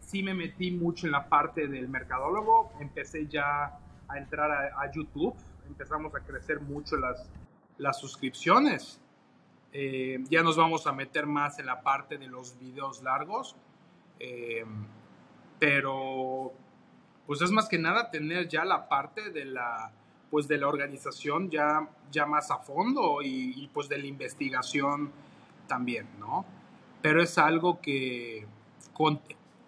sí 0.00 0.22
me 0.22 0.32
metí 0.32 0.70
mucho 0.70 1.04
en 1.04 1.12
la 1.12 1.28
parte 1.28 1.68
del 1.68 1.90
mercadólogo, 1.90 2.72
empecé 2.80 3.26
ya 3.26 3.78
a 4.08 4.16
entrar 4.16 4.50
a, 4.50 4.90
YouTube, 4.90 5.34
empezamos 5.66 6.14
a 6.14 6.20
crecer 6.20 6.60
mucho 6.60 6.96
las, 6.96 7.30
las 7.76 7.98
suscripciones. 8.00 9.01
Eh, 9.72 10.22
ya 10.28 10.42
nos 10.42 10.56
vamos 10.56 10.86
a 10.86 10.92
meter 10.92 11.26
más 11.26 11.58
en 11.58 11.66
la 11.66 11.82
parte 11.82 12.18
de 12.18 12.26
los 12.26 12.58
videos 12.58 13.02
largos, 13.02 13.56
eh, 14.20 14.64
pero 15.58 16.52
pues 17.26 17.40
es 17.40 17.50
más 17.50 17.68
que 17.68 17.78
nada 17.78 18.10
tener 18.10 18.48
ya 18.48 18.64
la 18.64 18.88
parte 18.88 19.30
de 19.30 19.44
la 19.46 19.92
pues 20.30 20.48
de 20.48 20.56
la 20.56 20.66
organización 20.66 21.50
ya, 21.50 21.86
ya 22.10 22.24
más 22.24 22.50
a 22.50 22.56
fondo 22.56 23.18
y, 23.22 23.68
pues 23.74 23.90
de 23.90 23.98
la 23.98 24.06
investigación 24.06 25.12
también, 25.68 26.06
¿no? 26.18 26.46
Pero 27.02 27.22
es 27.22 27.36
algo 27.36 27.82
que 27.82 28.46
con, 28.94 29.20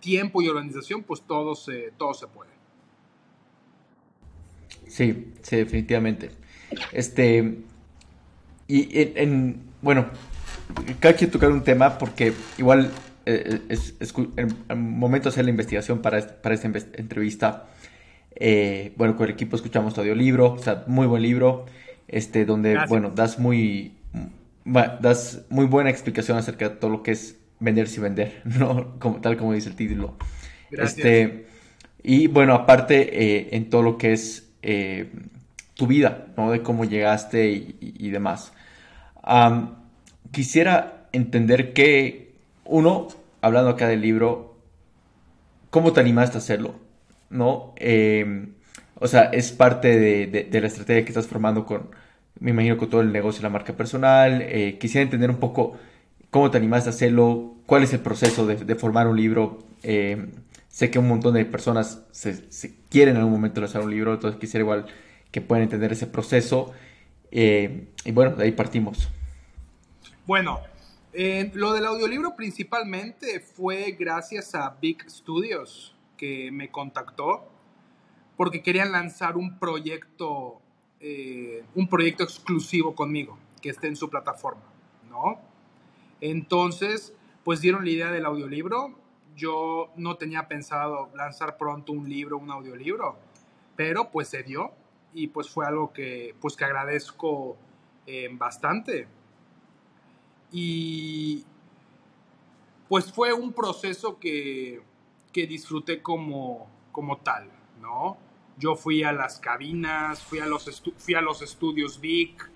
tiempo 0.05 0.43
y 0.43 0.49
organización, 0.49 1.03
pues 1.03 1.23
todo 1.23 1.55
se, 1.55 1.93
todo 1.99 2.13
se 2.15 2.27
puede. 2.29 2.51
Sí, 4.87 5.35
sí, 5.43 5.57
definitivamente. 5.57 6.31
Este, 6.93 7.63
y 8.67 8.89
en, 8.93 9.74
bueno, 9.85 10.07
cada 10.99 11.15
que 11.15 11.27
tocar 11.27 11.51
un 11.51 11.63
tema 11.63 11.99
porque 11.99 12.33
igual 12.59 12.91
eh, 13.27 13.61
es, 13.69 13.95
en 14.37 14.57
el 14.69 14.77
momento 14.77 15.29
de 15.29 15.35
hacer 15.35 15.45
la 15.45 15.51
investigación 15.51 16.01
para, 16.03 16.21
para 16.43 16.55
esta 16.55 16.67
entrevista, 16.67 17.67
eh, 18.37 18.93
bueno, 18.97 19.17
con 19.17 19.27
el 19.27 19.35
equipo 19.35 19.57
escuchamos 19.57 19.95
tu 19.95 20.01
audiolibro, 20.01 20.53
o 20.53 20.59
sea, 20.59 20.85
muy 20.87 21.07
buen 21.07 21.23
libro, 21.23 21.67
este, 22.09 22.45
donde, 22.45 22.79
bueno, 22.89 23.13
das 23.15 23.39
muy, 23.39 23.95
das 24.65 25.43
muy 25.51 25.67
buena 25.67 25.91
explicación 25.91 26.37
acerca 26.37 26.69
de 26.69 26.77
todo 26.77 26.91
lo 26.91 27.03
que 27.03 27.13
es 27.13 27.39
venderse 27.61 28.01
y 28.01 28.03
vender, 28.03 28.43
¿no? 28.59 28.99
Como, 28.99 29.21
tal 29.21 29.37
como 29.37 29.53
dice 29.53 29.69
el 29.69 29.77
título. 29.77 30.17
Este, 30.71 31.47
y 32.03 32.27
bueno, 32.27 32.55
aparte 32.55 33.23
eh, 33.23 33.49
en 33.53 33.71
todo 33.71 33.83
lo 33.83 33.97
que 33.97 34.13
es 34.13 34.51
eh, 34.63 35.11
tu 35.75 35.87
vida, 35.87 36.27
¿no? 36.37 36.51
De 36.51 36.63
cómo 36.63 36.85
llegaste 36.85 37.51
y, 37.51 38.11
demás. 38.11 38.53
Quisiera 40.31 41.07
entender 41.13 41.73
que, 41.73 42.35
uno, 42.65 43.09
hablando 43.41 43.71
acá 43.71 43.89
del 43.89 44.01
libro, 44.01 44.57
¿cómo 45.71 45.93
te 45.93 46.01
animaste 46.01 46.37
a 46.37 46.41
hacerlo? 46.41 46.75
¿No? 47.31 47.73
Em, 47.77 48.55
o 48.97 49.09
sea, 49.09 49.25
es 49.25 49.53
parte 49.53 49.99
de, 49.99 50.61
la 50.61 50.67
estrategia 50.67 51.05
que 51.05 51.11
estás 51.11 51.27
formando 51.27 51.67
con, 51.67 51.91
me 52.41 52.51
imagino, 52.51 52.77
con 52.77 52.91
todo 52.91 53.01
el 53.01 53.13
negocio 53.13 53.43
la 53.43 53.51
marca 53.51 53.75
personal. 53.75 54.43
Eh, 54.43 54.79
quisiera 54.79 55.03
entender 55.03 55.31
un 55.31 55.39
poco 55.39 55.77
cómo 56.31 56.51
te 56.51 56.59
animaste 56.59 56.91
a 56.91 56.93
hacerlo, 56.93 57.55
cuál 57.67 57.83
es 57.83 57.93
el 57.93 58.01
proceso 58.01 58.47
de, 58.47 58.75
formar 58.75 59.09
un 59.09 59.17
libro. 59.17 59.59
Eh, 59.83 60.27
sé 60.69 60.91
que 60.91 60.99
un 60.99 61.09
montón 61.09 61.35
de 61.35 61.45
personas 61.45 62.03
se, 62.11 62.35
quieren 62.89 63.15
en 63.17 63.21
algún 63.21 63.35
momento 63.35 63.61
lanzar 63.61 63.83
un 63.83 63.91
libro, 63.91 64.15
entonces 64.15 64.41
quisiera 64.41 64.63
igual 64.63 64.87
que 65.31 65.41
puedan 65.41 65.63
entender 65.63 65.93
ese 65.93 66.07
proceso. 66.07 66.73
Eh, 67.37 67.89
y 68.05 68.13
bueno, 68.13 68.37
de 68.37 68.45
ahí 68.45 68.53
partimos. 68.53 69.11
Bueno, 70.25 70.61
eh, 71.13 71.51
lo 71.53 71.73
del 71.73 71.85
audiolibro 71.85 72.37
principalmente 72.37 73.41
fue 73.41 73.97
gracias 73.99 74.55
a 74.55 74.77
Big 74.81 75.05
Studios 75.11 75.97
que 76.17 76.51
me 76.53 76.71
contactó 76.71 77.51
porque 78.37 78.63
querían 78.63 78.93
lanzar 78.93 79.37
un 79.37 79.59
proyecto, 79.59 80.61
un 81.75 81.89
proyecto 81.89 82.25
exclusivo 82.25 82.95
conmigo 82.95 83.39
que 83.61 83.69
esté 83.69 83.89
en 83.89 83.97
su 83.97 84.09
plataforma, 84.09 84.63
¿no? 85.11 85.39
Entonces, 86.21 87.13
pues 87.45 87.61
dieron 87.61 87.85
la 87.85 87.91
idea 87.91 88.11
del 88.11 88.25
audiolibro. 88.25 88.95
Yo 89.37 89.93
no 89.97 90.17
tenía 90.17 90.49
pensado 90.49 91.11
lanzar 91.15 91.59
pronto 91.59 91.93
un 91.93 92.09
libro, 92.09 92.39
un 92.39 92.51
audiolibro, 92.51 93.19
pero 93.77 94.11
pues 94.11 94.29
se 94.29 94.43
dio 94.43 94.73
y 95.15 95.29
pues 95.29 95.49
fue 95.49 95.65
algo 95.65 95.93
que 95.93 96.35
pues 96.41 96.57
que 96.57 96.65
agradezco 96.65 97.57
eh, 98.07 98.29
bastante. 98.33 99.07
Y 100.51 101.45
pues 102.89 103.11
fue 103.13 103.33
un 103.33 103.53
proceso 103.53 104.19
que, 104.19 104.83
que 105.33 105.47
disfruté 105.47 106.03
como, 106.03 106.69
como 106.93 107.19
tal, 107.19 107.49
¿no? 107.81 108.19
Yo 108.59 108.77
fui 108.77 109.03
a 109.03 109.13
las 109.13 109.39
cabinas, 109.39 110.23
fui 110.23 110.41
a 110.41 110.47
los, 110.47 110.83
fui 110.99 111.15
a 111.15 111.21
los 111.21 111.43
estudios 111.43 112.01
Vic, 112.01 112.51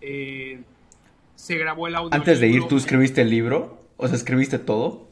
eh, 0.00 0.62
se 1.34 1.56
grabó 1.56 1.86
el 1.86 1.96
audio. 1.96 2.14
Antes 2.14 2.40
de 2.40 2.48
ir, 2.48 2.66
¿tú 2.66 2.76
escribiste 2.76 3.20
el 3.20 3.30
libro? 3.30 3.80
O 3.96 4.08
sea, 4.08 4.16
¿escribiste 4.16 4.58
todo? 4.58 5.08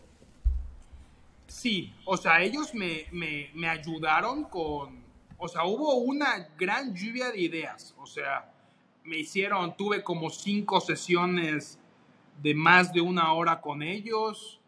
Sí, 1.46 1.92
o 2.04 2.16
sea, 2.16 2.42
ellos 2.42 2.74
me, 2.74 3.06
me 3.12 3.68
ayudaron 3.68 4.44
con, 4.44 5.03
o 5.44 5.48
sea, 5.48 5.64
hubo 5.64 5.96
una 5.96 6.48
gran 6.56 6.94
lluvia 6.94 7.30
de 7.30 7.38
ideas, 7.38 7.94
o 7.98 8.06
sea, 8.06 8.50
me 9.04 9.18
hicieron, 9.18 9.76
tuve 9.76 10.02
como 10.02 10.30
cinco 10.30 10.80
sesiones 10.80 11.78
de 12.40 12.54
más 12.54 12.94
de 12.94 13.02
una 13.02 13.30
hora 13.34 13.60
con 13.60 13.82
ellos, 13.82 14.58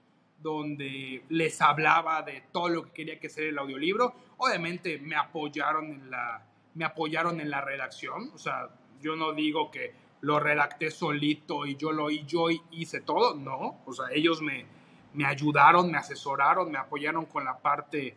donde 0.42 1.24
les 1.30 1.62
hablaba 1.62 2.20
de 2.20 2.42
todo 2.52 2.68
lo 2.68 2.82
que 2.84 2.90
quería 2.90 3.18
que 3.18 3.30
sea 3.30 3.48
el 3.48 3.56
audiolibro. 3.56 4.14
Obviamente 4.36 4.98
me 4.98 5.16
apoyaron 5.16 5.86
en 5.86 6.10
la, 6.10 6.44
me 6.74 6.84
apoyaron 6.84 7.40
en 7.40 7.48
la 7.48 7.62
redacción, 7.62 8.30
o 8.34 8.38
sea, 8.38 8.68
yo 9.00 9.16
no 9.16 9.32
digo 9.32 9.70
que 9.70 9.94
lo 10.20 10.38
redacté 10.40 10.90
solito 10.90 11.64
y 11.64 11.76
yo 11.76 11.90
lo 11.90 12.10
y 12.10 12.26
yo 12.26 12.48
hice 12.70 13.00
todo, 13.00 13.34
no, 13.34 13.80
o 13.86 13.92
sea, 13.94 14.08
ellos 14.12 14.42
me, 14.42 14.66
me 15.14 15.24
ayudaron, 15.24 15.90
me 15.90 15.96
asesoraron, 15.96 16.70
me 16.70 16.76
apoyaron 16.76 17.24
con 17.24 17.46
la 17.46 17.56
parte 17.60 18.14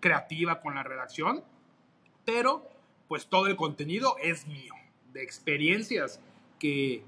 creativa, 0.00 0.62
con 0.62 0.74
la 0.74 0.82
redacción, 0.82 1.44
pero 2.30 2.62
pues 3.08 3.26
todo 3.26 3.48
el 3.48 3.56
contenido 3.56 4.14
es 4.22 4.46
mío, 4.46 4.72
de 5.12 5.20
experiencias 5.20 6.20
que, 6.60 7.02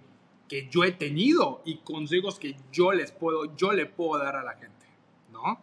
que 0.48 0.68
yo 0.68 0.82
he 0.82 0.90
tenido 0.90 1.62
y 1.64 1.76
consejos 1.78 2.40
que 2.40 2.56
yo 2.72 2.90
les 2.90 3.12
puedo, 3.12 3.54
yo 3.54 3.72
le 3.72 3.86
puedo 3.86 4.20
dar 4.20 4.34
a 4.34 4.42
la 4.42 4.54
gente, 4.54 4.86
¿no? 5.30 5.60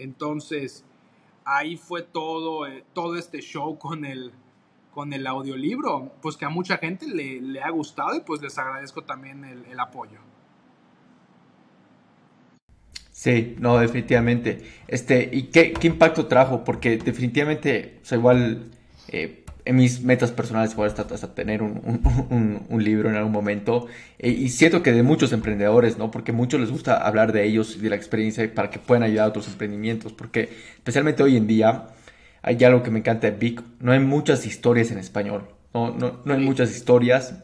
Entonces, 0.00 0.84
ahí 1.44 1.76
fue 1.76 2.02
todo, 2.02 2.66
eh, 2.66 2.84
todo 2.92 3.16
este 3.16 3.40
show 3.42 3.78
con 3.78 4.04
el, 4.04 4.32
con 4.92 5.12
el 5.12 5.24
audiolibro, 5.24 6.10
pues 6.20 6.36
que 6.36 6.46
a 6.46 6.48
mucha 6.48 6.78
gente 6.78 7.06
le, 7.06 7.40
le 7.40 7.62
ha 7.62 7.70
gustado 7.70 8.16
y 8.16 8.22
pues 8.22 8.42
les 8.42 8.58
agradezco 8.58 9.04
también 9.04 9.44
el, 9.44 9.64
el, 9.66 9.78
apoyo. 9.78 10.18
Sí, 13.12 13.54
no, 13.60 13.78
definitivamente. 13.78 14.64
Este, 14.88 15.30
¿y 15.32 15.44
qué, 15.44 15.74
qué 15.74 15.86
impacto 15.86 16.26
trajo? 16.26 16.64
Porque 16.64 16.96
definitivamente, 16.96 18.00
o 18.02 18.04
sea, 18.04 18.18
igual 18.18 18.70
eh, 19.10 19.44
en 19.64 19.76
mis 19.76 20.02
metas 20.02 20.32
personales 20.32 20.72
igual 20.72 20.88
hasta, 20.88 21.02
hasta 21.14 21.34
tener 21.34 21.62
un, 21.62 22.66
un, 22.68 22.84
libro 22.84 23.10
en 23.10 23.16
algún 23.16 23.32
momento. 23.32 23.86
Eh, 24.18 24.30
y 24.30 24.48
siento 24.48 24.82
que 24.82 24.92
de 24.92 25.02
muchos 25.02 25.32
emprendedores, 25.32 25.98
¿no? 25.98 26.10
Porque 26.10 26.32
muchos 26.32 26.60
les 26.60 26.70
gusta 26.70 26.96
hablar 26.96 27.32
de 27.32 27.44
ellos 27.44 27.76
y 27.76 27.80
de 27.80 27.90
la 27.90 27.96
experiencia 27.96 28.52
para 28.54 28.70
que 28.70 28.78
puedan 28.78 29.02
ayudar 29.02 29.26
a 29.26 29.28
otros 29.28 29.48
emprendimientos. 29.48 30.12
Porque 30.12 30.48
especialmente 30.76 31.22
hoy 31.22 31.36
en 31.36 31.46
día 31.46 31.88
hay 32.42 32.62
algo 32.64 32.82
que 32.82 32.90
me 32.90 33.00
encanta 33.00 33.30
de 33.30 33.36
Vic. 33.36 33.62
No 33.80 33.92
hay 33.92 34.00
muchas 34.00 34.46
historias 34.46 34.90
en 34.90 34.98
español. 34.98 35.48
No, 35.74 35.90
no, 35.90 36.20
no 36.24 36.34
hay 36.34 36.40
muchas 36.40 36.70
historias. 36.70 37.34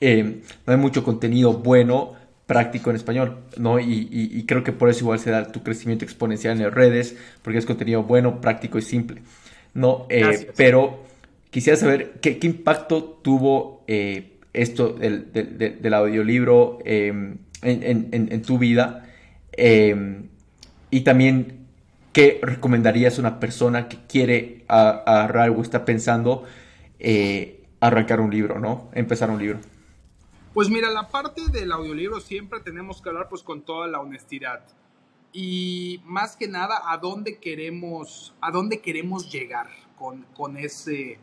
Eh, 0.00 0.42
no 0.66 0.72
hay 0.72 0.78
mucho 0.78 1.02
contenido 1.02 1.54
bueno, 1.54 2.12
práctico 2.46 2.90
en 2.90 2.96
español. 2.96 3.38
¿no? 3.56 3.80
Y, 3.80 4.08
y, 4.10 4.46
creo 4.46 4.62
que 4.62 4.72
por 4.72 4.88
eso 4.88 5.00
igual 5.00 5.18
se 5.18 5.30
da 5.30 5.50
tu 5.50 5.62
crecimiento 5.62 6.04
exponencial 6.04 6.56
en 6.56 6.64
las 6.64 6.74
redes. 6.74 7.16
Porque 7.42 7.58
es 7.58 7.66
contenido 7.66 8.02
bueno, 8.04 8.40
práctico 8.40 8.78
y 8.78 8.82
simple. 8.82 9.22
¿No? 9.76 10.06
Eh, 10.08 10.50
pero 10.56 11.04
quisiera 11.50 11.76
saber 11.76 12.14
qué, 12.20 12.38
impacto 12.42 13.20
tuvo 13.22 13.84
eh, 13.86 14.38
esto 14.52 14.88
del, 14.88 15.30
del, 15.32 15.94
audiolibro 15.94 16.78
em, 16.84 17.36
en, 17.62 18.42
tu 18.42 18.58
vida 18.58 19.06
em, 19.52 20.28
y 20.90 21.02
también 21.02 21.66
qué 22.12 22.40
recomendarías 22.42 23.18
a 23.18 23.20
una 23.20 23.38
persona 23.38 23.88
que 23.88 23.98
quiere 24.08 24.64
agarrar 24.66 25.50
o 25.50 25.60
está 25.60 25.84
pensando 25.84 26.44
eh, 26.98 27.62
arrancar 27.80 28.20
un 28.20 28.30
libro, 28.30 28.58
¿no? 28.58 28.88
Empezar 28.94 29.30
un 29.30 29.38
libro. 29.38 29.58
Pues 30.54 30.70
mira, 30.70 30.88
la 30.88 31.08
parte 31.08 31.42
del 31.52 31.70
audiolibro 31.70 32.20
siempre 32.20 32.60
tenemos 32.60 33.02
que 33.02 33.10
hablar 33.10 33.28
pues 33.28 33.42
con 33.42 33.62
toda 33.62 33.86
la 33.88 34.00
honestidad 34.00 34.64
y 35.32 36.00
más 36.04 36.36
que 36.36 36.48
nada 36.48 36.80
a 36.90 36.98
dónde 36.98 37.38
queremos, 37.38 38.34
a 38.40 38.50
dónde 38.50 38.80
queremos 38.80 39.30
llegar 39.30 39.68
con, 39.98 40.22
con 40.34 40.56
ese, 40.56 41.18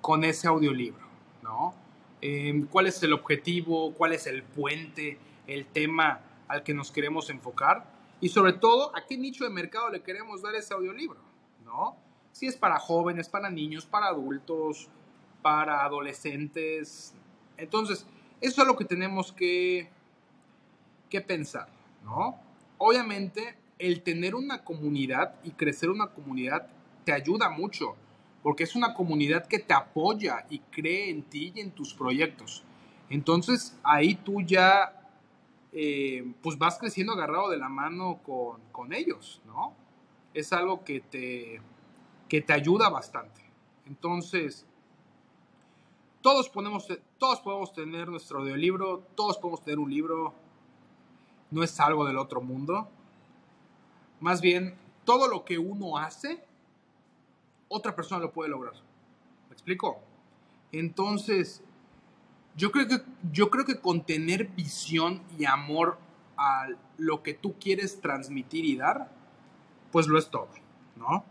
con 0.00 0.24
ese 0.24 0.48
audiolibro, 0.48 1.06
¿no? 1.42 1.74
Em, 2.20 2.66
¿Cuál 2.66 2.86
es 2.86 3.02
el 3.02 3.12
objetivo? 3.12 3.94
¿Cuál 3.94 4.12
es 4.12 4.26
el 4.26 4.42
puente? 4.42 5.18
El 5.46 5.66
tema 5.66 6.20
al 6.46 6.62
que 6.62 6.72
nos 6.72 6.92
queremos 6.92 7.30
enfocar 7.30 7.84
y 8.20 8.28
sobre 8.28 8.52
todo 8.52 8.96
a 8.96 9.04
qué 9.04 9.18
nicho 9.18 9.42
de 9.42 9.50
mercado 9.50 9.90
le 9.90 10.02
queremos 10.02 10.42
dar 10.42 10.54
ese 10.54 10.72
audiolibro, 10.72 11.18
¿no? 11.64 11.96
Si 12.30 12.46
es 12.46 12.56
para 12.56 12.78
jóvenes, 12.78 13.28
para 13.28 13.50
niños, 13.50 13.84
para 13.84 14.06
adultos, 14.06 14.88
para 15.42 15.84
adolescentes. 15.84 17.14
Entonces, 17.56 18.06
eso 18.40 18.62
es 18.62 18.68
lo 18.68 18.76
que 18.76 18.84
tenemos 18.84 19.32
que, 19.32 19.90
que 21.10 21.20
pensar, 21.20 21.68
¿no? 22.04 22.38
Obviamente, 22.84 23.54
el 23.78 24.02
tener 24.02 24.34
una 24.34 24.64
comunidad 24.64 25.36
y 25.44 25.52
crecer 25.52 25.88
una 25.88 26.08
comunidad 26.08 26.66
te 27.04 27.12
ayuda 27.12 27.48
mucho 27.48 27.94
porque 28.42 28.64
es 28.64 28.74
una 28.74 28.92
comunidad 28.92 29.46
que 29.46 29.60
te 29.60 29.72
apoya 29.72 30.46
y 30.50 30.58
cree 30.58 31.08
en 31.08 31.22
ti 31.22 31.52
y 31.54 31.60
en 31.60 31.70
tus 31.70 31.94
proyectos. 31.94 32.64
Entonces 33.08 33.78
ahí 33.84 34.16
tú 34.16 34.40
ya 34.40 35.08
eh, 35.70 36.34
pues 36.42 36.58
vas 36.58 36.76
creciendo 36.76 37.12
agarrado 37.12 37.50
de 37.50 37.56
la 37.56 37.68
mano 37.68 38.18
con, 38.24 38.60
con, 38.72 38.92
ellos, 38.92 39.40
¿no? 39.46 39.74
Es 40.34 40.52
algo 40.52 40.82
que 40.82 40.98
te, 40.98 41.60
que 42.28 42.40
te 42.40 42.52
ayuda 42.52 42.88
bastante. 42.88 43.42
Entonces, 43.86 44.66
todos, 46.20 46.48
ponemos, 46.48 46.88
todos 47.16 47.38
podemos 47.42 47.72
tener 47.72 48.08
nuestro 48.08 48.40
audiolibro, 48.40 49.04
todos 49.14 49.38
podemos 49.38 49.62
tener 49.62 49.78
un 49.78 49.88
libro, 49.88 50.34
no 51.52 51.62
es 51.62 51.78
algo 51.78 52.04
del 52.04 52.18
otro 52.18 52.40
mundo. 52.40 52.88
Más 54.20 54.40
bien, 54.40 54.74
todo 55.04 55.28
lo 55.28 55.44
que 55.44 55.58
uno 55.58 55.98
hace 55.98 56.42
otra 57.68 57.94
persona 57.94 58.20
lo 58.20 58.32
puede 58.32 58.50
lograr. 58.50 58.74
¿Me 59.48 59.52
explico? 59.52 60.00
Entonces, 60.72 61.62
yo 62.56 62.72
creo 62.72 62.88
que, 62.88 63.00
yo 63.32 63.50
creo 63.50 63.64
que 63.64 63.80
con 63.80 64.04
tener 64.04 64.48
visión 64.48 65.22
y 65.38 65.44
amor 65.44 65.98
a 66.36 66.68
lo 66.98 67.22
que 67.22 67.34
tú 67.34 67.54
quieres 67.58 68.00
transmitir 68.00 68.64
y 68.64 68.76
dar, 68.76 69.10
pues 69.90 70.06
lo 70.06 70.18
es 70.18 70.28
todo, 70.28 70.48
¿no? 70.96 71.24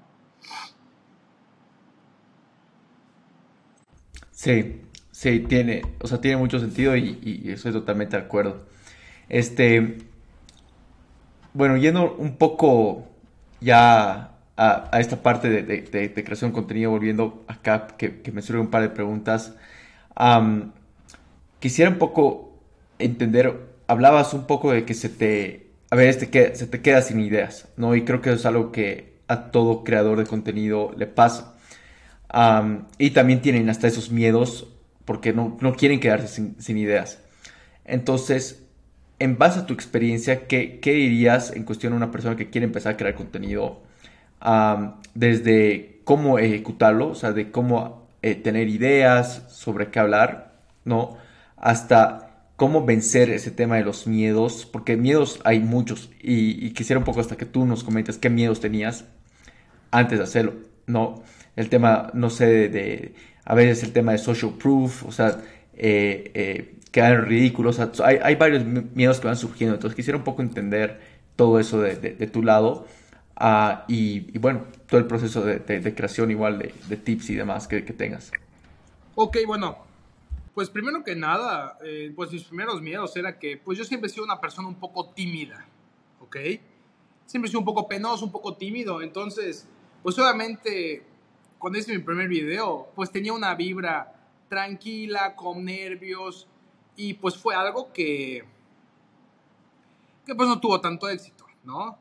Sí, 4.31 4.81
sí, 5.11 5.39
tiene, 5.41 5.83
o 6.01 6.07
sea, 6.07 6.19
tiene 6.21 6.37
mucho 6.37 6.59
sentido 6.59 6.95
y, 6.95 7.19
y 7.21 7.51
estoy 7.51 7.71
totalmente 7.71 8.17
de 8.17 8.23
acuerdo. 8.23 8.67
Este, 9.29 10.10
bueno, 11.53 11.77
yendo 11.77 12.15
un 12.15 12.37
poco 12.37 13.07
ya 13.59 14.31
a, 14.57 14.99
esta 14.99 15.21
parte 15.23 15.49
de, 15.49 16.13
creación 16.13 16.51
de 16.51 16.55
contenido, 16.55 16.91
volviendo 16.91 17.43
acá, 17.47 17.87
que, 17.97 18.21
me 18.31 18.41
surge 18.41 18.61
un 18.61 18.69
par 18.69 18.81
de 18.81 18.89
preguntas. 18.89 19.55
quisiera 21.59 21.91
un 21.91 21.97
poco 21.97 22.59
entender, 22.99 23.59
hablabas 23.87 24.33
un 24.33 24.45
poco 24.45 24.71
de 24.71 24.85
que 24.85 24.93
se 24.93 25.09
te, 25.09 25.71
a 25.89 25.95
ver, 25.95 26.07
este, 26.07 26.55
se 26.55 26.67
te 26.67 26.81
queda 26.81 27.01
sin 27.01 27.19
ideas, 27.19 27.67
¿no? 27.77 27.95
Y 27.95 28.03
creo 28.03 28.21
que 28.21 28.29
eso 28.29 28.39
es 28.39 28.45
algo 28.45 28.71
que 28.71 29.11
a 29.27 29.51
todo 29.51 29.83
creador 29.83 30.17
de 30.19 30.25
contenido 30.25 30.93
le 30.97 31.07
pasa. 31.07 31.55
y 32.97 33.11
también 33.11 33.41
tienen 33.41 33.69
hasta 33.69 33.87
esos 33.87 34.11
miedos 34.11 34.67
porque 35.05 35.33
no, 35.33 35.57
quieren 35.77 35.99
quedarse 35.99 36.53
sin, 36.57 36.77
ideas. 36.77 37.19
Entonces, 37.85 38.63
en 39.21 39.37
base 39.37 39.59
a 39.59 39.65
tu 39.65 39.73
experiencia, 39.73 40.47
¿qué, 40.47 40.79
¿qué, 40.79 40.93
dirías 40.93 41.55
en 41.55 41.63
cuestión 41.63 41.93
a 41.93 41.95
una 41.95 42.11
persona 42.11 42.35
que 42.35 42.49
quiere 42.49 42.65
empezar 42.65 42.93
a 42.93 42.97
crear 42.97 43.15
contenido 43.15 43.81
desde 45.13 46.01
cómo 46.03 46.39
ejecutarlo, 46.39 47.09
o 47.09 47.15
sea, 47.15 47.31
de 47.31 47.51
cómo 47.51 48.07
eh, 48.23 48.35
tener 48.35 48.67
ideas 48.67 49.45
sobre 49.49 49.91
qué 49.91 49.99
hablar, 49.99 50.55
¿no? 50.85 51.17
Hasta 51.57 52.47
cómo 52.55 52.83
vencer 52.85 53.29
ese 53.29 53.51
tema 53.51 53.75
de 53.77 53.83
los 53.83 54.07
miedos, 54.07 54.65
porque 54.65 54.97
miedos 54.97 55.39
hay 55.43 55.59
muchos 55.59 56.09
y, 56.21 56.71
quisiera 56.71 56.99
un 56.99 57.05
poco 57.05 57.19
hasta 57.21 57.37
que 57.37 57.45
tú 57.45 57.65
nos 57.65 57.83
comentes 57.83 58.17
qué 58.17 58.29
miedos 58.29 58.59
tenías 58.59 59.05
antes 59.91 60.17
de 60.17 60.23
hacerlo, 60.23 60.53
¿no? 60.87 61.23
El 61.55 61.69
tema, 61.69 62.09
no 62.13 62.29
sé, 62.31 62.69
de, 62.69 63.13
a 63.45 63.53
veces 63.53 63.83
el 63.83 63.93
tema 63.93 64.13
de 64.13 64.17
social 64.17 64.53
proof, 64.57 65.05
o 65.05 65.11
sea, 65.11 65.39
eh, 65.75 66.31
eh, 66.33 66.75
quedar 66.91 67.27
ridículos. 67.27 67.79
hay, 67.79 68.17
hay, 68.21 68.35
varios 68.35 68.65
miedos 68.65 69.19
que 69.19 69.27
van 69.27 69.37
surgiendo. 69.37 69.75
Entonces 69.75 69.95
quisiera 69.95 70.17
un 70.17 70.23
poco 70.23 70.41
entender 70.41 70.99
todo 71.35 71.59
eso 71.59 71.79
de, 71.79 71.95
de, 71.95 72.27
tu 72.27 72.43
lado. 72.43 72.85
Uh, 73.39 73.81
y, 73.87 74.35
y, 74.35 74.37
bueno, 74.37 74.65
todo 74.87 74.99
el 74.99 75.07
proceso 75.07 75.41
de, 75.41 75.59
de 75.59 75.95
creación 75.95 76.29
igual 76.29 76.59
de, 76.59 76.97
tips 76.97 77.31
y 77.31 77.35
demás 77.35 77.67
que, 77.67 77.83
que, 77.83 77.93
tengas. 77.93 78.31
Ok, 79.15 79.37
bueno. 79.47 79.89
Pues 80.53 80.69
primero 80.69 81.01
que 81.01 81.15
nada, 81.15 81.77
eh, 81.81 82.11
pues 82.13 82.29
mis 82.29 82.43
primeros 82.43 82.81
miedos 82.81 83.15
era 83.15 83.39
que 83.39 83.55
pues 83.55 83.77
yo 83.77 83.85
siempre 83.85 84.09
he 84.09 84.11
sido 84.11 84.25
una 84.25 84.41
persona 84.41 84.67
un 84.67 84.75
poco 84.75 85.09
tímida, 85.11 85.65
¿ok? 86.19 86.35
Siempre 87.25 87.47
he 87.47 87.49
sido 87.49 87.61
un 87.61 87.65
poco 87.65 87.87
penoso, 87.87 88.25
un 88.25 88.33
poco 88.33 88.57
tímido. 88.57 89.01
Entonces, 89.01 89.65
pues 90.03 90.19
obviamente 90.19 91.03
cuando 91.61 91.77
hice 91.77 91.93
mi 91.93 91.99
primer 91.99 92.27
video, 92.27 92.89
pues 92.95 93.11
tenía 93.11 93.31
una 93.31 93.53
vibra 93.53 94.13
tranquila, 94.49 95.35
con 95.35 95.63
nervios, 95.63 96.47
y 97.01 97.15
pues 97.15 97.35
fue 97.35 97.55
algo 97.55 97.91
que, 97.91 98.43
que 100.23 100.35
pues 100.35 100.47
no 100.47 100.59
tuvo 100.59 100.79
tanto 100.79 101.09
éxito, 101.09 101.45
¿no? 101.63 101.97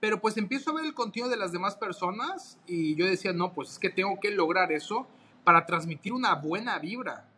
Pero 0.00 0.20
pues 0.22 0.38
empiezo 0.38 0.70
a 0.70 0.74
ver 0.74 0.86
el 0.86 0.94
contenido 0.94 1.28
de 1.28 1.36
las 1.36 1.52
demás 1.52 1.76
personas 1.76 2.58
y 2.66 2.94
yo 2.94 3.04
decía, 3.04 3.34
no, 3.34 3.52
pues 3.52 3.72
es 3.72 3.78
que 3.78 3.90
tengo 3.90 4.18
que 4.18 4.30
lograr 4.30 4.72
eso 4.72 5.06
para 5.44 5.66
transmitir 5.66 6.14
una 6.14 6.34
buena 6.34 6.78
vibra. 6.78 7.28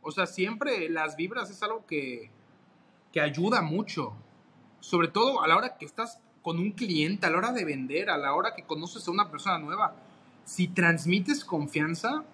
O 0.00 0.10
sea, 0.10 0.26
siempre 0.26 0.88
las 0.88 1.16
vibras 1.16 1.50
es 1.50 1.62
algo 1.62 1.84
que, 1.86 2.30
que 3.12 3.20
ayuda 3.20 3.60
mucho. 3.60 4.14
Sobre 4.80 5.08
todo 5.08 5.42
a 5.42 5.48
la 5.48 5.56
hora 5.58 5.76
que 5.76 5.84
estás 5.84 6.18
con 6.42 6.58
un 6.58 6.72
cliente, 6.72 7.26
a 7.26 7.30
la 7.30 7.38
hora 7.38 7.52
de 7.52 7.66
vender, 7.66 8.08
a 8.08 8.16
la 8.16 8.34
hora 8.34 8.54
que 8.54 8.64
conoces 8.64 9.06
a 9.06 9.10
una 9.10 9.30
persona 9.30 9.58
nueva 9.58 9.94
si 10.44 10.68
transmites 10.68 11.44
confianza, 11.44 12.24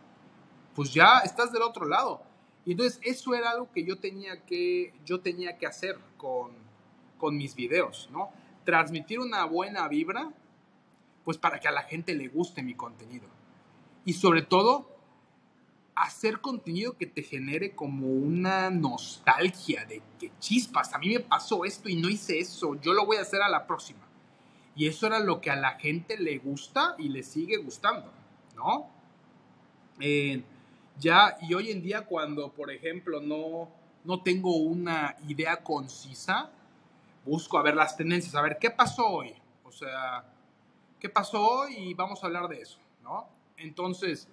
pues 0.74 0.92
ya 0.92 1.18
estás 1.18 1.53
del 1.53 1.62
otro 1.62 1.84
lado. 1.86 2.28
Y 2.69 2.73
entonces 2.73 3.01
eso 3.03 3.35
era 3.35 3.53
algo 3.53 3.73
que 3.73 3.83
yo 3.83 3.97
tenía 3.97 4.45
que, 4.45 4.93
yo 5.07 5.21
tenía 5.21 5.57
que 5.57 5.64
hacer 5.64 5.99
con, 6.19 6.51
con 7.16 7.35
mis 7.35 7.55
videos, 7.55 8.11
¿no? 8.12 8.29
Transmitir 8.66 9.21
una 9.21 9.47
buena 9.47 9.89
vibra, 9.89 10.31
pues 11.25 11.39
para 11.39 11.61
que 11.61 11.69
a 11.69 11.73
la 11.73 11.85
gente 11.85 12.14
le 12.14 12.29
guste 12.29 12.62
mi 12.62 12.75
contenido. 12.75 13.27
Y 14.05 14.12
sobre 14.12 14.43
todo, 14.43 14.87
hacer 15.95 16.43
contenido 16.43 16.99
que 16.99 17.07
te 17.07 17.23
genere 17.23 17.75
como 17.75 18.07
una 18.07 18.69
nostalgia 18.69 19.87
de 19.87 20.03
que 20.21 20.31
chispas, 20.39 20.93
a 20.93 20.99
mí 20.99 21.09
me 21.09 21.21
pasó 21.21 21.64
esto 21.64 21.89
y 21.89 21.97
no 21.97 22.11
hice 22.11 22.39
eso, 22.39 22.79
yo 22.83 22.93
lo 22.93 23.07
voy 23.07 23.16
a 23.16 23.23
hacer 23.23 23.41
a 23.41 23.49
la 23.49 23.66
próxima. 23.66 24.07
Y 24.77 24.89
eso 24.89 25.07
era 25.07 25.21
lo 25.21 25.41
que 25.41 25.51
a 25.51 25.57
la 25.57 25.77
gente 25.77 26.19
le 26.19 26.37
gusta 26.37 26.97
y 26.99 27.09
le 27.09 27.23
sigue 27.23 27.57
gustando, 27.57 28.12
¿no? 28.57 28.91
Eh, 30.01 30.43
ya, 30.99 31.36
y 31.40 31.55
hoy 31.55 31.70
en 31.70 31.82
día 31.82 32.05
cuando, 32.05 32.53
por 32.53 32.70
ejemplo, 32.70 33.20
no, 33.20 33.68
no 34.05 34.22
tengo 34.22 34.57
una 34.57 35.16
idea 35.28 35.62
concisa, 35.62 36.51
busco 37.24 37.59
a 37.59 37.62
ver 37.62 37.76
las 37.76 37.96
tendencias, 37.96 38.34
a 38.34 38.42
ver 38.42 38.59
qué 38.59 38.70
pasó 38.70 39.07
hoy. 39.07 39.34
O 39.64 39.72
sea, 39.72 40.24
qué 40.99 41.09
pasó 41.09 41.40
hoy 41.40 41.74
y 41.76 41.94
vamos 41.94 42.22
a 42.22 42.26
hablar 42.26 42.49
de 42.49 42.62
eso, 42.62 42.78
¿no? 43.03 43.28
Entonces, 43.57 44.28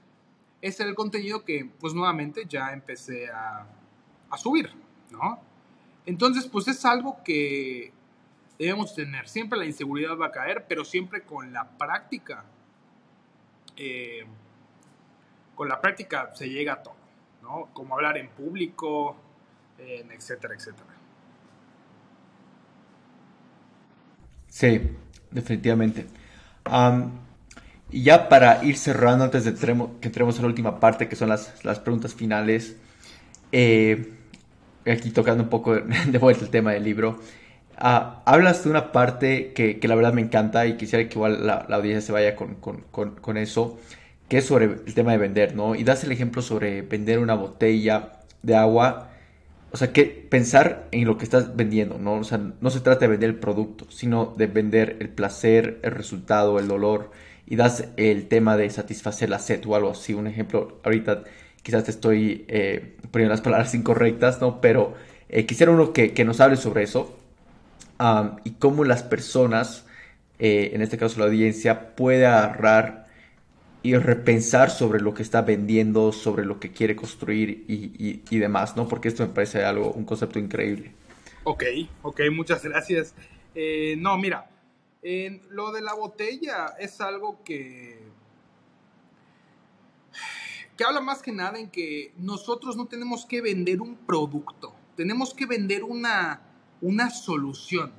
ese 0.62 0.84
es 0.84 0.90
el 0.90 0.96
contenido 0.96 1.44
que, 1.44 1.70
pues 1.80 1.94
nuevamente 1.94 2.46
ya 2.48 2.72
empecé 2.72 3.30
a, 3.30 3.68
a 4.30 4.38
subir, 4.38 4.72
¿no? 5.12 5.40
Entonces, 6.06 6.48
pues 6.48 6.68
es 6.68 6.86
algo 6.86 7.22
que 7.24 7.92
debemos 8.58 8.96
tener. 8.96 9.28
Siempre 9.28 9.60
la 9.60 9.66
inseguridad 9.66 10.18
va 10.18 10.28
a 10.28 10.32
caer, 10.32 10.66
pero 10.68 10.86
siempre 10.86 11.24
con 11.24 11.52
la 11.52 11.78
práctica. 11.78 12.46
Eh, 13.76 14.26
con 15.56 15.70
la 15.70 15.82
práctica 15.82 16.32
se 16.36 16.50
llega 16.50 16.74
a 16.74 16.84
todo, 16.84 16.96
¿no? 17.42 17.70
Como 17.74 17.96
hablar 17.96 18.18
en 18.18 18.30
público, 18.30 19.16
etcétera, 19.78 20.54
etcétera. 20.56 20.96
Sí, 24.48 24.82
definitivamente. 25.32 26.06
y 27.92 28.04
ya 28.04 28.30
para 28.30 28.64
ir 28.64 28.78
cerrando, 28.78 29.26
antes 29.26 29.44
de 29.44 29.54
que 29.54 30.08
entremos 30.08 30.40
a 30.40 30.42
la 30.42 30.48
última 30.48 30.80
parte, 30.80 31.10
que 31.10 31.16
son 31.16 31.30
las, 31.30 31.50
preguntas 31.84 32.14
finales, 32.14 32.78
eh, 33.52 34.14
aquí 34.86 35.12
tocando 35.12 35.44
un 35.44 35.50
poco 35.50 35.76
de 36.08 36.18
vuelta 36.18 36.46
el 36.46 36.52
tema 36.52 36.72
del 36.72 36.84
libro. 36.84 37.20
Ah, 37.78 38.24
hablas 38.26 38.64
de 38.64 38.70
una 38.70 38.94
parte 38.94 39.52
que, 39.54 39.78
la 39.84 39.96
verdad 39.96 40.14
me 40.14 40.22
encanta 40.22 40.66
y 40.66 40.78
quisiera 40.78 41.08
que 41.10 41.16
igual 41.16 41.46
la, 41.46 41.66
audiencia 41.72 42.02
se 42.02 42.14
vaya 42.14 42.36
con, 42.36 43.38
eso, 43.38 43.78
que 44.30 44.40
es 44.40 44.46
sobre 44.46 44.66
el 44.66 44.94
tema 44.94 45.12
de 45.12 45.18
vender, 45.18 45.56
¿no? 45.56 45.76
Y 45.76 45.84
das 45.84 46.04
el 46.04 46.12
ejemplo 46.12 46.42
sobre 46.42 46.82
vender 46.82 47.20
una 47.20 47.36
botella 47.36 48.14
de 48.44 48.56
agua, 48.56 49.12
o 49.72 49.78
sea, 49.78 49.92
que 49.94 50.06
pensar 50.06 50.88
en 50.92 51.06
lo 51.06 51.18
que 51.18 51.26
estás 51.26 51.56
vendiendo, 51.56 51.98
¿no? 52.00 52.16
O 52.16 52.24
sea, 52.24 52.40
no 52.62 52.70
se 52.70 52.80
trata 52.80 53.02
de 53.02 53.10
vender 53.10 53.30
el 53.30 53.40
producto, 53.40 53.86
sino 53.92 54.34
de 54.38 54.48
vender 54.48 54.98
el 55.00 55.10
placer, 55.10 55.80
el 55.84 55.92
resultado, 55.92 56.60
el 56.60 56.68
dolor, 56.68 57.12
y 57.46 57.56
das 57.58 57.90
el 57.98 58.28
tema 58.28 58.58
de 58.58 58.70
satisfacer 58.70 59.30
la 59.30 59.40
sed 59.40 59.64
o 59.68 59.76
algo 59.76 59.92
así. 59.92 60.14
Un 60.14 60.28
ejemplo, 60.28 60.80
ahorita 60.84 61.24
quizás 61.64 61.84
te 61.84 61.92
estoy 61.92 62.46
eh, 62.48 62.96
poniendo 63.12 63.34
las 63.34 63.42
palabras 63.42 63.76
incorrectas, 63.76 64.42
¿no? 64.42 64.62
Pero 64.62 64.96
eh, 65.30 65.46
quisiera 65.46 65.72
uno 65.72 65.94
que, 65.94 66.14
que 66.14 66.26
nos 66.26 66.40
hable 66.42 66.58
sobre 66.58 66.84
eso 66.84 67.18
y 68.44 68.52
cómo 68.52 68.84
las 68.84 69.04
personas, 69.04 69.86
eh, 70.40 70.72
en 70.74 70.82
este 70.82 70.98
caso 70.98 71.20
la 71.20 71.26
audiencia, 71.26 71.96
puede 71.96 72.26
agarrar 72.26 73.05
y 73.86 73.96
repensar 73.96 74.72
sobre 74.72 75.00
lo 75.00 75.14
que 75.14 75.22
está 75.22 75.44
vendiendo, 75.44 76.12
sobre 76.12 76.44
lo 76.44 76.60
que 76.60 76.72
quiere 76.72 76.96
construir 76.96 77.66
y, 77.68 78.40
demás, 78.40 78.76
¿no? 78.76 78.88
Porque 78.88 79.10
esto 79.10 79.22
me 79.28 79.32
parece 79.32 79.64
algo, 79.64 79.92
un 79.92 80.06
concepto 80.06 80.40
increíble. 80.40 80.92
Ok, 81.44 81.64
ok, 82.02 82.22
muchas 82.32 82.64
gracias. 82.64 83.14
Eh, 83.54 83.96
no, 84.00 84.18
mira, 84.18 84.50
lo 85.52 85.72
de 85.72 85.84
la 85.84 85.94
botella 85.94 86.74
es 86.80 87.00
algo 87.00 87.44
que 87.44 88.04
que 90.76 90.84
habla 90.84 91.00
más 91.00 91.22
que 91.22 91.32
nada 91.32 91.60
en 91.60 91.70
que 91.70 92.12
nosotros 92.18 92.76
no 92.76 92.88
tenemos 92.88 93.24
que 93.26 93.40
vender 93.40 93.82
un 93.82 93.96
producto, 93.96 94.74
tenemos 94.98 95.32
que 95.36 95.46
vender 95.46 95.84
una, 95.84 96.42
una 96.82 97.12
solución. 97.12 97.94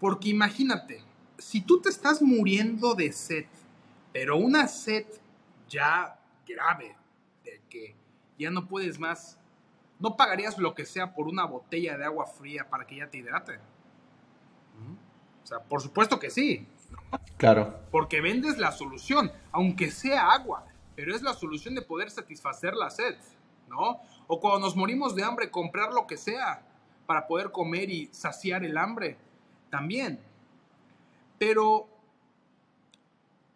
Porque 0.00 0.28
imagínate, 0.28 1.02
si 1.38 1.62
tú 1.62 1.80
te 1.80 1.88
estás 1.88 2.20
muriendo 2.20 2.94
de 2.94 3.10
sed, 3.10 3.46
pero 4.14 4.36
una 4.36 4.68
sed 4.68 5.06
ya 5.68 6.16
grave, 6.46 6.96
de 7.42 7.60
que 7.68 7.96
ya 8.38 8.48
no 8.48 8.68
puedes 8.68 9.00
más, 9.00 9.40
¿no 9.98 10.16
pagarías 10.16 10.56
lo 10.56 10.72
que 10.72 10.86
sea 10.86 11.12
por 11.12 11.26
una 11.26 11.44
botella 11.46 11.98
de 11.98 12.04
agua 12.04 12.24
fría 12.24 12.70
para 12.70 12.86
que 12.86 12.98
ya 12.98 13.10
te 13.10 13.18
hidrate? 13.18 13.58
O 15.42 15.46
sea, 15.46 15.58
por 15.58 15.82
supuesto 15.82 16.20
que 16.20 16.30
sí. 16.30 16.64
Claro. 17.38 17.76
Porque 17.90 18.20
vendes 18.20 18.56
la 18.56 18.70
solución, 18.70 19.32
aunque 19.50 19.90
sea 19.90 20.30
agua, 20.30 20.64
pero 20.94 21.12
es 21.12 21.22
la 21.22 21.34
solución 21.34 21.74
de 21.74 21.82
poder 21.82 22.08
satisfacer 22.08 22.74
la 22.74 22.90
sed, 22.90 23.16
¿no? 23.68 24.00
O 24.28 24.38
cuando 24.38 24.60
nos 24.60 24.76
morimos 24.76 25.16
de 25.16 25.24
hambre, 25.24 25.50
comprar 25.50 25.92
lo 25.92 26.06
que 26.06 26.16
sea 26.16 26.62
para 27.04 27.26
poder 27.26 27.50
comer 27.50 27.90
y 27.90 28.06
saciar 28.12 28.62
el 28.62 28.78
hambre 28.78 29.18
también. 29.70 30.20
Pero 31.36 31.88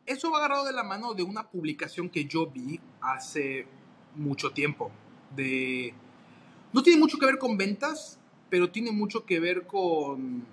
eso 0.09 0.31
va 0.31 0.39
agarrado 0.39 0.65
de 0.65 0.73
la 0.73 0.83
mano 0.83 1.15
de 1.15 1.23
una 1.23 1.49
publicación 1.49 2.09
que 2.09 2.25
yo 2.25 2.47
vi 2.47 2.81
hace 3.01 3.67
mucho 4.17 4.53
tiempo. 4.53 4.91
De, 5.37 5.95
no 6.73 6.83
tiene 6.83 6.99
mucho 6.99 7.19
que 7.19 7.27
ver 7.27 7.39
con 7.39 7.59
ventas, 7.59 8.19
pero 8.49 8.71
tiene 8.71 8.91
mucho 8.91 9.27
que 9.27 9.39
ver 9.39 9.67
con 9.67 10.45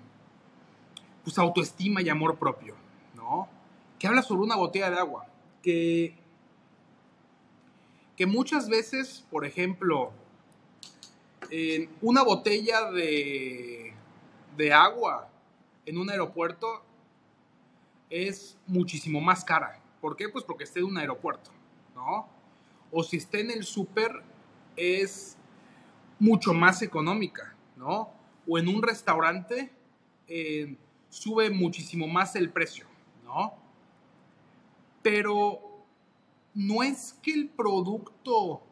pues, 1.24 1.38
autoestima 1.38 2.02
y 2.02 2.10
amor 2.10 2.38
propio, 2.38 2.74
¿no? 3.14 3.48
Que 3.98 4.06
habla 4.06 4.22
sobre 4.22 4.42
una 4.42 4.56
botella 4.56 4.90
de 4.90 4.98
agua. 4.98 5.26
Que, 5.62 6.14
que 8.14 8.26
muchas 8.26 8.68
veces, 8.68 9.24
por 9.30 9.46
ejemplo, 9.46 10.12
en 11.50 11.88
una 12.02 12.22
botella 12.22 12.90
de, 12.90 13.94
de 14.56 14.72
agua 14.72 15.30
en 15.86 15.98
un 15.98 16.10
aeropuerto 16.10 16.82
es 18.10 18.58
muchísimo 18.66 19.20
más 19.20 19.44
cara. 19.44 19.80
¿Por 20.00 20.16
qué? 20.16 20.28
Pues 20.28 20.44
porque 20.44 20.64
esté 20.64 20.80
en 20.80 20.86
un 20.86 20.98
aeropuerto, 20.98 21.50
¿no? 21.94 22.28
O 22.90 23.02
si 23.02 23.16
esté 23.16 23.40
en 23.40 23.50
el 23.50 23.64
súper 23.64 24.22
es 24.76 25.36
mucho 26.18 26.52
más 26.54 26.82
económica, 26.82 27.54
¿no? 27.76 28.10
O 28.46 28.58
en 28.58 28.68
un 28.68 28.82
restaurante 28.82 29.72
eh, 30.28 30.76
sube 31.08 31.50
muchísimo 31.50 32.06
más 32.06 32.36
el 32.36 32.50
precio, 32.50 32.86
¿no? 33.24 33.54
Pero 35.02 35.84
no 36.54 36.82
es 36.82 37.18
que 37.22 37.32
el 37.32 37.48
producto 37.48 38.62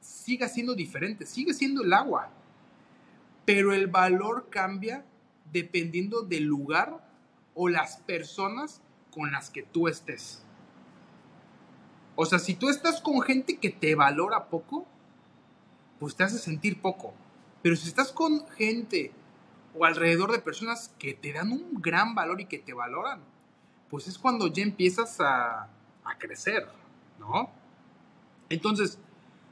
siga 0.00 0.48
siendo 0.48 0.74
diferente, 0.74 1.26
sigue 1.26 1.54
siendo 1.54 1.82
el 1.82 1.92
agua, 1.92 2.30
pero 3.44 3.72
el 3.72 3.86
valor 3.86 4.48
cambia 4.50 5.04
dependiendo 5.52 6.22
del 6.22 6.44
lugar 6.44 7.07
o 7.60 7.68
las 7.68 7.96
personas 7.96 8.80
con 9.10 9.32
las 9.32 9.50
que 9.50 9.64
tú 9.64 9.88
estés. 9.88 10.44
O 12.14 12.24
sea, 12.24 12.38
si 12.38 12.54
tú 12.54 12.68
estás 12.68 13.00
con 13.00 13.20
gente 13.20 13.58
que 13.58 13.70
te 13.70 13.96
valora 13.96 14.48
poco, 14.48 14.86
pues 15.98 16.14
te 16.14 16.22
hace 16.22 16.38
sentir 16.38 16.80
poco. 16.80 17.14
Pero 17.60 17.74
si 17.74 17.88
estás 17.88 18.12
con 18.12 18.46
gente 18.50 19.10
o 19.76 19.84
alrededor 19.84 20.30
de 20.30 20.38
personas 20.38 20.94
que 21.00 21.14
te 21.14 21.32
dan 21.32 21.50
un 21.50 21.82
gran 21.82 22.14
valor 22.14 22.40
y 22.40 22.46
que 22.46 22.60
te 22.60 22.74
valoran, 22.74 23.24
pues 23.90 24.06
es 24.06 24.18
cuando 24.18 24.46
ya 24.46 24.62
empiezas 24.62 25.20
a, 25.20 25.64
a 26.04 26.18
crecer, 26.18 26.68
¿no? 27.18 27.50
Entonces, 28.50 29.00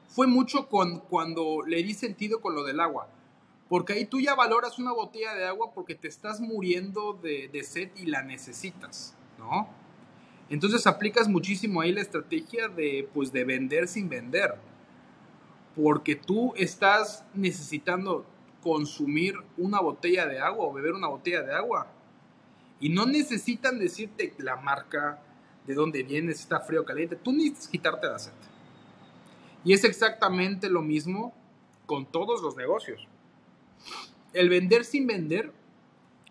fue 0.07 0.29
mucho 0.29 0.69
con, 0.69 1.01
cuando 1.01 1.63
le 1.67 1.83
di 1.83 1.93
sentido 1.93 2.41
con 2.41 2.55
lo 2.55 2.63
del 2.63 2.79
agua. 2.79 3.09
Porque 3.69 3.95
ahí 3.95 4.05
tú 4.07 4.21
ya 4.21 4.35
valoras 4.35 4.79
una 4.79 4.93
botella 4.93 5.35
de 5.35 5.47
agua 5.47 5.73
porque 5.75 5.95
te 5.95 6.09
estás 6.09 6.41
muriendo 6.41 7.15
de, 7.15 7.49
de 7.49 7.65
sed 7.65 7.91
y 7.97 8.07
la 8.07 8.23
necesitas, 8.23 9.17
¿no? 9.39 9.69
Entonces 10.49 10.87
aplicas 10.87 11.29
muchísimo 11.29 11.81
ahí 11.81 11.93
la 11.93 12.01
estrategia 12.01 12.69
de, 12.69 13.09
pues, 13.13 13.33
de 13.33 13.45
vender 13.45 13.89
sin 13.89 14.09
vender. 14.09 14.55
Porque 15.75 16.15
tú 16.15 16.55
estás 16.57 17.25
necesitando 17.35 18.25
consumir 18.63 19.35
una 19.57 19.81
botella 19.81 20.27
de 20.27 20.39
agua 20.39 20.67
o 20.67 20.73
beber 20.73 20.93
una 20.93 21.09
botella 21.09 21.43
de 21.43 21.55
agua. 21.55 21.89
Y 22.79 22.91
no 22.91 23.07
necesitan 23.07 23.79
decirte 23.79 24.33
la 24.39 24.57
marca, 24.57 25.21
de 25.67 25.75
dónde 25.75 26.05
viene, 26.05 26.33
si 26.33 26.43
está 26.43 26.61
frío 26.61 26.83
o 26.83 26.85
caliente. 26.85 27.17
Tú 27.17 27.33
necesitas 27.33 27.69
quitarte 27.69 28.07
la 28.07 28.19
sed. 28.19 28.33
Y 29.65 29.73
es 29.73 29.83
exactamente 29.83 30.71
lo 30.71 30.81
mismo 30.81 31.35
con 31.87 32.07
todos 32.07 32.41
los 32.41 32.57
negocios. 32.57 33.09
El 34.33 34.49
vender 34.49 34.85
sin 34.85 35.07
vender 35.07 35.53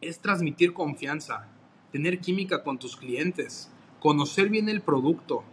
es 0.02 0.20
transmitir 0.20 0.74
confianza, 0.74 1.48
tener 1.92 2.20
química 2.20 2.64
con 2.64 2.78
tus 2.78 2.96
clientes, 2.96 3.72
conocer 4.00 4.50
bien 4.50 4.70
el 4.70 4.82
producto, 4.82 5.44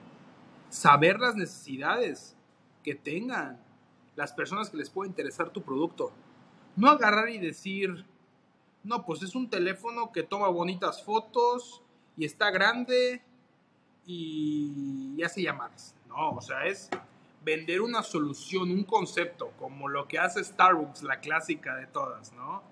saber 0.69 1.19
las 1.19 1.35
necesidades 1.35 2.37
que 2.83 2.95
tengan 2.95 3.61
las 4.17 4.33
personas 4.33 4.71
que 4.71 4.77
les 4.77 4.91
puede 4.91 5.09
interesar 5.09 5.51
tu 5.51 5.63
producto. 5.63 6.13
No 6.77 6.91
agarrar 6.91 7.29
y 7.31 7.39
decir, 7.39 8.05
no, 8.83 9.05
pues 9.05 9.23
es 9.23 9.35
un 9.35 9.49
teléfono 9.49 10.13
que 10.13 10.23
toma 10.23 10.49
bonitas 10.49 11.03
fotos 11.03 11.83
y 12.17 12.25
está 12.25 12.51
grande 12.51 13.23
y 14.07 15.23
hace 15.23 15.43
llamadas. 15.43 15.95
No, 16.09 16.33
o 16.33 16.41
sea, 16.41 16.67
es 16.67 16.91
vender 17.45 17.81
una 17.81 18.03
solución, 18.03 18.71
un 18.71 18.85
concepto, 18.85 19.53
como 19.59 19.89
lo 19.89 20.07
que 20.07 20.19
hace 20.19 20.43
Starbucks, 20.43 21.03
la 21.03 21.21
clásica 21.21 21.77
de 21.77 21.87
todas, 21.87 22.33
¿no? 22.33 22.63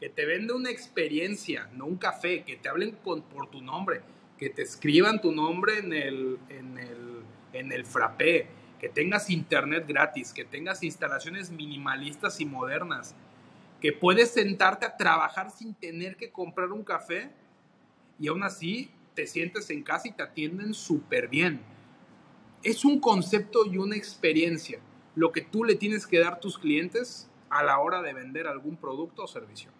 Que 0.00 0.08
te 0.08 0.26
vende 0.26 0.52
una 0.52 0.70
experiencia, 0.70 1.68
no 1.72 1.86
un 1.86 1.96
café, 1.96 2.42
que 2.44 2.56
te 2.56 2.68
hablen 2.68 2.96
por 2.96 3.50
tu 3.50 3.60
nombre, 3.60 4.00
que 4.38 4.50
te 4.50 4.62
escriban 4.62 5.20
tu 5.20 5.32
nombre 5.32 5.78
en 5.78 5.92
el, 5.92 6.38
en 6.48 6.78
el, 6.78 7.22
en 7.52 7.72
el 7.72 7.84
frappé, 7.84 8.48
que 8.78 8.88
tengas 8.88 9.28
internet 9.28 9.84
gratis, 9.86 10.32
que 10.32 10.44
tengas 10.44 10.82
instalaciones 10.82 11.50
minimalistas 11.50 12.40
y 12.40 12.46
modernas, 12.46 13.16
que 13.80 13.92
puedes 13.92 14.30
sentarte 14.30 14.86
a 14.86 14.96
trabajar 14.96 15.50
sin 15.50 15.74
tener 15.74 16.16
que 16.16 16.30
comprar 16.30 16.70
un 16.72 16.84
café 16.84 17.30
y 18.18 18.28
aún 18.28 18.42
así 18.42 18.90
te 19.14 19.26
sientes 19.26 19.70
en 19.70 19.82
casa 19.82 20.08
y 20.08 20.12
te 20.12 20.22
atienden 20.22 20.74
súper 20.74 21.28
bien 21.28 21.60
es 22.62 22.84
un 22.84 23.00
concepto 23.00 23.66
y 23.66 23.78
una 23.78 23.96
experiencia 23.96 24.80
lo 25.18 25.32
que 25.32 25.40
tú 25.40 25.64
le 25.64 25.74
tienes 25.74 26.06
que 26.06 26.20
dar 26.20 26.34
a 26.34 26.40
tus 26.40 26.58
clientes 26.58 27.28
a 27.50 27.64
la 27.64 27.80
hora 27.80 28.02
de 28.02 28.12
vender 28.12 28.46
algún 28.46 28.76
producto 28.76 29.24
o 29.24 29.26
servicio. 29.26 29.70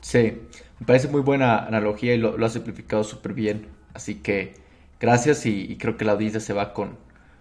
Sí, 0.00 0.38
me 0.78 0.86
parece 0.86 1.08
muy 1.08 1.20
buena 1.20 1.58
analogía 1.58 2.14
y 2.14 2.18
lo, 2.18 2.38
lo 2.38 2.46
ha 2.46 2.48
simplificado 2.48 3.04
súper 3.04 3.34
bien. 3.34 3.68
Así 3.92 4.16
que 4.16 4.54
gracias 4.98 5.44
y, 5.44 5.76
creo 5.76 5.98
que 5.98 6.06
la 6.06 6.12
audiencia 6.12 6.40
se 6.40 6.54
va 6.54 6.72
con, 6.72 6.96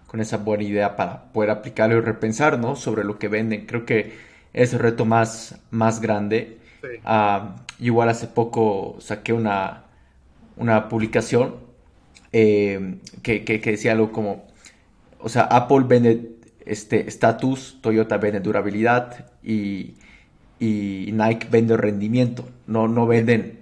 con, 0.07 0.19
esa 0.19 0.37
buena 0.37 0.63
idea 0.63 0.97
para 0.97 1.31
poder 1.31 1.51
aplicarlo 1.51 1.97
y 1.97 2.01
repensar 2.01 2.59
¿no? 2.59 2.75
sobre 2.75 3.05
lo 3.05 3.17
que 3.17 3.29
venden. 3.29 3.65
Creo 3.65 3.85
que 3.85 4.17
es 4.51 4.73
el 4.73 4.79
reto 4.79 5.05
más, 5.05 5.61
más 5.71 6.01
grande. 6.01 6.59
Ah, 7.05 7.55
igual 7.79 8.09
hace 8.09 8.27
poco 8.27 8.97
saqué 8.99 9.31
una, 9.31 9.85
una 10.57 10.89
publicación 10.89 11.68
eh, 12.31 12.97
que, 13.23 13.61
decía 13.63 13.93
algo 13.93 14.11
como, 14.11 14.45
o 15.19 15.29
sea, 15.29 15.43
Apple 15.43 15.85
vende 15.87 16.31
este 16.65 17.07
estatus, 17.07 17.79
Toyota 17.81 18.17
vende 18.17 18.39
durabilidad 18.39 19.25
y, 19.43 19.95
Nike 20.59 21.47
vende 21.49 21.77
rendimiento, 21.77 22.47
no, 22.67 22.87
no 22.87 23.07
venden, 23.07 23.59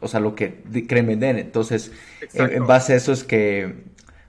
o 0.00 0.08
sea, 0.08 0.20
lo 0.20 0.34
que 0.34 0.62
creen 0.88 1.06
vender. 1.06 1.38
Entonces, 1.38 1.92
en, 2.34 2.66
base 2.66 2.94
a 2.94 2.96
eso 2.96 3.12
es 3.12 3.24
que 3.24 3.84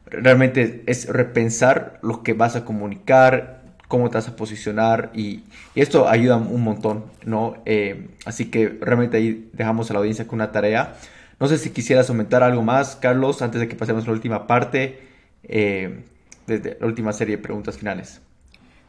realmente 0.05 0.84
es 0.86 1.07
repensar 1.07 1.99
lo 2.03 2.21
que 2.23 2.34
vas 2.34 2.55
a 2.55 2.65
comunicar, 2.65 3.63
cómo 3.88 4.09
te 4.09 4.15
vas 4.15 4.27
a 4.27 4.36
posicionar 4.36 5.11
y, 5.13 5.43
esto 5.75 6.07
ayuda 6.07 6.38
un 6.38 6.61
montón, 6.61 7.05
¿no? 7.25 7.57
Eh, 7.65 8.09
así 8.25 8.45
que 8.45 8.77
realmente 8.79 9.17
ahí 9.17 9.49
dejamos 9.53 9.89
a 9.89 9.93
la 9.93 9.99
audiencia 9.99 10.27
con 10.27 10.38
una 10.38 10.51
tarea 10.51 10.95
no 11.43 11.49
sé 11.49 11.57
si 11.57 11.71
quisieras 11.71 12.09
aumentar 12.09 12.41
algo 12.41 12.61
más, 12.61 12.95
Carlos, 12.95 13.41
antes 13.41 13.59
de 13.59 13.67
que 13.67 13.75
pasemos 13.75 14.05
a 14.05 14.07
la 14.07 14.13
última 14.13 14.47
parte, 14.47 15.09
eh, 15.43 16.05
de, 16.47 16.77
la 16.79 16.87
última 16.87 17.11
serie 17.11 17.35
de 17.35 17.43
preguntas 17.43 17.77
finales. 17.77 18.21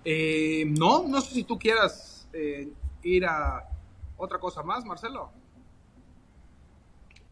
Eh, 0.04 0.64
no, 0.68 1.08
no 1.08 1.20
sé 1.20 1.34
si 1.34 1.42
tú 1.42 1.58
quieras 1.58 2.28
eh, 2.32 2.68
ir 3.02 3.26
a 3.26 3.64
otra 4.16 4.38
cosa 4.38 4.62
más, 4.62 4.84
Marcelo. 4.84 5.32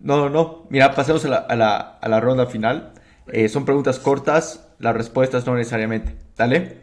No, 0.00 0.28
no, 0.28 0.64
mira, 0.70 0.92
pasemos 0.92 1.24
a 1.24 1.54
la, 1.54 2.20
ronda 2.20 2.46
final. 2.46 2.92
son 3.48 3.64
preguntas 3.64 4.00
cortas, 4.00 4.66
las 4.80 4.96
respuestas 4.96 5.46
no 5.46 5.54
necesariamente. 5.54 6.16
Dale. 6.36 6.78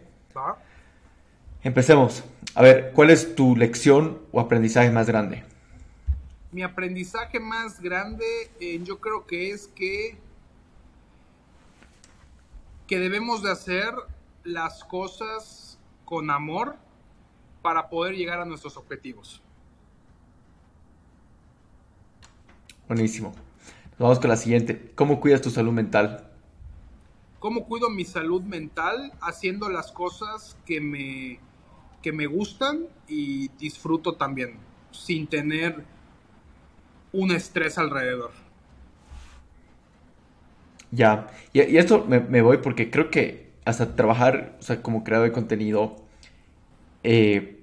Empecemos. 1.62 2.24
A 2.56 2.62
ver, 2.62 2.94
¿cuál 2.96 3.10
es 3.10 3.36
tu 3.36 3.58
lección 3.58 4.20
o 4.32 4.40
aprendizaje 4.40 4.92
más 4.92 5.08
grande? 5.08 5.44
Mi 6.52 6.64
aprendizaje 6.64 7.40
más 7.40 7.80
grande 7.80 8.26
eh, 8.60 8.80
yo 8.84 9.00
creo 9.00 9.26
que 9.26 9.52
es 9.52 9.68
que, 9.68 10.18
que 12.88 13.00
debemos 13.00 13.44
de 13.44 13.52
hacer 13.52 13.94
las 14.44 14.84
cosas 14.84 15.78
con 16.06 16.32
amor 16.32 16.76
para 17.62 17.90
poder 17.90 18.16
llegar 18.16 18.40
a 18.40 18.46
nuestros 18.46 18.78
objetivos. 18.78 19.42
Buenísimo. 22.88 23.36
Vamos 24.00 24.20
con 24.20 24.30
la 24.30 24.38
siguiente. 24.38 24.92
¿Cómo 24.96 25.20
cuidas 25.20 25.42
tu 25.42 25.52
salud 25.52 25.74
mental? 25.74 26.32
¿Cómo 27.40 27.66
cuido 27.66 27.90
mi 27.90 28.06
salud 28.06 28.42
mental? 28.42 29.14
Haciendo 29.22 29.70
las 29.70 29.92
cosas 29.92 30.58
que 30.66 30.82
me, 30.82 31.40
que 32.02 32.12
me 32.12 32.26
gustan 32.26 32.88
y 33.08 33.50
disfruto 33.60 34.16
también, 34.16 34.58
sin 34.92 35.28
tener 35.28 35.86
un 37.12 37.32
estrés 37.32 37.78
alrededor. 37.78 38.32
Ya, 40.92 41.28
y, 41.54 41.78
esto 41.78 42.06
me, 42.08 42.42
voy 42.42 42.58
porque 42.58 42.90
creo 42.90 43.12
que 43.12 43.50
hasta 43.66 43.96
trabajar, 43.96 44.56
o 44.60 44.64
sea, 44.64 44.82
como 44.82 45.04
creador 45.04 45.28
de 45.28 45.34
contenido, 45.34 45.98
eh, 47.04 47.60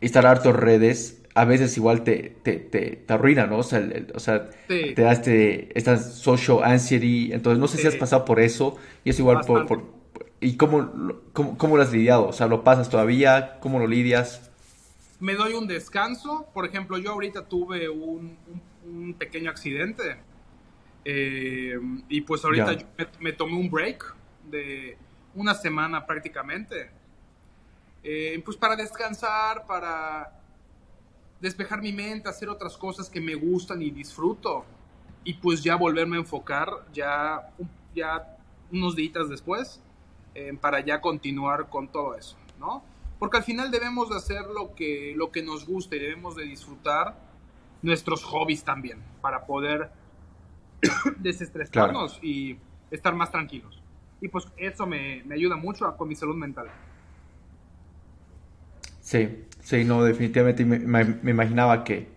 estar 0.00 0.26
harto 0.26 0.52
redes, 0.52 1.22
a 1.34 1.44
veces 1.44 1.76
igual 1.76 2.04
te, 2.04 2.36
te, 2.42 2.56
te, 2.58 3.04
arruina, 3.08 3.46
¿no? 3.46 3.58
O 3.58 3.62
sea, 3.62 4.50
te 4.68 4.94
da 4.94 5.12
este, 5.12 5.76
esta 5.76 5.98
social 5.98 6.60
anxiety, 6.62 7.32
entonces 7.32 7.58
no 7.58 7.68
sé 7.68 7.78
si 7.78 7.86
has 7.86 7.96
pasado 7.96 8.24
por 8.24 8.40
eso, 8.40 8.76
y 9.04 9.10
es 9.10 9.18
igual 9.18 9.40
por, 9.46 9.96
¿Y 10.38 10.58
cómo, 10.58 11.16
cómo, 11.32 11.56
cómo, 11.56 11.76
lo 11.78 11.82
has 11.82 11.92
lidiado? 11.92 12.28
O 12.28 12.32
sea, 12.32 12.46
¿lo 12.46 12.62
pasas 12.62 12.90
todavía? 12.90 13.58
¿Cómo 13.60 13.78
lo 13.78 13.86
lidias? 13.86 14.50
Me 15.18 15.34
doy 15.34 15.54
un 15.54 15.66
descanso, 15.66 16.46
por 16.52 16.66
ejemplo, 16.66 16.98
yo 16.98 17.12
ahorita 17.12 17.46
tuve 17.46 17.88
un 17.88 18.36
un 18.52 18.60
pequeño 19.18 19.50
accidente. 19.50 20.16
Eh, 21.04 21.78
y 22.08 22.20
pues 22.22 22.44
ahorita 22.44 22.72
yo 22.72 22.86
me, 23.20 23.32
tomé 23.32 23.54
un 23.54 23.70
break 23.70 24.14
de 24.50 24.96
una 25.34 25.54
semana 25.54 26.04
prácticamente. 26.04 26.90
Eh, 28.02 28.40
pues 28.44 28.56
para 28.56 28.76
descansar, 28.76 29.66
para 29.66 30.32
despejar 31.40 31.80
mi 31.80 31.92
mente, 31.92 32.28
hacer 32.28 32.48
otras 32.48 32.76
cosas 32.76 33.08
que 33.08 33.20
me 33.20 33.34
gustan 33.34 33.82
y 33.82 33.90
disfruto. 33.90 34.64
Y 35.24 35.34
pues 35.34 35.62
ya 35.62 35.76
volverme 35.76 36.16
a 36.16 36.20
enfocar 36.20 36.70
ya, 36.92 37.52
ya 37.94 38.36
unos 38.70 38.96
días 38.96 39.28
después 39.28 39.80
eh, 40.34 40.56
para 40.60 40.80
ya 40.80 41.00
continuar 41.00 41.68
con 41.68 41.88
todo 41.88 42.14
eso, 42.14 42.36
¿no? 42.58 42.84
Porque 43.18 43.38
al 43.38 43.44
final 43.44 43.70
debemos 43.70 44.10
de 44.10 44.16
hacer 44.16 44.42
lo 44.46 44.74
que, 44.74 45.14
lo 45.16 45.30
que 45.32 45.42
nos 45.42 45.66
guste, 45.66 45.98
debemos 45.98 46.36
de 46.36 46.44
disfrutar 46.44 47.25
nuestros 47.86 48.24
hobbies 48.24 48.64
también, 48.64 48.98
para 49.20 49.46
poder 49.46 49.90
desestresarnos 51.18 52.18
y 52.22 52.58
estar 52.90 53.14
más 53.14 53.30
tranquilos. 53.30 53.80
Y 54.20 54.28
pues 54.28 54.46
eso 54.56 54.86
me, 54.86 55.22
ayuda 55.32 55.56
mucho 55.56 55.96
con 55.96 56.08
mi 56.08 56.14
salud 56.14 56.34
mental. 56.34 56.66
Sí, 59.00 59.44
sí, 59.60 59.84
no, 59.84 60.02
definitivamente 60.02 60.64
me, 60.64 61.30
imaginaba 61.30 61.84
que, 61.84 62.08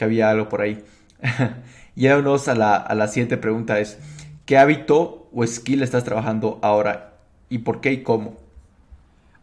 había 0.00 0.30
algo 0.30 0.48
por 0.48 0.62
ahí. 0.62 0.82
y 1.94 2.08
vámonos 2.08 2.48
a 2.48 2.54
la, 2.54 2.76
a 2.76 2.94
la 2.94 3.08
siguiente 3.08 3.36
pregunta 3.36 3.78
es, 3.80 3.98
¿qué 4.46 4.56
hábito 4.56 5.28
o 5.32 5.46
skill 5.46 5.82
estás 5.82 6.04
trabajando 6.04 6.58
ahora 6.62 7.18
y 7.48 7.58
por 7.58 7.80
qué 7.80 7.92
y 7.92 8.02
cómo? 8.02 8.36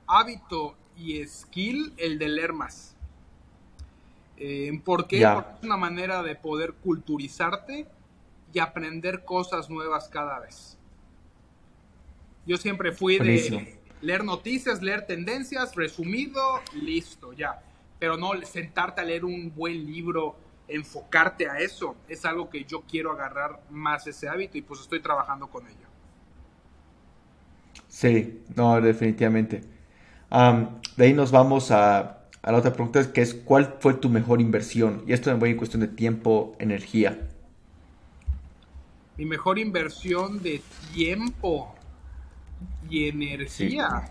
hábito 0.08 0.76
y 0.98 1.26
skill 1.28 1.94
el 1.98 2.18
de 2.20 2.30
leer 2.30 2.54
más. 2.54 2.95
Eh, 4.38 4.80
¿Por 4.84 5.08
qué? 5.08 5.26
Porque 5.26 5.50
es 5.60 5.64
una 5.64 5.78
manera 5.78 6.22
de 6.24 6.36
poder 6.36 6.74
culturizarte 6.74 7.88
y 8.54 8.60
aprender 8.60 9.24
cosas 9.24 9.70
nuevas 9.70 10.08
cada 10.10 10.40
vez. 10.40 10.78
Yo 12.46 12.58
siempre 12.58 12.92
fui 12.92 13.18
de 13.18 13.80
leer 14.02 14.24
noticias, 14.24 14.82
leer 14.82 15.06
tendencias, 15.06 15.76
resumido, 15.76 16.62
listo, 16.74 17.34
ya. 17.34 17.62
Pero 18.00 18.18
no 18.18 18.34
sentarte 18.44 19.02
a 19.02 19.04
leer 19.04 19.26
un 19.26 19.54
buen 19.54 19.86
libro, 19.86 20.36
enfocarte 20.68 21.50
a 21.50 21.60
eso, 21.60 21.96
es 22.08 22.26
algo 22.26 22.50
que 22.50 22.64
yo 22.66 22.82
quiero 22.82 23.12
agarrar 23.12 23.62
más 23.70 24.06
ese 24.08 24.28
hábito 24.28 24.58
y 24.58 24.62
pues 24.62 24.82
estoy 24.82 25.00
trabajando 25.00 25.48
con 25.48 25.66
ello. 25.66 25.86
Sí, 27.88 28.44
no, 28.56 28.80
definitivamente. 28.82 29.62
de 30.98 31.06
ahí 31.06 31.14
nos 31.14 31.32
vamos 31.32 31.72
a, 31.72 32.24
a, 32.46 32.52
la 32.52 32.60
otra 32.60 32.74
pregunta, 32.74 33.12
que 33.12 33.22
es 33.22 33.34
¿cuál 33.34 33.78
fue 33.80 33.96
tu 33.96 34.10
mejor 34.10 34.39
inversión? 34.39 35.04
Y 35.08 35.14
esto 35.14 35.32
en 35.32 35.58
cuestión 35.58 35.82
de 35.82 35.88
tiempo, 35.88 36.56
energía. 36.60 37.28
Mi 39.18 39.26
mejor 39.26 39.58
inversión 39.58 40.41
de 40.43 40.62
tiempo 40.93 41.74
y 42.89 43.10
energía. 43.10 44.10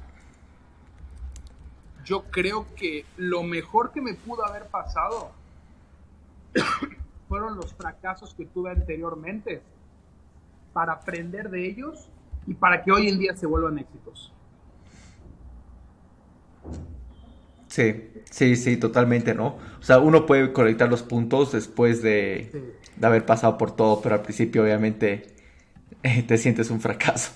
Yo 2.05 2.25
creo 2.25 2.67
que 2.75 3.07
lo 3.17 3.43
mejor 3.43 3.93
que 3.93 4.01
me 4.01 4.15
pudo 4.15 4.45
haber 4.45 4.67
pasado 4.67 5.31
fueron 7.29 7.57
los 7.57 7.73
fracasos 7.75 8.35
que 8.35 8.45
tuve 8.45 8.71
anteriormente 8.71 9.63
para 10.73 10.95
aprender 10.95 11.49
de 11.49 11.67
ellos 11.67 12.09
y 12.47 12.55
para 12.55 12.83
que 12.83 12.93
hoy 12.93 13.09
en 13.09 13.19
día 13.19 13.37
se 13.37 13.47
vuelvan 13.47 13.79
éxitos. 13.79 14.34
Sí, 17.75 18.09
sí, 18.31 18.55
sí, 18.55 18.77
totalmente, 18.77 19.35
¿no? 19.35 19.59
O 19.81 19.83
sea, 19.83 19.99
uno 19.99 20.27
puede 20.27 20.53
conectar 20.53 20.89
los 20.89 21.03
puntos 21.03 21.51
después 21.51 22.03
de, 22.03 22.73
de 22.95 23.05
haber 23.05 23.27
pasado 23.27 23.59
por 23.59 23.75
todo, 23.75 24.01
pero 24.01 24.15
al 24.15 24.23
principio 24.23 24.63
obviamente 24.63 25.35
te 26.29 26.39
sientes 26.39 26.71
un 26.71 26.81
fracaso. 26.81 27.33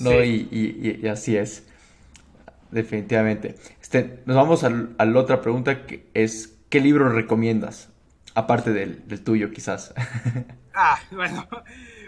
¿no? 0.00 0.24
Y, 0.24 1.06
así 1.06 1.36
es, 1.36 1.66
definitivamente. 2.70 3.56
Este, 3.82 4.20
nos 4.24 4.36
vamos 4.36 4.64
a, 4.64 4.70
la 4.70 5.20
otra 5.20 5.42
pregunta 5.42 5.84
que 5.84 6.08
es, 6.14 6.56
¿qué 6.70 6.80
libro 6.80 7.10
recomiendas? 7.10 7.90
Aparte 8.34 8.72
del, 8.72 9.02
tuyo, 9.22 9.50
quizás. 9.50 9.92
ah, 10.74 10.98
bueno, 11.10 11.46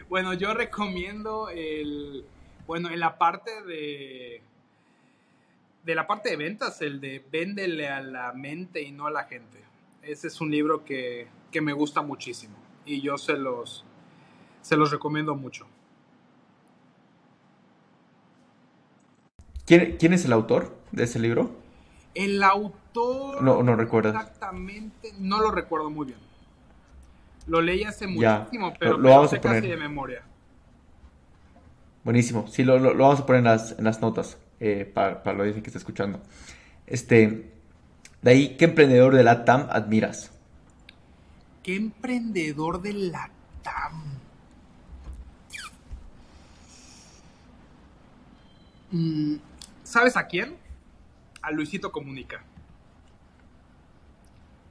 bueno, 0.09 0.33
yo 0.33 0.55
recomiendo 0.55 1.51
el, 1.51 2.25
bueno, 2.67 2.89
en 2.89 3.01
la 3.01 3.19
parte 3.19 3.51
de, 3.65 4.41
de 5.87 5.95
la 5.95 6.09
parte 6.09 6.31
de 6.31 6.37
ventas, 6.37 6.83
el 6.83 7.01
de 7.01 7.25
Véndele 7.31 7.89
a 7.89 8.01
la 8.01 8.33
mente 8.33 8.83
y 8.83 8.91
no 8.91 9.07
a 9.07 9.11
la 9.13 9.25
gente. 9.25 9.63
Ese 10.03 10.27
es 10.27 10.41
un 10.41 10.51
libro 10.51 10.85
que, 10.85 11.29
que 11.53 11.61
me 11.61 11.73
gusta 11.73 12.03
muchísimo 12.03 12.57
y 12.85 13.01
yo 13.01 13.17
se 13.17 13.35
los, 13.35 13.85
se 14.63 14.77
los 14.77 14.91
recomiendo 14.91 15.37
mucho. 15.37 15.67
¿Quién, 19.65 20.13
es 20.13 20.25
el 20.25 20.33
autor 20.33 20.77
de 20.91 21.05
ese 21.05 21.21
libro? 21.21 21.51
El 22.15 22.43
autor. 22.43 23.41
No, 23.43 23.63
no 23.63 23.77
recuerdas. 23.77 24.15
Exactamente, 24.15 25.13
no 25.19 25.41
lo 25.41 25.53
recuerdo 25.53 25.89
muy 25.91 26.07
bien. 26.07 26.19
Lo 27.47 27.61
leí 27.61 27.85
hace 27.85 28.09
muchísimo, 28.09 28.75
pero 28.79 28.99
lo, 28.99 29.09
vamos 29.09 29.33
a 29.33 29.41
poner. 29.41 29.63
casi 29.63 29.71
de 29.71 29.77
memoria. 29.77 30.23
Buenísimo. 32.03 32.49
Sí, 32.49 32.65
lo, 32.65 32.81
vamos 32.97 33.21
a 33.21 33.27
poner 33.27 33.39
en 33.39 33.45
las, 33.45 33.79
en 33.79 33.85
las 33.85 34.01
notas 34.01 34.39
eh, 34.61 34.91
para, 34.93 35.23
para 35.23 35.45
lo 35.45 35.53
que 35.53 35.61
está 35.61 35.79
escuchando. 35.79 36.21
Este, 36.87 37.53
de 38.23 38.31
ahí, 38.31 38.57
¿qué 38.57 38.67
emprendedor 38.67 39.15
de 39.15 39.25
la 39.25 39.45
TAM 39.45 39.67
admiras? 39.71 40.33
¿Qué 41.63 41.77
emprendedor 41.77 42.81
de 42.81 42.93
la 42.93 43.31
TAM? 43.63 44.03
Mm, 48.93 49.37
¿Sabes 49.83 50.17
a 50.17 50.27
quién? 50.27 50.57
A 51.43 51.51
Luisito 51.51 51.91
Comunica. 51.93 52.43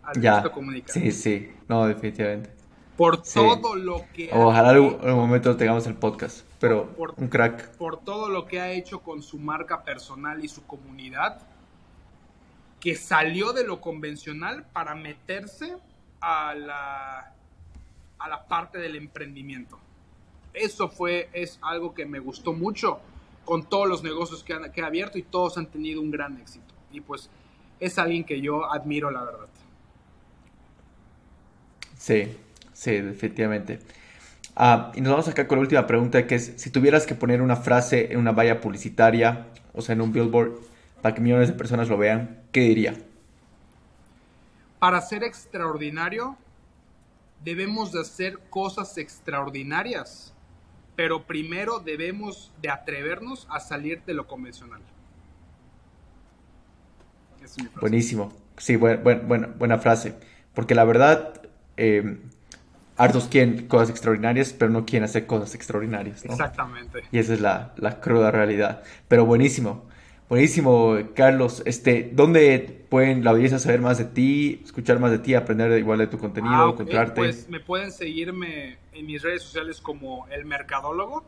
A 0.04 0.14
Luisito 0.14 0.52
Comunica. 0.52 0.94
Sí, 0.94 1.12
sí. 1.12 1.52
No, 1.68 1.86
definitivamente. 1.86 2.50
Por 2.96 3.22
todo 3.22 3.76
lo 3.76 4.06
que. 4.14 4.30
Ojalá 4.32 4.72
en 4.72 4.76
algún 4.76 5.16
momento 5.16 5.56
tengamos 5.58 5.86
el 5.88 5.96
podcast. 5.96 6.46
Pero 6.66 7.14
un 7.18 7.28
crack. 7.28 7.78
Por 7.78 8.00
todo 8.00 8.28
lo 8.28 8.48
que 8.48 8.60
ha 8.60 8.72
hecho 8.72 9.02
con 9.02 9.22
su 9.22 9.38
marca 9.38 9.84
personal 9.84 10.44
y 10.44 10.48
su 10.48 10.66
comunidad. 10.66 11.40
Que 12.80 12.96
salió 12.96 13.54
de 13.54 13.64
lo 13.64 13.82
convencional 13.82 14.66
para 14.74 14.96
meterse 14.96 15.78
a 16.22 16.56
la, 16.56 17.34
a 18.18 18.30
la 18.30 18.48
parte 18.48 18.80
del 18.80 18.96
emprendimiento. 18.96 19.78
Eso 20.56 20.90
fue, 20.90 21.30
es 21.34 21.60
algo 21.62 21.94
que 21.94 22.08
me 22.08 22.18
gustó 22.18 22.52
mucho 22.52 23.00
con 23.44 23.70
todos 23.70 23.88
los 23.88 24.04
negocios 24.04 24.44
que, 24.44 24.54
han, 24.54 24.72
que 24.72 24.82
ha 24.82 24.88
abierto 24.88 25.20
y 25.20 25.22
todos 25.22 25.60
han 25.60 25.68
tenido 25.68 26.02
un 26.02 26.10
gran 26.10 26.36
éxito. 26.40 26.74
Y 26.92 27.02
pues 27.02 27.30
es 27.80 28.00
alguien 28.00 28.24
que 28.24 28.42
yo 28.42 28.72
admiro, 28.72 29.12
la 29.12 29.24
verdad. 29.24 29.48
Sí, 31.96 32.36
sí, 32.74 33.02
definitivamente. 33.02 33.80
Ah, 34.56 34.92
y 34.96 35.02
nos 35.02 35.12
vamos 35.12 35.28
acá 35.28 35.48
con 35.48 35.58
la 35.58 35.64
última 35.64 35.86
pregunta, 35.86 36.28
que 36.28 36.36
es, 36.36 36.54
si 36.56 36.70
tuvieras 36.70 37.06
que 37.06 37.16
poner 37.16 37.42
una 37.42 37.56
frase 37.56 38.14
en 38.14 38.20
una 38.20 38.32
valla 38.32 38.62
publicitaria, 38.62 39.48
o 39.74 39.82
sea, 39.82 39.94
en 39.94 40.02
un 40.02 40.14
billboard, 40.14 40.54
para 41.02 41.14
que 41.14 41.22
millones 41.22 41.50
de 41.50 41.54
personas 41.56 41.90
lo 41.90 41.98
vean, 41.98 42.42
¿qué 42.52 42.62
diría? 42.62 42.96
Para 44.80 45.02
ser 45.02 45.24
extraordinario, 45.24 46.38
debemos 47.44 47.92
de 47.92 48.02
hacer 48.02 48.40
cosas 48.50 48.98
extraordinarias 48.98 50.36
pero 50.96 51.26
primero 51.26 51.80
debemos 51.80 52.52
de 52.62 52.70
atrevernos 52.70 53.48
a 53.50 53.60
salir 53.60 54.02
de 54.06 54.14
lo 54.14 54.28
convencional. 54.28 54.82
Buenísimo. 57.80 58.32
Sí, 58.58 58.76
buena 58.76 59.78
frase. 59.78 60.16
Porque 60.54 60.74
la 60.74 60.86
verdad, 60.86 61.42
eh, 61.78 62.22
hartos 62.98 63.28
quieren 63.28 63.68
cosas 63.68 63.90
extraordinarias, 63.90 64.54
pero 64.54 64.72
no 64.72 64.86
quieren 64.86 65.06
hacer 65.06 65.26
cosas 65.26 65.56
extraordinarias. 65.56 66.26
Exactamente. 66.26 67.04
Y 67.12 67.20
esa 67.20 67.34
es 67.34 67.42
la, 67.42 67.74
la 67.78 68.00
cruda 68.00 68.32
realidad. 68.32 68.84
Pero 69.08 69.26
buenísimo. 69.26 69.86
Buenísimo, 70.28 70.98
Carlos. 71.14 71.62
Este, 71.66 72.10
¿Dónde 72.12 72.86
pueden 72.90 73.24
la 73.24 73.30
audiencia 73.32 73.60
saber 73.60 73.80
más 73.80 74.00
de 74.00 74.06
ti, 74.06 74.62
escuchar 74.64 75.00
más 75.00 75.12
de 75.12 75.20
ti, 75.20 75.36
aprender 75.36 75.78
igual 75.78 76.00
de 76.00 76.08
tu 76.08 76.18
contenido, 76.18 76.56
ah, 76.56 76.70
encontrarte? 76.72 77.22
Pues 77.22 77.48
me 77.48 77.60
pueden 77.60 77.92
seguirme 77.92 78.80
en 78.94 79.06
mis 79.06 79.22
redes 79.22 79.44
sociales 79.44 79.80
como 79.80 80.28
El 80.30 80.46
Mercadólogo 80.46 81.24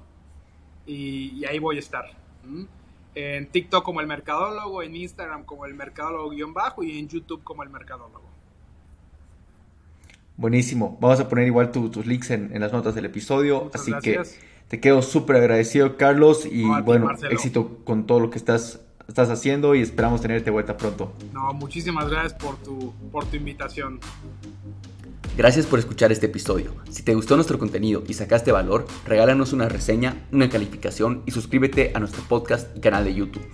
y, 0.87 1.45
ahí 1.45 1.59
voy 1.59 1.75
a 1.75 1.79
estar. 1.79 2.05
En 3.13 3.47
TikTok 3.47 3.83
como 3.83 4.01
El 4.01 4.07
Mercadólogo, 4.07 4.81
en 4.81 4.95
Instagram 4.95 5.43
como 5.43 5.67
El 5.67 5.75
Mercadólogo-bajo 5.75 6.83
y 6.83 6.97
en 6.97 7.07
YouTube 7.07 7.43
como 7.43 7.61
El 7.61 7.69
Mercadólogo. 7.69 8.26
Buenísimo. 10.37 10.97
Vamos 11.01 11.19
a 11.19 11.27
poner 11.27 11.47
igual 11.47 11.71
tus 11.71 12.05
links 12.05 12.29
en, 12.31 12.59
las 12.59 12.71
notas 12.71 12.95
del 12.95 13.05
episodio. 13.05 13.69
así 13.73 13.91
que 14.01 14.21
te 14.67 14.79
quedo 14.79 15.01
súper 15.01 15.37
agradecido, 15.37 15.97
Carlos. 15.97 16.45
Y 16.45 16.63
bueno, 16.81 17.09
éxito 17.29 17.79
con 17.83 18.05
todo 18.05 18.19
lo 18.19 18.29
que 18.29 18.37
estás 18.37 18.81
estás 19.07 19.29
haciendo 19.29 19.73
y 19.73 19.81
esperamos 19.81 20.21
tenerte 20.21 20.51
vuelta 20.51 20.77
pronto. 20.77 21.13
No, 21.33 21.53
muchísimas 21.53 22.09
gracias 22.09 22.33
por 22.33 22.57
tu, 22.57 22.93
por 23.11 23.25
tu 23.25 23.37
invitación. 23.37 23.99
Gracias 25.37 25.65
por 25.65 25.79
escuchar 25.79 26.11
este 26.11 26.25
episodio. 26.25 26.73
Si 26.89 27.03
te 27.03 27.13
gustó 27.13 27.35
nuestro 27.35 27.59
contenido 27.59 28.03
y 28.07 28.15
sacaste 28.15 28.51
valor, 28.51 28.87
regálanos 29.05 29.53
una 29.53 29.69
reseña, 29.69 30.25
una 30.31 30.49
calificación 30.49 31.21
y 31.25 31.31
suscríbete 31.31 31.91
a 31.93 31.99
nuestro 31.99 32.23
podcast 32.23 32.75
y 32.75 32.79
canal 32.79 33.05
de 33.05 33.13
YouTube. 33.13 33.45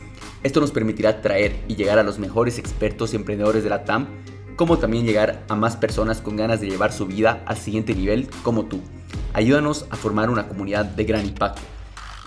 Esto 0.44 0.62
nos 0.62 0.72
permitirá 0.72 1.22
traer 1.22 1.56
y 1.68 1.76
llegar 1.76 2.00
a 2.00 2.04
los 2.04 2.20
mejores 2.20 2.58
expertos 2.58 3.14
y 3.14 3.18
emprendedores 3.18 3.64
de 3.64 3.70
la 3.70 3.84
TAM, 3.86 4.08
como 4.56 4.78
también 4.78 5.06
llegar 5.06 5.44
a 5.50 5.56
más 5.56 5.76
personas 5.76 6.22
con 6.22 6.36
ganas 6.36 6.62
de 6.62 6.70
llevar 6.70 6.94
su 6.94 7.06
vida 7.06 7.44
al 7.46 7.58
siguiente 7.58 7.96
nivel 7.96 8.30
como 8.44 8.66
tú. 8.66 8.82
Ayúdanos 9.34 9.86
a 9.90 9.96
formar 9.96 10.30
una 10.30 10.48
comunidad 10.48 10.86
de 10.86 11.04
gran 11.06 11.26
impacto. 11.26 11.62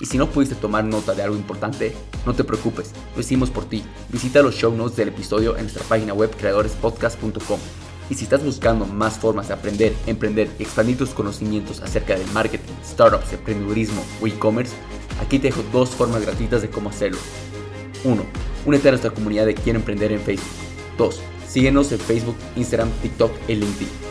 Y 0.01 0.07
si 0.07 0.19
no 0.19 0.29
pudiste 0.29 0.55
tomar 0.55 0.85
nota 0.85 1.15
de 1.15 1.23
algo 1.23 1.37
importante, 1.37 1.95
no 2.27 2.35
te 2.35 2.45
preocupes, 2.45 2.93
lo 3.15 3.21
hicimos 3.21 3.51
por 3.51 3.65
ti. 3.65 3.83
Visita 4.11 4.43
los 4.43 4.55
show 4.55 4.75
notes 4.75 4.97
del 4.97 5.09
episodio 5.09 5.57
en 5.57 5.63
nuestra 5.63 5.85
página 5.85 6.13
web 6.13 6.31
creadorespodcast.com. 6.37 7.61
Y 8.11 8.15
si 8.15 8.25
estás 8.25 8.45
buscando 8.45 8.87
más 8.87 9.19
formas 9.19 9.49
de 9.49 9.55
aprender, 9.55 9.95
emprender 10.07 10.49
y 10.59 10.63
expandir 10.63 10.99
tus 10.99 11.11
conocimientos 11.11 11.81
acerca 11.81 12.17
del 12.17 12.31
marketing, 12.33 12.73
startups, 12.85 13.33
emprendedurismo 13.33 14.05
o 14.21 14.27
e-commerce, 14.27 14.75
aquí 15.21 15.39
te 15.39 15.49
dejo 15.49 15.65
dos 15.73 15.91
formas 15.91 16.23
gratuitas 16.23 16.63
de 16.63 16.71
cómo 16.71 16.91
hacerlo. 16.91 17.19
1. 18.05 18.23
Únete 18.67 18.89
a 18.89 18.93
nuestra 18.93 19.11
comunidad 19.11 19.47
de 19.47 19.55
Quiero 19.55 19.79
Emprender 19.79 20.13
en 20.13 20.21
Facebook. 20.21 20.47
2. 20.99 21.21
Síguenos 21.49 21.93
en 21.93 21.99
Facebook, 21.99 22.37
Instagram, 22.57 22.91
TikTok 23.03 23.33
y 23.49 23.55
LinkedIn. 23.55 24.06